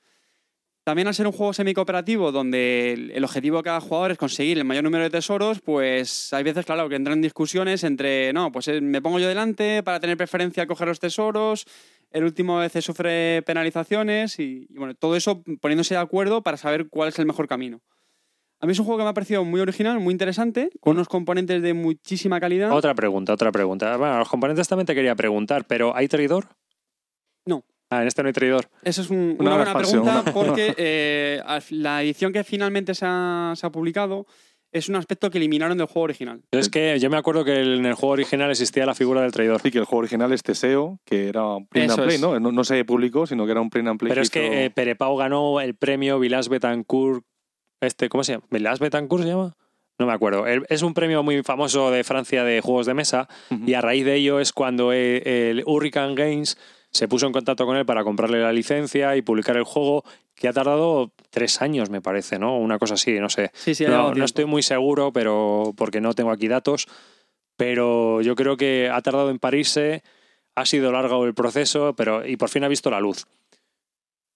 También 0.88 1.09
al 1.09 1.13
ser 1.13 1.27
un 1.27 1.33
juego 1.33 1.51
semi-cooperativo 1.51 2.31
donde 2.31 2.93
el, 3.13 3.23
objetivo 3.25 3.57
de 3.57 3.63
cada 3.63 3.81
jugador 3.81 4.11
es 4.11 4.17
conseguir 4.17 4.57
el 4.57 4.63
mayor 4.63 4.85
número 4.85 5.03
de 5.03 5.09
tesoros, 5.09 5.59
pues 5.59 6.31
hay 6.31 6.45
veces, 6.45 6.65
claro, 6.65 6.88
que 6.88 6.95
entran 6.95 7.21
discusiones 7.21 7.83
entre, 7.83 8.31
no, 8.31 8.53
pues 8.53 8.69
eh, 8.69 8.79
me 8.79 9.01
pongo 9.01 9.19
yo 9.19 9.27
delante 9.27 9.83
para 9.83 9.99
tener 9.99 10.15
preferencia 10.15 10.63
a 10.63 10.65
coger 10.65 10.88
los 10.88 11.01
tesoros, 11.01 11.65
el 12.09 12.23
último 12.23 12.57
a 12.57 12.61
veces 12.61 12.85
sufre 12.85 13.41
penalizaciones 13.41 14.39
y, 14.39 14.65
y, 14.69 14.77
bueno, 14.77 14.95
todo 14.95 15.17
eso 15.17 15.43
poniéndose 15.59 15.93
de 15.93 15.99
acuerdo 15.99 16.41
para 16.41 16.55
saber 16.55 16.88
cuál 16.88 17.09
es 17.09 17.19
el 17.19 17.25
mejor 17.25 17.49
camino. 17.49 17.81
A 18.61 18.65
mí 18.65 18.71
es 18.71 18.79
un 18.79 18.85
juego 18.85 18.99
que 18.99 19.03
me 19.03 19.09
ha 19.09 19.13
parecido 19.13 19.43
muy 19.43 19.59
original, 19.59 19.99
muy 19.99 20.13
interesante, 20.13 20.69
con 20.79 20.95
unos 20.95 21.09
componentes 21.09 21.61
de 21.61 21.73
muchísima 21.73 22.39
calidad. 22.39 22.71
Otra 22.71 22.95
pregunta, 22.95 23.33
otra 23.33 23.51
pregunta. 23.51 23.97
Bueno, 23.97 24.19
los 24.19 24.29
componentes 24.29 24.69
también 24.69 24.85
te 24.85 24.95
quería 24.95 25.15
preguntar, 25.15 25.65
pero 25.67 25.93
¿hay 25.93 26.07
traidor? 26.07 26.47
No. 27.45 27.65
Ah, 27.89 28.01
en 28.01 28.07
este 28.07 28.21
no 28.21 28.27
hay 28.27 28.33
traidor. 28.33 28.65
Esa 28.83 29.01
es 29.01 29.09
un- 29.09 29.35
Una 29.39 29.49
una 29.49 29.55
buena 29.55 29.63
expansión, 29.71 30.03
pregunta 30.03 30.31
porque 30.33 30.73
eh, 30.77 31.41
la 31.71 32.03
edición 32.03 32.33
que 32.33 32.43
finalmente 32.43 32.93
se 32.95 33.05
ha, 33.07 33.53
se 33.55 33.65
ha 33.65 33.69
publicado 33.71 34.25
es 34.73 34.89
un 34.89 34.97
aspecto 34.97 35.31
que 35.31 35.38
eliminaron 35.38 35.77
del 35.77 35.88
juego 35.88 36.01
original. 36.03 36.41
Es 36.51 36.67
que 36.69 36.99
yo 36.99 37.09
me 37.09 37.15
acuerdo 37.17 37.45
que 37.45 37.61
en 37.61 37.85
el 37.85 37.93
juego 37.93 38.11
original 38.13 38.51
existía 38.51 38.85
la 38.85 38.93
figura 38.93 39.21
del 39.21 39.31
traidor. 39.31 39.61
Sí, 39.61 39.71
que 39.71 39.77
el 39.79 39.85
juego 39.85 39.99
original 39.99 40.33
es 40.33 40.43
Teseo, 40.43 40.99
que 41.05 41.29
era 41.29 41.45
un 41.45 41.65
print 41.67 41.85
Eso 41.91 42.01
and 42.01 42.05
play. 42.09 42.19
¿no? 42.19 42.38
¿no? 42.39 42.51
No 42.51 42.63
se 42.65 42.83
publicó, 42.83 43.25
sino 43.25 43.45
que 43.45 43.51
era 43.53 43.61
un 43.61 43.69
print 43.69 43.88
and 43.88 43.99
play. 43.99 44.09
Pero 44.09 44.21
es 44.21 44.29
que 44.29 44.65
eh, 44.65 44.69
Perepau 44.69 45.15
ganó 45.15 45.61
el 45.61 45.73
premio 45.75 46.19
Vilas 46.19 46.49
Betancourt. 46.49 47.23
Este, 47.79 48.09
¿Cómo 48.09 48.23
se 48.25 48.33
llama? 48.33 48.45
¿Vilas 48.51 48.79
Betancourt 48.79 49.23
se 49.23 49.29
llama? 49.29 49.55
No 49.99 50.05
me 50.05 50.13
acuerdo. 50.13 50.45
El- 50.45 50.65
Es 50.69 50.81
un 50.83 50.93
premio 50.93 51.23
muy 51.23 51.41
famoso 51.43 51.89
de 51.89 52.03
Francia 52.03 52.43
de 52.43 52.59
juegos 52.61 52.85
de 52.85 52.93
mesa 52.93 53.27
y 53.65 53.73
a 53.73 53.81
raíz 53.81 54.03
de 54.05 54.15
ello 54.15 54.39
es 54.41 54.51
cuando 54.51 54.91
eh, 54.93 55.49
el 55.51 55.63
Hurricane 55.65 56.13
Games 56.13 56.57
se 56.91 57.07
puso 57.07 57.27
en 57.27 57.33
contacto 57.33 57.65
con 57.65 57.77
él 57.77 57.85
para 57.85 58.03
comprarle 58.03 58.41
la 58.41 58.51
licencia 58.51 59.15
y 59.15 59.21
publicar 59.21 59.57
el 59.57 59.63
juego, 59.63 60.03
que 60.35 60.47
ha 60.47 60.53
tardado 60.53 61.11
tres 61.29 61.61
años, 61.61 61.89
me 61.89 62.01
parece, 62.01 62.39
¿no? 62.39 62.57
Una 62.57 62.79
cosa 62.79 62.95
así, 62.95 63.19
no 63.19 63.29
sé. 63.29 63.51
Sí, 63.53 63.75
sí, 63.75 63.85
no, 63.85 64.13
no 64.13 64.25
estoy 64.25 64.45
muy 64.45 64.63
seguro, 64.63 65.11
pero 65.11 65.73
porque 65.75 66.01
no 66.01 66.13
tengo 66.13 66.31
aquí 66.31 66.47
datos. 66.47 66.88
Pero 67.55 68.21
yo 68.21 68.35
creo 68.35 68.55
que 68.55 68.89
ha 68.91 69.01
tardado 69.01 69.31
en 69.31 69.39
parirse, 69.39 70.03
ha 70.55 70.65
sido 70.65 70.91
largo 70.91 71.25
el 71.25 71.33
proceso, 71.33 71.95
pero 71.95 72.25
y 72.25 72.38
por 72.38 72.49
fin 72.49 72.63
ha 72.63 72.67
visto 72.67 72.89
la 72.91 72.99
luz. 72.99 73.25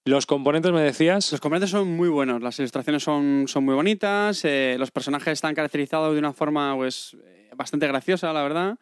Los 0.03 0.25
componentes, 0.25 0.71
me 0.71 0.81
decías, 0.81 1.31
Los 1.31 1.39
componentes 1.39 1.69
son 1.69 1.95
muy 1.95 2.09
buenos, 2.09 2.41
las 2.41 2.57
ilustraciones 2.57 3.03
son, 3.03 3.45
son 3.47 3.63
muy 3.63 3.75
bonitas, 3.75 4.43
eh, 4.45 4.75
los 4.79 4.89
personajes 4.89 5.33
están 5.33 5.53
caracterizados 5.53 6.13
de 6.13 6.19
una 6.19 6.33
forma 6.33 6.75
pues, 6.75 7.15
eh, 7.23 7.51
bastante 7.55 7.87
graciosa, 7.87 8.33
la 8.33 8.41
verdad. 8.41 8.79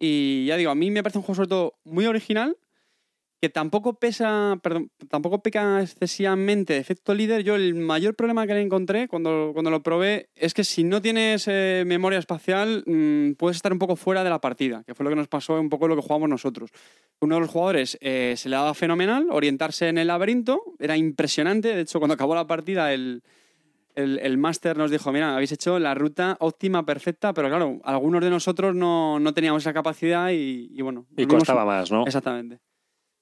Y 0.00 0.46
ya 0.46 0.56
digo, 0.56 0.72
a 0.72 0.74
mí 0.74 0.90
me 0.90 1.04
parece 1.04 1.18
un 1.18 1.22
juego 1.22 1.36
sobre 1.36 1.48
todo 1.48 1.74
muy 1.84 2.06
original, 2.06 2.56
que 3.40 3.48
tampoco 3.48 3.94
pesa, 3.94 4.58
perdón, 4.62 4.90
tampoco 5.08 5.42
peca 5.42 5.80
excesivamente 5.80 6.72
de 6.72 6.80
efecto 6.80 7.14
líder. 7.14 7.44
Yo 7.44 7.54
el 7.54 7.74
mayor 7.74 8.16
problema 8.16 8.46
que 8.46 8.54
le 8.54 8.62
encontré 8.62 9.06
cuando, 9.06 9.50
cuando 9.52 9.70
lo 9.70 9.82
probé 9.82 10.28
es 10.34 10.54
que 10.54 10.64
si 10.64 10.82
no 10.82 11.00
tienes 11.00 11.46
eh, 11.46 11.84
memoria 11.86 12.18
espacial 12.18 12.82
mm, 12.84 13.32
puedes 13.34 13.56
estar 13.56 13.72
un 13.72 13.78
poco 13.78 13.94
fuera 13.94 14.24
de 14.24 14.30
la 14.30 14.40
partida, 14.40 14.82
que 14.84 14.94
fue 14.94 15.04
lo 15.04 15.10
que 15.10 15.16
nos 15.16 15.28
pasó 15.28 15.54
un 15.60 15.68
poco 15.68 15.86
lo 15.86 15.94
que 15.94 16.02
jugamos 16.02 16.28
nosotros. 16.28 16.70
Uno 17.20 17.36
de 17.36 17.40
los 17.42 17.50
jugadores 17.50 17.96
eh, 18.00 18.34
se 18.36 18.48
le 18.48 18.56
daba 18.56 18.74
fenomenal 18.74 19.28
orientarse 19.30 19.88
en 19.88 19.98
el 19.98 20.08
laberinto, 20.08 20.60
era 20.80 20.96
impresionante, 20.96 21.74
de 21.74 21.82
hecho 21.82 22.00
cuando 22.00 22.14
acabó 22.14 22.34
la 22.34 22.48
partida 22.48 22.92
el, 22.92 23.22
el, 23.94 24.18
el 24.18 24.36
máster 24.36 24.76
nos 24.76 24.90
dijo, 24.90 25.12
mira, 25.12 25.34
habéis 25.34 25.52
hecho 25.52 25.78
la 25.78 25.94
ruta 25.94 26.36
óptima, 26.40 26.84
perfecta, 26.84 27.32
pero 27.32 27.48
claro, 27.48 27.80
algunos 27.84 28.20
de 28.22 28.30
nosotros 28.30 28.74
no, 28.74 29.20
no 29.20 29.32
teníamos 29.32 29.62
esa 29.62 29.72
capacidad 29.72 30.30
y, 30.30 30.70
y 30.72 30.82
bueno. 30.82 31.06
Y 31.16 31.26
costaba 31.26 31.64
más, 31.64 31.92
¿no? 31.92 32.04
Exactamente. 32.04 32.58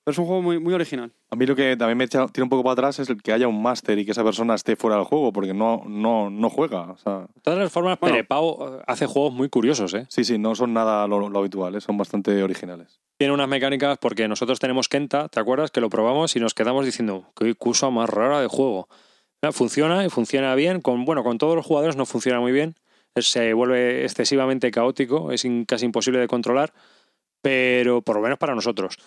Pero 0.06 0.12
es 0.12 0.18
un 0.20 0.26
juego 0.26 0.40
muy, 0.40 0.60
muy 0.60 0.72
original. 0.72 1.10
A 1.30 1.34
mí 1.34 1.46
lo 1.46 1.56
que 1.56 1.76
también 1.76 1.98
me 1.98 2.04
echa- 2.04 2.28
tira 2.28 2.44
un 2.44 2.48
poco 2.48 2.62
para 2.62 2.74
atrás 2.74 3.00
es 3.00 3.10
el 3.10 3.20
que 3.20 3.32
haya 3.32 3.48
un 3.48 3.60
máster 3.60 3.98
y 3.98 4.04
que 4.04 4.12
esa 4.12 4.22
persona 4.22 4.54
esté 4.54 4.76
fuera 4.76 4.94
del 4.94 5.04
juego, 5.04 5.32
porque 5.32 5.52
no, 5.52 5.82
no, 5.88 6.30
no 6.30 6.48
juega. 6.48 6.82
O 6.92 6.96
sea, 6.96 7.26
De 7.34 7.40
todas 7.42 7.58
las 7.58 7.72
formas, 7.72 7.98
Bueno. 7.98 8.14
Perepau 8.14 8.76
eh, 8.78 8.82
hace 8.86 9.06
juegos 9.06 9.32
muy 9.34 9.48
curiosos, 9.48 9.92
¿eh? 9.94 10.06
sí, 10.08 10.22
sí, 10.22 10.38
no 10.38 10.54
son 10.54 10.72
nada 10.74 11.08
lo, 11.08 11.28
lo 11.28 11.38
habitual, 11.40 11.74
¿eh? 11.74 11.80
son 11.80 11.96
bastante 11.98 12.40
originales. 12.40 13.00
Tiene 13.18 13.34
unas 13.34 13.48
mecánicas 13.48 13.98
porque 13.98 14.28
nosotros 14.28 14.60
tenemos 14.60 14.88
Kenta, 14.88 15.28
¿te 15.28 15.40
acuerdas? 15.40 15.72
Que 15.72 15.80
lo 15.80 15.90
probamos 15.90 16.36
y 16.36 16.38
nos 16.38 16.54
quedamos 16.54 16.84
diciendo, 16.86 17.32
qué 17.34 17.56
cosa 17.56 17.90
más 17.90 18.08
rara 18.08 18.40
de 18.40 18.46
juego. 18.46 18.88
Funciona 19.50 20.04
y 20.06 20.08
funciona 20.08 20.54
bien. 20.54 20.80
Con, 20.82 21.04
bueno, 21.04 21.24
con 21.24 21.36
todos 21.38 21.56
los 21.56 21.66
jugadores 21.66 21.96
no 21.96 22.06
funciona 22.06 22.38
muy 22.38 22.52
bien. 22.52 22.76
Se 23.16 23.52
vuelve 23.54 24.04
excesivamente 24.04 24.70
caótico, 24.70 25.32
es 25.32 25.44
in- 25.44 25.64
casi 25.64 25.84
imposible 25.84 26.20
de 26.20 26.28
controlar, 26.28 26.72
pero 27.42 28.02
por 28.02 28.16
lo 28.16 28.22
menos 28.22 28.38
para 28.38 28.54
nosotros. 28.54 28.98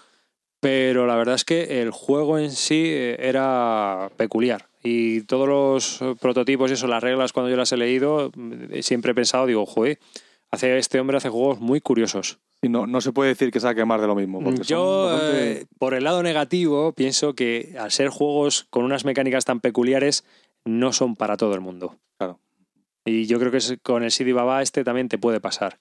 Pero 0.59 1.07
la 1.07 1.15
verdad 1.15 1.35
es 1.35 1.45
que 1.45 1.81
el 1.81 1.91
juego 1.91 2.37
en 2.37 2.51
sí 2.51 2.83
eh, 2.87 3.15
era 3.19 4.09
peculiar. 4.17 4.67
Y 4.83 5.21
todos 5.21 5.47
los 5.47 6.01
eh, 6.01 6.15
prototipos 6.19 6.69
y 6.69 6.73
eso, 6.73 6.87
las 6.87 7.01
reglas, 7.03 7.31
cuando 7.33 7.49
yo 7.49 7.55
las 7.57 7.71
he 7.71 7.77
leído, 7.77 8.31
mm, 8.35 8.79
siempre 8.81 9.11
he 9.11 9.15
pensado, 9.15 9.45
digo, 9.45 9.65
joder, 9.65 9.99
hace, 10.51 10.77
este 10.77 10.99
hombre 10.99 11.17
hace 11.17 11.29
juegos 11.29 11.59
muy 11.59 11.79
curiosos. 11.79 12.39
Y 12.61 12.67
no, 12.67 12.87
no 12.87 12.99
se 12.99 13.13
puede 13.13 13.29
decir 13.29 13.51
que 13.51 13.61
saque 13.61 13.85
más 13.85 14.01
de 14.01 14.07
lo 14.07 14.15
mismo. 14.15 14.41
Yo, 14.63 15.05
bastante- 15.05 15.51
eh, 15.61 15.65
por 15.77 15.93
el 15.93 16.03
lado 16.03 16.23
negativo, 16.23 16.91
pienso 16.91 17.33
que 17.35 17.75
al 17.79 17.91
ser 17.91 18.09
juegos 18.09 18.67
con 18.69 18.83
unas 18.83 19.05
mecánicas 19.05 19.45
tan 19.45 19.61
peculiares, 19.61 20.25
no 20.65 20.91
son 20.91 21.15
para 21.15 21.37
todo 21.37 21.53
el 21.53 21.61
mundo. 21.61 21.95
Claro. 22.17 22.39
Y 23.05 23.27
yo 23.27 23.39
creo 23.39 23.51
que 23.51 23.59
con 23.81 24.03
el 24.03 24.11
CD 24.11 24.33
Baba 24.33 24.61
este 24.61 24.83
también 24.83 25.07
te 25.07 25.17
puede 25.17 25.39
pasar. 25.39 25.79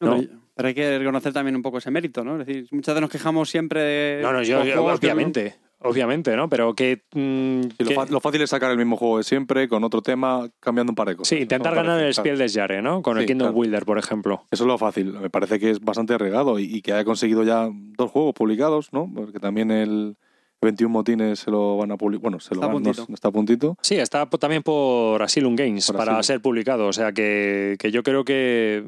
No, 0.00 0.16
No. 0.16 0.24
Pero, 0.54 0.68
hay 0.68 0.74
que 0.74 0.98
reconocer 0.98 1.34
también 1.34 1.54
un 1.54 1.60
poco 1.62 1.76
ese 1.78 1.90
mérito, 1.90 2.24
¿no? 2.24 2.40
Es 2.40 2.46
decir, 2.46 2.66
muchas 2.70 2.94
veces 2.94 3.02
nos 3.02 3.10
quejamos 3.10 3.50
siempre 3.50 3.82
de. 3.82 4.22
No, 4.22 4.32
no, 4.32 4.42
yo, 4.42 4.64
yo- 4.64 4.84
obviamente, 4.86 5.54
obviamente, 5.80 6.34
¿no? 6.34 6.48
Pero 6.48 6.74
que... 6.74 7.02
mm, 7.12 7.60
Sí, 7.62 7.68
lo, 7.80 7.88
que- 7.88 7.94
fa- 7.94 8.06
lo 8.06 8.20
fácil 8.20 8.40
es 8.40 8.48
sacar 8.48 8.70
el 8.70 8.78
mismo 8.78 8.96
juego 8.96 9.18
de 9.18 9.24
siempre, 9.24 9.68
con 9.68 9.84
otro 9.84 10.00
tema, 10.00 10.48
cambiando 10.60 10.92
un 10.92 10.94
par 10.96 11.08
de 11.08 11.16
cosas. 11.16 11.28
sí, 11.28 11.42
intentar 11.42 11.74
ganar 11.74 12.00
el 12.00 12.14
Spiel 12.14 12.38
des 12.38 12.54
Jahres, 12.54 12.82
¿no? 12.82 13.02
Con 13.02 13.18
el 13.18 13.26
Kingdom 13.26 13.48
claro. 13.48 13.54
Builder, 13.54 13.84
por 13.84 13.98
ejemplo. 13.98 14.44
Eso 14.50 14.64
es 14.64 14.66
lo 14.68 14.78
fácil. 14.78 15.12
Me 15.12 15.28
parece 15.28 15.58
que 15.60 15.70
es 15.72 15.80
bastante 15.80 16.14
arriesgado 16.14 16.58
y, 16.58 16.64
y 16.74 16.80
que 16.80 16.94
haya 16.94 17.04
conseguido 17.04 17.42
ya 17.42 17.68
dos 17.70 18.10
juegos 18.10 18.32
publicados, 18.32 18.94
¿no? 18.94 19.12
Porque 19.14 19.38
también 19.38 19.70
el 19.70 20.16
21 20.62 20.90
motines 20.90 21.38
se 21.40 21.50
lo 21.50 21.76
van 21.76 21.92
a 21.92 21.98
publicar. 21.98 22.22
Bueno, 22.22 22.40
se 22.40 22.54
lo 22.54 22.62
Está 22.62 22.64
a 22.70 22.72
van, 22.72 22.82
no- 22.82 22.92
puntito. 22.92 23.12
está 23.12 23.28
a 23.28 23.32
puntito. 23.32 23.76
Sí, 23.82 23.96
está 23.96 24.24
también 24.24 24.62
por 24.62 25.22
Asylum 25.22 25.54
Games 25.54 25.86
Por 25.88 25.96
para 25.96 26.12
Asylum. 26.12 26.22
ser 26.22 26.40
publicado. 26.40 26.86
O 26.86 26.94
sea 26.94 27.12
que, 27.12 27.76
que 27.78 27.90
yo 27.90 28.02
creo 28.02 28.24
que, 28.24 28.84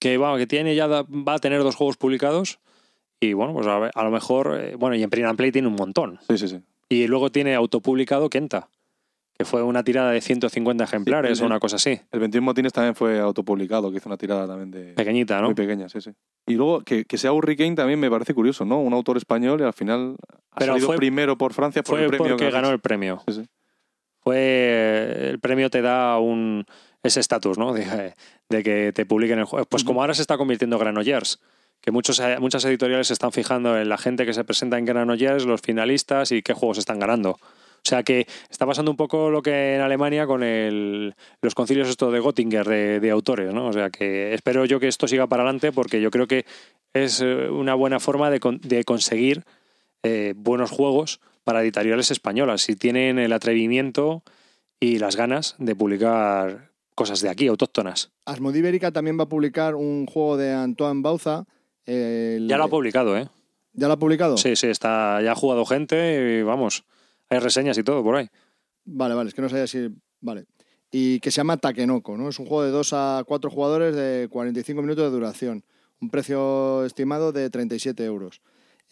que, 0.00 0.16
bueno, 0.18 0.36
que 0.36 0.48
tiene 0.48 0.74
ya 0.74 0.88
da- 0.88 1.02
va 1.08 1.34
a 1.34 1.38
tener 1.38 1.62
dos 1.62 1.76
juegos 1.76 1.96
publicados. 1.96 2.58
Y 3.20 3.34
bueno, 3.34 3.52
pues 3.52 3.66
a, 3.66 4.02
lo 4.02 4.10
mejor, 4.10 4.58
eh, 4.60 4.74
bueno, 4.76 4.96
y 4.96 5.02
en 5.02 5.10
Print 5.10 5.28
and 5.28 5.36
Play 5.36 5.52
tiene 5.52 5.68
un 5.68 5.74
montón. 5.76 6.18
Sí, 6.28 6.38
sí, 6.38 6.48
sí. 6.48 6.60
Y 6.88 7.06
luego 7.06 7.30
tiene 7.30 7.54
autopublicado 7.54 8.30
Kenta, 8.30 8.68
que 9.36 9.44
fue 9.44 9.62
una 9.62 9.84
tirada 9.84 10.10
de 10.10 10.20
150 10.22 10.84
ejemplares 10.84 11.38
el- 11.38 11.44
o 11.44 11.46
una 11.46 11.60
cosa 11.60 11.76
así, 11.76 12.00
El 12.12 12.20
21 12.20 12.44
motines 12.44 12.72
también 12.72 12.94
fue 12.94 13.20
autopublicado, 13.20 13.90
que 13.90 13.98
hizo 13.98 14.08
una 14.08 14.16
tirada 14.16 14.46
también 14.46 14.70
de. 14.70 14.94
pequeñita, 14.94 15.38
¿no? 15.40 15.48
Muy 15.48 15.54
pequeña, 15.54 15.88
sí, 15.90 16.00
sí. 16.00 16.10
Y 16.46 16.54
luego 16.54 16.80
que, 16.80 17.04
que 17.04 17.18
sea 17.18 17.32
Hurricane 17.32 17.74
también 17.76 18.00
me 18.00 18.10
parece 18.10 18.32
curioso, 18.32 18.64
¿no? 18.64 18.80
Un 18.80 18.94
autor 18.94 19.18
español 19.18 19.60
y 19.60 19.64
al 19.64 19.74
final 19.74 20.16
ha 20.52 20.58
Pero 20.58 20.72
salido 20.72 20.86
fue- 20.88 20.96
primero 20.96 21.36
por 21.36 21.52
Francia 21.52 21.82
por 21.82 21.96
Fue 21.96 22.04
el 22.04 22.08
premio 22.08 22.28
porque 22.30 22.46
que 22.46 22.50
ganó 22.50 22.70
el 22.70 22.80
premio. 22.80 23.22
Sí, 23.28 23.34
sí. 23.34 23.46
Fue 24.22 25.28
el 25.30 25.40
premio 25.40 25.70
te 25.70 25.82
da 25.82 26.18
un 26.18 26.64
ese 27.02 27.20
estatus, 27.20 27.58
¿no? 27.58 27.72
De, 27.72 28.14
de 28.48 28.62
que 28.62 28.92
te 28.92 29.06
publiquen 29.06 29.38
el 29.38 29.44
juego. 29.44 29.66
Pues 29.66 29.84
como 29.84 30.00
ahora 30.00 30.14
se 30.14 30.22
está 30.22 30.36
convirtiendo 30.36 30.78
Granollers, 30.78 31.40
que 31.80 31.90
muchos, 31.90 32.20
eh, 32.20 32.36
muchas 32.38 32.64
editoriales 32.64 33.06
se 33.06 33.12
están 33.12 33.32
fijando 33.32 33.78
en 33.78 33.88
la 33.88 33.98
gente 33.98 34.26
que 34.26 34.34
se 34.34 34.44
presenta 34.44 34.78
en 34.78 34.84
Granollers, 34.84 35.44
los 35.44 35.60
finalistas 35.60 36.32
y 36.32 36.42
qué 36.42 36.52
juegos 36.52 36.78
están 36.78 36.98
ganando. 36.98 37.38
O 37.82 37.88
sea 37.88 38.02
que 38.02 38.26
está 38.50 38.66
pasando 38.66 38.90
un 38.90 38.96
poco 38.98 39.30
lo 39.30 39.40
que 39.40 39.76
en 39.76 39.80
Alemania 39.80 40.26
con 40.26 40.42
el, 40.42 41.14
los 41.40 41.54
concilios 41.54 41.88
estos 41.88 42.12
de 42.12 42.20
Göttinger 42.20 42.68
de, 42.68 43.00
de 43.00 43.10
autores, 43.10 43.54
¿no? 43.54 43.68
O 43.68 43.72
sea 43.72 43.88
que 43.88 44.34
espero 44.34 44.66
yo 44.66 44.78
que 44.80 44.88
esto 44.88 45.08
siga 45.08 45.26
para 45.26 45.44
adelante 45.44 45.72
porque 45.72 46.00
yo 46.02 46.10
creo 46.10 46.26
que 46.26 46.44
es 46.92 47.22
eh, 47.22 47.48
una 47.48 47.74
buena 47.74 47.98
forma 47.98 48.30
de, 48.30 48.40
de 48.60 48.84
conseguir 48.84 49.44
eh, 50.02 50.34
buenos 50.36 50.70
juegos 50.70 51.20
para 51.42 51.62
editoriales 51.62 52.10
españolas 52.10 52.60
si 52.62 52.76
tienen 52.76 53.18
el 53.18 53.32
atrevimiento 53.32 54.22
y 54.78 54.98
las 54.98 55.16
ganas 55.16 55.54
de 55.58 55.74
publicar 55.74 56.69
cosas 57.00 57.20
de 57.22 57.30
aquí, 57.30 57.46
autóctonas. 57.46 58.10
Asmodee 58.26 58.58
Ibérica 58.58 58.92
también 58.92 59.18
va 59.18 59.24
a 59.24 59.28
publicar 59.28 59.74
un 59.74 60.06
juego 60.06 60.36
de 60.36 60.52
Antoine 60.52 61.00
Bauza. 61.02 61.44
el- 61.86 62.46
Ya 62.46 62.58
lo 62.58 62.64
ha 62.64 62.68
publicado, 62.68 63.16
¿eh? 63.16 63.26
¿Ya 63.72 63.86
lo 63.86 63.94
ha 63.94 63.98
publicado? 63.98 64.36
Sí, 64.36 64.54
sí, 64.54 64.66
está, 64.66 65.20
ya 65.22 65.32
ha 65.32 65.34
jugado 65.34 65.64
gente 65.64 66.38
y 66.40 66.42
vamos, 66.42 66.84
hay 67.30 67.38
reseñas 67.38 67.78
y 67.78 67.82
todo 67.82 68.02
por 68.04 68.16
ahí. 68.16 68.28
Vale, 68.84 69.14
vale, 69.14 69.28
es 69.28 69.34
que 69.34 69.40
no 69.42 69.48
sabía 69.48 69.66
si. 69.66 69.88
Vale. 70.20 70.44
Y 70.92 71.20
que 71.20 71.30
se 71.30 71.36
llama 71.38 71.56
Takenoko, 71.56 72.16
¿no? 72.18 72.28
Es 72.28 72.38
un 72.38 72.46
juego 72.46 72.64
de 72.64 72.70
2 72.70 72.92
a 72.92 73.24
4 73.26 73.50
jugadores 73.50 73.94
de 73.96 74.28
45 74.30 74.82
minutos 74.82 75.04
de 75.04 75.10
duración. 75.10 75.64
Un 76.00 76.10
precio 76.10 76.84
estimado 76.84 77.32
de 77.32 77.48
37 77.48 78.04
euros. 78.04 78.40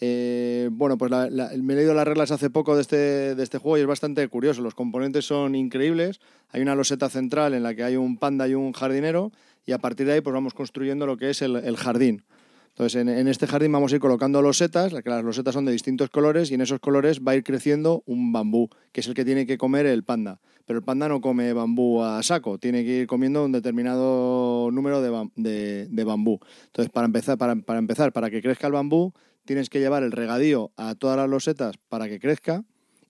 Eh, 0.00 0.68
bueno, 0.70 0.96
pues 0.96 1.10
la- 1.10 1.28
la- 1.28 1.50
me 1.60 1.72
he 1.72 1.76
leído 1.76 1.92
las 1.94 2.06
reglas 2.06 2.30
hace 2.30 2.50
poco 2.50 2.76
de 2.76 2.82
este, 2.82 3.34
de 3.34 3.42
este 3.42 3.58
juego 3.58 3.78
y 3.78 3.80
es 3.80 3.86
bastante 3.86 4.26
curioso. 4.28 4.62
Los 4.62 4.74
componentes 4.74 5.24
son 5.24 5.54
increíbles. 5.54 6.20
Hay 6.50 6.62
una 6.62 6.74
loseta 6.74 7.08
central 7.08 7.54
en 7.54 7.62
la 7.64 7.74
que 7.74 7.82
hay 7.84 7.96
un 7.96 8.16
panda 8.16 8.46
y 8.46 8.54
un 8.54 8.72
jardinero 8.72 9.32
y 9.66 9.72
a 9.72 9.78
partir 9.78 10.06
de 10.06 10.12
ahí 10.14 10.20
pues 10.20 10.32
vamos 10.34 10.54
construyendo 10.54 11.06
lo 11.06 11.16
que 11.16 11.30
es 11.30 11.42
el, 11.42 11.76
jardín. 11.76 12.22
Entonces, 12.68 13.00
en, 13.00 13.26
este 13.26 13.48
jardín 13.48 13.72
vamos 13.72 13.90
a 13.92 13.96
ir 13.96 14.00
colocando 14.00 14.40
losetas, 14.40 14.94
que 15.02 15.10
las 15.10 15.24
losetas 15.24 15.52
son 15.52 15.64
de 15.64 15.72
distintos 15.72 16.10
colores 16.10 16.52
y 16.52 16.54
en 16.54 16.60
esos 16.60 16.78
colores 16.78 17.20
va 17.26 17.32
a 17.32 17.34
ir 17.36 17.42
creciendo 17.42 18.04
un 18.06 18.32
bambú, 18.32 18.68
que 18.92 19.00
es 19.00 19.08
el 19.08 19.14
que 19.14 19.24
tiene 19.24 19.46
que 19.46 19.58
comer 19.58 19.84
el 19.86 20.04
panda. 20.04 20.38
Pero 20.64 20.78
el 20.78 20.84
panda 20.84 21.08
no 21.08 21.20
come 21.20 21.52
bambú 21.52 22.04
a 22.04 22.22
saco, 22.22 22.58
tiene 22.58 22.84
que 22.84 23.00
ir 23.00 23.06
comiendo 23.08 23.44
un 23.44 23.50
determinado 23.50 24.70
número 24.70 25.02
de, 25.02 25.10
bam- 25.10 25.32
de- 25.34 25.88
de 25.88 26.04
bambú. 26.04 26.38
Entonces, 26.66 26.92
para 26.92 27.06
empezar, 27.06 27.36
para 27.36 27.78
empezar, 27.80 28.12
para 28.12 28.30
que 28.30 28.40
crezca 28.40 28.68
el 28.68 28.74
bambú, 28.74 29.12
tienes 29.48 29.70
que 29.70 29.80
llevar 29.80 30.02
el 30.02 30.12
regadío 30.12 30.72
a 30.76 30.94
todas 30.94 31.16
las 31.16 31.26
losetas 31.26 31.76
para 31.88 32.06
que 32.06 32.20
crezca 32.20 32.64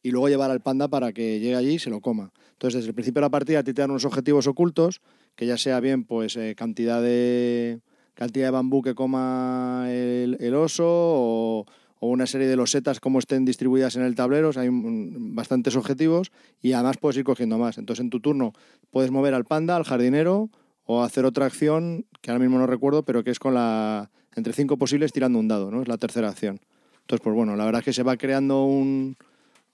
y 0.04 0.12
luego 0.12 0.28
llevar 0.28 0.52
al 0.52 0.60
panda 0.60 0.86
para 0.86 1.12
que 1.12 1.40
llegue 1.40 1.56
allí 1.56 1.74
y 1.74 1.78
se 1.80 1.90
lo 1.90 2.00
coma. 2.00 2.32
Entonces, 2.52 2.76
desde 2.76 2.90
el 2.90 2.94
principio 2.94 3.20
de 3.20 3.26
la 3.26 3.30
partida 3.30 3.58
a 3.58 3.62
te 3.64 3.72
dan 3.72 3.90
unos 3.90 4.04
objetivos 4.04 4.46
ocultos, 4.46 5.00
que 5.34 5.46
ya 5.46 5.58
sea 5.58 5.80
bien 5.80 6.04
pues 6.04 6.36
eh, 6.36 6.54
cantidad 6.56 7.02
de 7.02 7.80
cantidad 8.14 8.46
de 8.46 8.50
bambú 8.52 8.82
que 8.82 8.94
coma 8.94 9.86
el, 9.88 10.54
oso 10.54 10.84
o, 10.86 11.66
una 11.98 12.28
serie 12.28 12.46
de 12.46 12.54
losetas 12.54 13.00
como 13.00 13.18
estén 13.18 13.44
distribuidas 13.44 13.96
en 13.96 14.02
el 14.02 14.14
tablero. 14.14 14.52
Hay 14.54 14.68
bastantes 14.70 15.74
objetivos 15.74 16.30
y 16.62 16.72
además 16.72 16.98
puedes 16.98 17.16
ir 17.16 17.24
cogiendo 17.24 17.58
más. 17.58 17.78
Entonces, 17.78 18.04
en 18.04 18.10
tu 18.10 18.20
turno 18.20 18.52
puedes 18.92 19.10
mover 19.10 19.34
al 19.34 19.44
panda, 19.44 19.74
al 19.74 19.82
jardinero 19.82 20.50
o 20.84 21.02
hacer 21.02 21.24
otra 21.24 21.46
acción 21.46 22.06
que 22.20 22.30
ahora 22.30 22.38
mismo 22.38 22.58
no 22.58 22.68
recuerdo, 22.68 23.02
pero 23.02 23.24
que 23.24 23.32
es 23.32 23.40
con 23.40 23.54
la 23.54 24.12
entre 24.38 24.52
cinco 24.52 24.76
posibles 24.76 25.12
tirando 25.12 25.38
un 25.38 25.48
dado, 25.48 25.70
¿no? 25.70 25.82
Es 25.82 25.88
la 25.88 25.98
tercera 25.98 26.28
acción. 26.30 26.60
Entonces, 27.00 27.22
pues 27.22 27.34
bueno, 27.34 27.56
la 27.56 27.64
verdad 27.64 27.80
es 27.80 27.84
que 27.84 27.92
se 27.92 28.02
va 28.02 28.16
creando 28.16 28.64
un, 28.64 29.16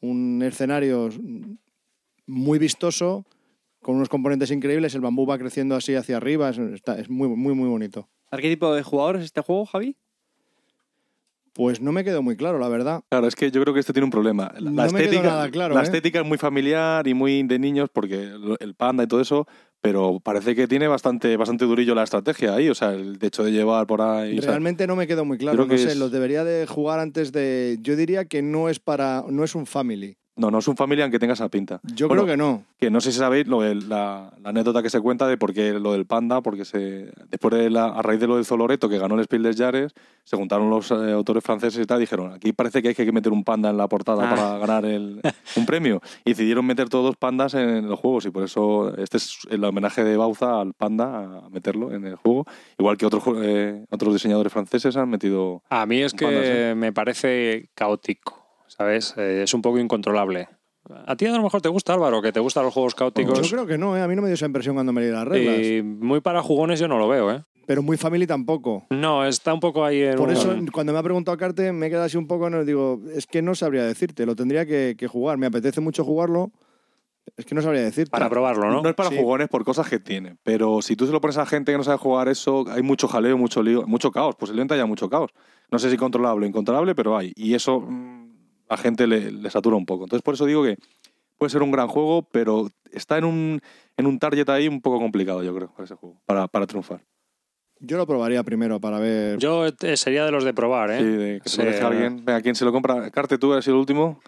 un 0.00 0.42
escenario 0.42 1.10
muy 2.26 2.58
vistoso 2.58 3.24
con 3.82 3.96
unos 3.96 4.08
componentes 4.08 4.50
increíbles. 4.50 4.94
El 4.94 5.00
bambú 5.02 5.26
va 5.26 5.38
creciendo 5.38 5.74
así 5.76 5.94
hacia 5.94 6.16
arriba, 6.16 6.50
es, 6.50 6.58
está- 6.58 6.98
es 6.98 7.08
muy, 7.10 7.28
muy, 7.28 7.54
muy 7.54 7.68
bonito. 7.68 8.08
¿A 8.30 8.38
qué 8.38 8.48
tipo 8.48 8.72
de 8.74 8.82
jugador 8.82 9.16
es 9.16 9.24
este 9.24 9.40
juego, 9.42 9.66
Javi? 9.66 9.96
Pues 11.52 11.80
no 11.80 11.92
me 11.92 12.02
quedó 12.02 12.20
muy 12.20 12.36
claro, 12.36 12.58
la 12.58 12.68
verdad. 12.68 13.04
Claro, 13.10 13.28
es 13.28 13.36
que 13.36 13.50
yo 13.52 13.60
creo 13.62 13.72
que 13.72 13.78
este 13.80 13.92
tiene 13.92 14.04
un 14.06 14.10
problema. 14.10 14.52
La, 14.58 14.70
No 14.70 14.82
me 14.82 14.88
quedó 14.88 14.98
estética, 14.98 15.22
nada 15.22 15.50
claro, 15.50 15.74
la 15.74 15.80
¿eh? 15.82 15.84
estética 15.84 16.20
es 16.20 16.26
muy 16.26 16.36
familiar 16.36 17.06
y 17.06 17.14
muy 17.14 17.44
de 17.44 17.58
niños 17.60 17.90
porque 17.92 18.32
el 18.58 18.74
panda 18.74 19.04
y 19.04 19.06
todo 19.06 19.20
eso, 19.20 19.46
pero 19.84 20.18
parece 20.18 20.54
que 20.54 20.66
tiene 20.66 20.88
bastante, 20.88 21.36
bastante 21.36 21.66
durillo 21.66 21.94
la 21.94 22.04
estrategia 22.04 22.54
ahí, 22.54 22.70
o 22.70 22.74
sea, 22.74 22.92
el 22.94 23.18
hecho 23.20 23.44
de 23.44 23.52
llevar 23.52 23.86
por 23.86 24.00
ahí. 24.00 24.38
o 24.38 24.40
sea, 24.40 24.52
Realmente 24.52 24.86
no 24.86 24.96
me 24.96 25.06
quedó 25.06 25.26
muy 25.26 25.36
claro. 25.36 25.56
creo 25.58 25.66
No 25.66 25.70
que 25.72 25.76
sé, 25.78 25.88
es- 25.92 25.98
los 25.98 26.10
debería 26.10 26.42
de 26.42 26.66
jugar 26.66 27.00
antes 27.00 27.32
de. 27.32 27.76
Yo 27.82 27.94
diría 27.94 28.24
que 28.24 28.40
no 28.40 28.70
es 28.70 28.80
para. 28.80 29.24
no 29.28 29.44
es 29.44 29.54
un 29.54 29.66
family. 29.66 30.16
No, 30.36 30.50
no 30.50 30.58
es 30.58 30.66
un 30.66 30.76
familia 30.76 31.04
aunque 31.04 31.20
tenga 31.20 31.34
esa 31.34 31.48
pinta. 31.48 31.80
Yo 31.94 32.08
Bueno, 32.08 32.24
creo 32.24 32.34
que 32.34 32.36
no. 32.36 32.64
Que 32.80 32.90
no 32.90 33.00
sé 33.00 33.12
si 33.12 33.18
sabéis 33.18 33.46
lo 33.46 33.60
de 33.60 33.76
la, 33.76 34.32
la 34.42 34.50
anécdota 34.50 34.82
que 34.82 34.90
se 34.90 35.00
cuenta 35.00 35.28
de 35.28 35.36
por 35.38 35.52
qué 35.54 35.72
lo 35.74 35.92
del 35.92 36.06
panda, 36.06 36.40
porque 36.42 36.64
se 36.64 37.12
después 37.30 37.54
de 37.54 37.70
la, 37.70 37.84
a 37.86 38.02
raíz 38.02 38.18
de 38.18 38.26
lo 38.26 38.34
del 38.36 38.44
Zoloreto, 38.44 38.88
que 38.88 38.98
ganó 38.98 39.14
el 39.14 39.22
Spiel 39.24 39.44
des 39.44 39.56
Jahres, 39.56 39.94
se 40.24 40.36
juntaron 40.36 40.68
los 40.70 40.90
eh, 40.90 41.12
autores 41.12 41.44
franceses 41.44 41.80
y 41.80 41.86
tal, 41.86 41.98
y 41.98 42.00
dijeron, 42.00 42.32
aquí 42.32 42.52
parece 42.52 42.82
que 42.82 42.88
hay 42.88 42.94
que 42.94 43.12
meter 43.12 43.30
un 43.32 43.44
panda 43.44 43.70
en 43.70 43.76
la 43.76 43.86
portada 43.88 44.24
Ah. 44.28 44.34
para 44.34 44.58
ganar 44.58 44.84
el, 44.86 45.20
un 45.56 45.66
premio. 45.66 46.00
Y 46.24 46.30
decidieron 46.30 46.66
meter 46.66 46.88
todos 46.88 47.04
los 47.06 47.16
pandas 47.16 47.54
en 47.54 47.88
los 47.88 48.00
juegos, 48.00 48.26
y 48.26 48.30
por 48.30 48.42
eso 48.42 48.92
este 48.96 49.18
es 49.18 49.38
el 49.50 49.62
homenaje 49.62 50.02
de 50.02 50.16
Bauza 50.16 50.60
al 50.60 50.74
panda, 50.74 51.44
a 51.44 51.48
meterlo 51.50 51.92
en 51.94 52.06
el 52.06 52.16
juego. 52.16 52.44
Igual 52.76 52.96
que 52.96 53.06
otros, 53.06 53.22
ju- 53.22 53.38
eh, 53.40 53.84
otros 53.90 54.12
diseñadores 54.12 54.52
franceses 54.52 54.96
han 54.96 55.08
metido... 55.10 55.62
A 55.70 55.86
mí 55.86 56.00
es 56.02 56.12
que 56.12 56.24
Pandas, 56.24 56.42
¿eh? 56.44 56.74
me 56.76 56.92
parece 56.92 57.70
caótico, 57.74 58.43
¿sabes? 58.76 59.14
Eh, 59.16 59.42
es 59.42 59.54
un 59.54 59.62
poco 59.62 59.78
incontrolable. 59.78 60.48
A 61.06 61.16
ti 61.16 61.24
a 61.26 61.32
lo 61.34 61.42
mejor 61.42 61.62
te 61.62 61.68
gusta, 61.70 61.94
Álvaro, 61.94 62.20
que 62.20 62.30
te 62.32 62.40
gustan 62.40 62.64
los 62.64 62.74
juegos 62.74 62.94
caóticos. 62.94 63.40
Yo 63.40 63.48
creo 63.56 63.66
que 63.66 63.78
no, 63.78 63.96
¿eh? 63.96 64.02
a 64.02 64.08
mí 64.08 64.14
no 64.14 64.20
me 64.22 64.28
dio 64.28 64.34
esa 64.34 64.44
impresión 64.46 64.74
cuando 64.74 64.92
me 64.92 65.00
leí 65.00 65.10
las 65.10 65.26
reglas. 65.26 65.62
Y 65.66 65.82
muy 65.82 66.20
para 66.20 66.42
jugones 66.42 66.78
yo 66.78 66.88
no 66.88 66.98
lo 66.98 67.08
veo, 67.08 67.32
¿eh? 67.32 67.42
Pero 67.66 67.82
muy 67.82 67.96
family 67.96 68.26
tampoco. 68.26 68.84
No, 68.90 69.24
está 69.24 69.54
un 69.54 69.60
poco 69.60 69.82
ahí 69.86 70.02
en 70.02 70.16
Por 70.16 70.28
un- 70.28 70.34
eso, 70.34 70.54
cuando 70.72 70.92
me 70.92 70.98
ha 70.98 71.02
preguntado 71.02 71.34
Carte, 71.38 71.72
me 71.72 71.86
he 71.86 71.88
quedado 71.88 72.04
así 72.04 72.18
un 72.18 72.26
poco, 72.26 72.50
no 72.50 72.62
digo, 72.66 73.00
es 73.14 73.26
que 73.26 73.40
no 73.40 73.54
sabría 73.54 73.84
decirte, 73.84 74.26
lo 74.26 74.36
tendría 74.36 74.66
que, 74.66 74.94
que 74.98 75.06
jugar. 75.08 75.38
Me 75.38 75.46
apetece 75.46 75.80
mucho 75.80 76.04
jugarlo, 76.04 76.52
es 77.38 77.46
que 77.46 77.54
no 77.54 77.62
sabría 77.62 77.80
decirte. 77.80 78.10
para 78.10 78.28
probarlo, 78.28 78.70
¿no? 78.70 78.82
No 78.82 78.88
es 78.90 78.94
para 78.94 79.08
Sí. 79.08 79.16
jugones 79.16 79.48
por 79.48 79.64
cosas 79.64 79.88
que 79.88 79.98
tiene, 79.98 80.36
pero 80.42 80.82
si 80.82 80.94
tú 80.96 81.06
se 81.06 81.12
lo 81.12 81.22
pones 81.22 81.38
a 81.38 81.46
gente 81.46 81.72
que 81.72 81.78
no 81.78 81.84
sabe 81.84 81.96
jugar 81.96 82.28
eso, 82.28 82.66
hay 82.68 82.82
mucho 82.82 83.08
jaleo, 83.08 83.38
mucho 83.38 83.62
lío, 83.62 83.86
mucho 83.86 84.10
caos. 84.12 84.36
Posiblemente 84.36 84.74
haya 84.74 84.84
mucho 84.84 85.08
caos. 85.08 85.30
No 85.70 85.78
sé 85.78 85.90
si 85.90 85.96
controlable 85.96 86.44
o 86.44 86.48
incontrolable, 86.50 86.94
pero 86.94 87.16
hay. 87.16 87.32
Y 87.34 87.54
eso 87.54 87.80
mm, 87.80 88.23
a 88.68 88.76
gente 88.76 89.06
le, 89.06 89.30
le 89.32 89.50
satura 89.50 89.76
un 89.76 89.86
poco. 89.86 90.04
Entonces, 90.04 90.22
por 90.22 90.34
eso 90.34 90.46
digo 90.46 90.62
que 90.62 90.76
puede 91.38 91.50
ser 91.50 91.62
un 91.62 91.70
gran 91.70 91.88
juego, 91.88 92.22
pero 92.30 92.68
está 92.92 93.18
en 93.18 93.24
un, 93.24 93.60
en 93.96 94.06
un 94.06 94.18
target 94.18 94.48
ahí 94.48 94.68
un 94.68 94.80
poco 94.80 94.98
complicado, 94.98 95.42
yo 95.42 95.54
creo, 95.54 95.68
para 95.72 95.84
ese 95.84 95.94
juego, 95.94 96.20
para, 96.26 96.46
para 96.48 96.66
triunfar. 96.66 97.00
Yo 97.80 97.96
lo 97.96 98.06
probaría 98.06 98.42
primero 98.44 98.80
para 98.80 98.98
ver. 98.98 99.38
Yo 99.38 99.66
eh, 99.66 99.96
sería 99.96 100.24
de 100.24 100.30
los 100.30 100.44
de 100.44 100.54
probar, 100.54 100.90
¿eh? 100.92 100.98
Sí, 101.00 101.04
de 101.04 101.40
que 101.42 101.48
se 101.48 101.56
Sí, 101.56 101.62
lo 101.62 101.70
deje 101.70 101.82
a 101.82 101.86
alguien. 101.88 102.24
Venga, 102.24 102.40
¿quién 102.40 102.54
se 102.54 102.64
lo 102.64 102.72
compra? 102.72 103.10
Carte, 103.10 103.36
tú 103.36 103.52
eres 103.52 103.66
el 103.68 103.74
último. 103.74 104.20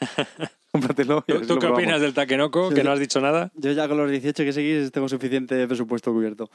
Cómpratelo. 0.72 1.22
¿Tú, 1.22 1.34
tú 1.34 1.38
lo 1.40 1.40
qué 1.40 1.46
probamos. 1.60 1.78
opinas 1.78 2.00
del 2.00 2.14
Takenoko? 2.14 2.70
Sí, 2.70 2.74
Que 2.74 2.80
sí. 2.80 2.86
no 2.86 2.92
has 2.92 2.98
dicho 2.98 3.20
nada. 3.20 3.52
Yo 3.54 3.70
ya 3.70 3.86
con 3.86 3.96
los 3.98 4.10
18 4.10 4.42
que 4.42 4.52
seguís 4.52 4.90
tengo 4.90 5.08
suficiente 5.08 5.68
presupuesto 5.68 6.12
cubierto. 6.12 6.50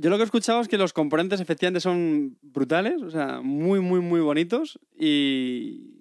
Yo 0.00 0.10
lo 0.10 0.16
que 0.16 0.22
he 0.22 0.26
escuchado 0.26 0.60
es 0.60 0.68
que 0.68 0.76
los 0.76 0.92
componentes 0.92 1.40
efectivamente 1.40 1.80
son 1.80 2.36
brutales, 2.42 3.00
o 3.00 3.10
sea, 3.10 3.40
muy, 3.42 3.80
muy, 3.80 4.00
muy 4.00 4.20
bonitos 4.20 4.78
y... 4.98 5.93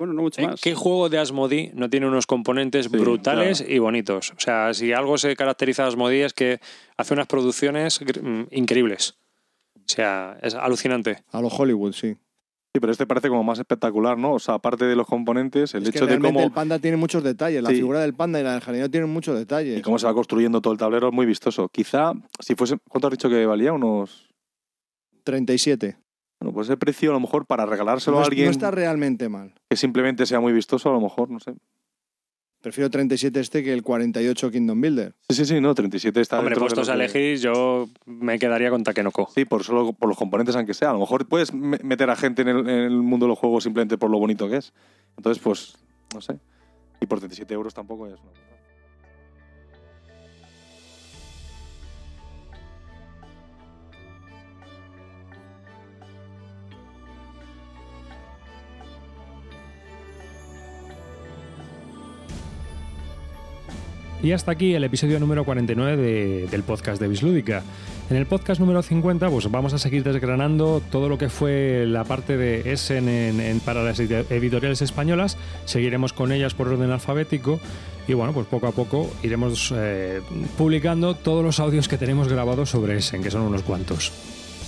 Bueno, 0.00 0.14
no 0.14 0.22
mucho 0.22 0.40
¿Eh? 0.40 0.46
más. 0.46 0.60
¿Qué 0.62 0.74
juego 0.74 1.10
de 1.10 1.18
Asmodee 1.18 1.72
no 1.74 1.90
tiene 1.90 2.06
unos 2.08 2.26
componentes 2.26 2.86
Sí, 2.86 2.96
brutales 2.96 3.58
claro. 3.58 3.74
y 3.74 3.78
bonitos? 3.80 4.30
O 4.30 4.40
sea, 4.40 4.72
si 4.72 4.94
algo 4.94 5.18
se 5.18 5.36
caracteriza 5.36 5.84
a 5.84 5.88
Asmodee 5.88 6.24
es 6.24 6.32
que 6.32 6.58
hace 6.96 7.12
unas 7.12 7.26
producciones 7.26 8.00
mm, 8.00 8.44
increíbles. 8.50 9.18
O 9.76 9.80
sea, 9.84 10.38
es 10.40 10.54
alucinante. 10.54 11.22
A 11.32 11.42
los 11.42 11.52
Hollywood, 11.52 11.92
sí. 11.92 12.14
Sí, 12.72 12.80
pero 12.80 12.92
este 12.92 13.06
parece 13.06 13.28
como 13.28 13.44
más 13.44 13.58
espectacular, 13.58 14.16
¿no? 14.16 14.32
O 14.32 14.38
sea, 14.38 14.54
aparte 14.54 14.86
de 14.86 14.96
los 14.96 15.06
componentes, 15.06 15.74
el 15.74 15.82
es 15.82 15.90
que 15.90 15.98
hecho 15.98 16.06
de 16.06 16.12
realmente 16.12 16.34
cómo, 16.34 16.46
el 16.46 16.52
panda 16.52 16.78
tiene 16.78 16.96
muchos 16.96 17.22
detalles. 17.22 17.62
La 17.62 17.68
Sí. 17.68 17.76
figura 17.76 18.00
del 18.00 18.14
panda 18.14 18.40
y 18.40 18.42
la 18.42 18.52
del 18.52 18.62
jardinero 18.62 18.90
tienen 18.90 19.10
muchos 19.10 19.34
y 19.36 19.38
detalles. 19.40 19.82
cómo 19.82 19.98
se 19.98 20.06
va 20.06 20.14
construyendo 20.14 20.62
todo 20.62 20.72
el 20.72 20.78
tablero 20.78 21.08
es 21.08 21.12
muy 21.12 21.26
vistoso. 21.26 21.68
Quizá, 21.68 22.14
si 22.38 22.54
fuese. 22.54 22.78
¿Cuánto 22.88 23.08
has 23.08 23.10
dicho 23.12 23.28
que 23.28 23.44
valía? 23.44 23.74
Unos. 23.74 24.30
37. 25.24 25.98
Bueno, 26.40 26.54
pues 26.54 26.68
ese 26.68 26.76
precio 26.76 27.10
a 27.10 27.14
lo 27.14 27.20
mejor 27.20 27.46
para 27.46 27.66
regalárselo 27.66 28.16
No, 28.16 28.22
a 28.22 28.26
alguien 28.26 28.46
no 28.46 28.50
está 28.50 28.70
realmente 28.70 29.28
mal. 29.28 29.54
que 29.68 29.76
simplemente 29.76 30.24
sea 30.26 30.40
muy 30.40 30.52
vistoso, 30.52 30.88
a 30.88 30.92
lo 30.92 31.00
mejor, 31.00 31.30
no 31.30 31.38
sé. 31.38 31.52
Prefiero 32.62 32.90
37 32.90 33.40
este 33.40 33.62
que 33.64 33.72
el 33.72 33.82
48 33.82 34.50
Kingdom 34.50 34.80
Builder. 34.80 35.14
Sí, 35.30 35.36
sí, 35.36 35.44
sí, 35.46 35.60
no, 35.62 35.74
37 35.74 36.20
está 36.20 36.38
Hombre, 36.40 36.56
puestos 36.56 36.88
a 36.90 36.94
elegir, 36.94 37.38
yo 37.38 37.88
me 38.04 38.38
quedaría 38.38 38.68
con 38.68 38.84
Takenoko. 38.84 39.30
Sí, 39.34 39.46
por 39.46 39.64
solo 39.64 39.94
por 39.94 40.08
los 40.10 40.18
componentes 40.18 40.54
aunque 40.56 40.74
sea. 40.74 40.90
A 40.90 40.92
lo 40.92 40.98
mejor 41.00 41.26
puedes 41.26 41.54
me- 41.54 41.78
meter 41.82 42.10
a 42.10 42.16
gente 42.16 42.42
en 42.42 42.48
el, 42.48 42.58
en 42.68 42.68
el 42.84 42.90
mundo 43.02 43.24
de 43.24 43.28
los 43.30 43.38
juegos 43.38 43.64
simplemente 43.64 43.96
por 43.96 44.10
lo 44.10 44.18
bonito 44.18 44.46
que 44.48 44.56
es. 44.58 44.74
Entonces, 45.16 45.42
pues, 45.42 45.78
no 46.14 46.20
sé. 46.20 46.38
Y 47.00 47.06
por 47.06 47.18
37 47.18 47.52
euros 47.54 47.72
tampoco 47.72 48.06
es 48.06 48.20
una 48.20 48.30
Y 64.22 64.32
hasta 64.32 64.52
aquí 64.52 64.74
el 64.74 64.84
episodio 64.84 65.18
número 65.18 65.44
49 65.44 65.96
de- 65.96 66.46
del 66.50 66.62
podcast 66.62 67.00
de 67.00 67.08
Bislúdica. 67.08 67.62
En 68.10 68.16
el 68.16 68.26
podcast 68.26 68.60
número 68.60 68.82
50 68.82 69.30
pues 69.30 69.50
vamos 69.50 69.72
a 69.72 69.78
seguir 69.78 70.02
desgranando 70.02 70.82
todo 70.90 71.08
lo 71.08 71.16
que 71.16 71.30
fue 71.30 71.84
la 71.86 72.04
parte 72.04 72.36
de 72.36 72.70
Essen 72.72 73.08
en, 73.08 73.60
para 73.60 73.82
las 73.82 73.98
edi- 73.98 74.26
editoriales 74.28 74.82
españolas. 74.82 75.38
Seguiremos 75.64 76.12
con 76.12 76.32
ellas 76.32 76.52
por 76.52 76.68
orden 76.68 76.90
alfabético 76.90 77.60
y 78.08 78.12
bueno, 78.12 78.34
pues 78.34 78.46
poco 78.46 78.66
a 78.66 78.72
poco 78.72 79.10
iremos 79.22 79.72
eh, 79.74 80.20
publicando 80.58 81.14
todos 81.14 81.42
los 81.42 81.58
audios 81.58 81.88
que 81.88 81.96
tenemos 81.96 82.28
grabados 82.28 82.68
sobre 82.68 82.98
Essen, 82.98 83.22
que 83.22 83.30
son 83.30 83.40
unos 83.42 83.62
cuantos. 83.62 84.12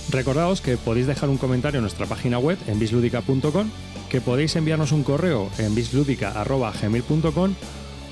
Recordaos 0.09 0.61
que 0.61 0.77
podéis 0.77 1.05
dejar 1.07 1.29
un 1.29 1.37
comentario 1.37 1.77
en 1.77 1.83
nuestra 1.83 2.07
página 2.07 2.39
web 2.39 2.57
en 2.67 2.79
bisludica.com, 2.79 3.69
que 4.09 4.19
podéis 4.19 4.55
enviarnos 4.55 4.91
un 4.91 5.03
correo 5.03 5.49
en 5.59 5.75
bisludica.gmail.com 5.75 7.53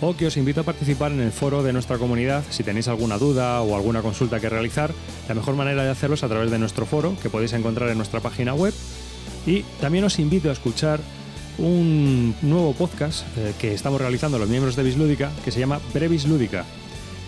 o 0.02 0.18
que 0.18 0.26
os 0.26 0.36
invito 0.36 0.62
a 0.62 0.64
participar 0.64 1.12
en 1.12 1.22
el 1.22 1.32
foro 1.32 1.62
de 1.64 1.74
nuestra 1.74 1.98
comunidad 1.98 2.44
si 2.50 2.64
tenéis 2.64 2.88
alguna 2.88 3.18
duda 3.18 3.62
o 3.62 3.76
alguna 3.76 4.02
consulta 4.02 4.40
que 4.40 4.50
realizar. 4.50 4.92
La 5.30 5.36
mejor 5.36 5.56
manera 5.56 5.84
de 5.84 5.92
hacerlo 5.92 6.16
es 6.16 6.24
a 6.24 6.28
través 6.28 6.50
de 6.50 6.58
nuestro 6.58 6.86
foro, 6.86 7.16
que 7.22 7.30
podéis 7.30 7.54
encontrar 7.54 7.90
en 7.90 7.98
nuestra 7.98 8.20
página 8.20 8.54
web. 8.54 8.74
Y 9.46 9.62
también 9.80 10.04
os 10.04 10.20
invito 10.20 10.50
a 10.50 10.54
escuchar 10.54 11.00
un 11.58 12.36
nuevo 12.42 12.74
podcast 12.74 13.26
eh, 13.38 13.54
que 13.60 13.74
estamos 13.74 14.02
realizando 14.02 14.40
los 14.40 14.50
miembros 14.50 14.76
de 14.76 14.84
Bislúdica, 14.84 15.32
que 15.46 15.52
se 15.52 15.60
llama 15.60 15.80
Brevis 15.94 16.26
Lúdica, 16.26 16.66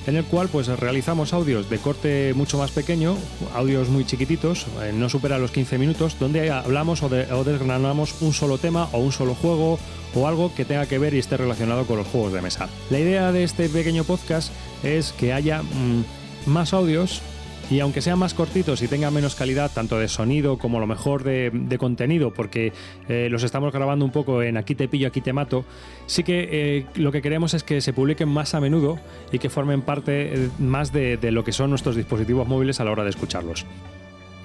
en 0.07 0.15
el 0.17 0.23
cual 0.25 0.49
pues 0.49 0.67
realizamos 0.67 1.33
audios 1.33 1.69
de 1.69 1.77
corte 1.77 2.33
mucho 2.35 2.57
más 2.57 2.71
pequeño, 2.71 3.15
audios 3.55 3.89
muy 3.89 4.05
chiquititos, 4.05 4.65
eh, 4.81 4.91
no 4.93 5.09
supera 5.09 5.37
los 5.39 5.51
15 5.51 5.77
minutos, 5.77 6.17
donde 6.19 6.51
hablamos 6.51 7.03
o, 7.03 7.09
de- 7.09 7.31
o 7.31 7.43
desgranamos 7.43 8.15
un 8.21 8.33
solo 8.33 8.57
tema 8.57 8.89
o 8.91 8.99
un 8.99 9.11
solo 9.11 9.35
juego 9.35 9.79
o 10.15 10.27
algo 10.27 10.53
que 10.53 10.65
tenga 10.65 10.85
que 10.85 10.99
ver 10.99 11.13
y 11.13 11.19
esté 11.19 11.37
relacionado 11.37 11.85
con 11.85 11.97
los 11.97 12.07
juegos 12.07 12.33
de 12.33 12.41
mesa. 12.41 12.69
La 12.89 12.99
idea 12.99 13.31
de 13.31 13.43
este 13.43 13.69
pequeño 13.69 14.03
podcast 14.03 14.51
es 14.83 15.11
que 15.13 15.33
haya 15.33 15.63
mm, 15.63 16.03
más 16.49 16.73
audios 16.73 17.21
y 17.73 17.79
aunque 17.79 18.03
sean 18.03 18.19
más 18.19 18.35
cortitos 18.35 18.83
y 18.83 18.87
tengan 18.87 19.11
menos 19.11 19.33
calidad, 19.33 19.71
tanto 19.73 19.97
de 19.97 20.07
sonido 20.07 20.59
como 20.59 20.79
lo 20.79 20.85
mejor 20.85 21.23
de, 21.23 21.49
de 21.51 21.77
contenido, 21.79 22.31
porque 22.31 22.71
eh, 23.09 23.29
los 23.31 23.41
estamos 23.41 23.73
grabando 23.73 24.05
un 24.05 24.11
poco 24.11 24.43
en 24.43 24.57
aquí 24.57 24.75
te 24.75 24.87
pillo, 24.87 25.07
aquí 25.07 25.21
te 25.21 25.33
mato, 25.33 25.65
sí 26.05 26.23
que 26.23 26.49
eh, 26.51 26.85
lo 26.93 27.11
que 27.11 27.23
queremos 27.23 27.55
es 27.55 27.63
que 27.63 27.81
se 27.81 27.91
publiquen 27.91 28.29
más 28.29 28.53
a 28.53 28.61
menudo 28.61 28.99
y 29.31 29.39
que 29.39 29.49
formen 29.49 29.81
parte 29.81 30.35
eh, 30.35 30.49
más 30.59 30.93
de, 30.93 31.17
de 31.17 31.31
lo 31.31 31.43
que 31.43 31.51
son 31.51 31.71
nuestros 31.71 31.95
dispositivos 31.95 32.47
móviles 32.47 32.79
a 32.79 32.83
la 32.83 32.91
hora 32.91 33.03
de 33.03 33.09
escucharlos. 33.09 33.65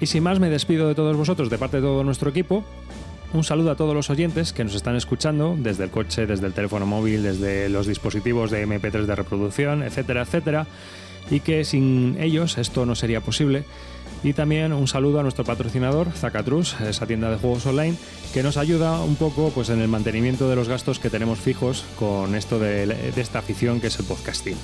Y 0.01 0.07
sin 0.07 0.23
más, 0.23 0.39
me 0.39 0.49
despido 0.49 0.87
de 0.87 0.95
todos 0.95 1.15
vosotros, 1.15 1.51
de 1.51 1.59
parte 1.59 1.77
de 1.77 1.83
todo 1.83 2.03
nuestro 2.03 2.31
equipo. 2.31 2.63
Un 3.31 3.43
saludo 3.43 3.69
a 3.69 3.75
todos 3.75 3.93
los 3.93 4.09
oyentes 4.09 4.53
que 4.53 4.63
nos 4.63 4.73
están 4.73 4.95
escuchando 4.95 5.55
desde 5.55 5.83
el 5.83 5.91
coche, 5.91 6.25
desde 6.25 6.47
el 6.47 6.53
teléfono 6.53 6.87
móvil, 6.87 7.21
desde 7.21 7.69
los 7.69 7.85
dispositivos 7.85 8.49
de 8.49 8.65
MP3 8.65 9.05
de 9.05 9.15
reproducción, 9.15 9.83
etcétera, 9.83 10.23
etcétera. 10.23 10.65
Y 11.29 11.41
que 11.41 11.63
sin 11.63 12.17
ellos 12.19 12.57
esto 12.57 12.85
no 12.85 12.95
sería 12.95 13.21
posible. 13.21 13.63
Y 14.23 14.33
también 14.33 14.73
un 14.73 14.87
saludo 14.87 15.19
a 15.19 15.23
nuestro 15.23 15.45
patrocinador, 15.45 16.11
Zacatrus, 16.11 16.75
esa 16.81 17.07
tienda 17.07 17.29
de 17.29 17.37
juegos 17.37 17.65
online, 17.65 17.95
que 18.33 18.43
nos 18.43 18.57
ayuda 18.57 19.01
un 19.01 19.15
poco 19.15 19.51
pues, 19.53 19.69
en 19.69 19.79
el 19.79 19.87
mantenimiento 19.87 20.49
de 20.49 20.55
los 20.55 20.67
gastos 20.67 20.99
que 20.99 21.09
tenemos 21.09 21.39
fijos 21.39 21.85
con 21.97 22.35
esto 22.35 22.59
de, 22.59 22.85
de 22.87 23.21
esta 23.21 23.39
afición 23.39 23.79
que 23.79 23.87
es 23.87 23.99
el 23.99 24.05
podcasting. 24.05 24.57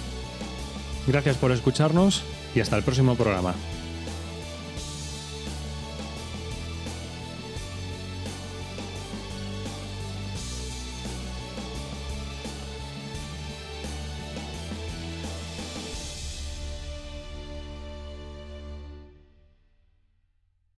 Gracias 1.07 1.38
por 1.38 1.51
escucharnos 1.51 2.24
y 2.53 2.59
hasta 2.59 2.76
el 2.76 2.84
próximo 2.84 3.16
programa. 3.16 3.53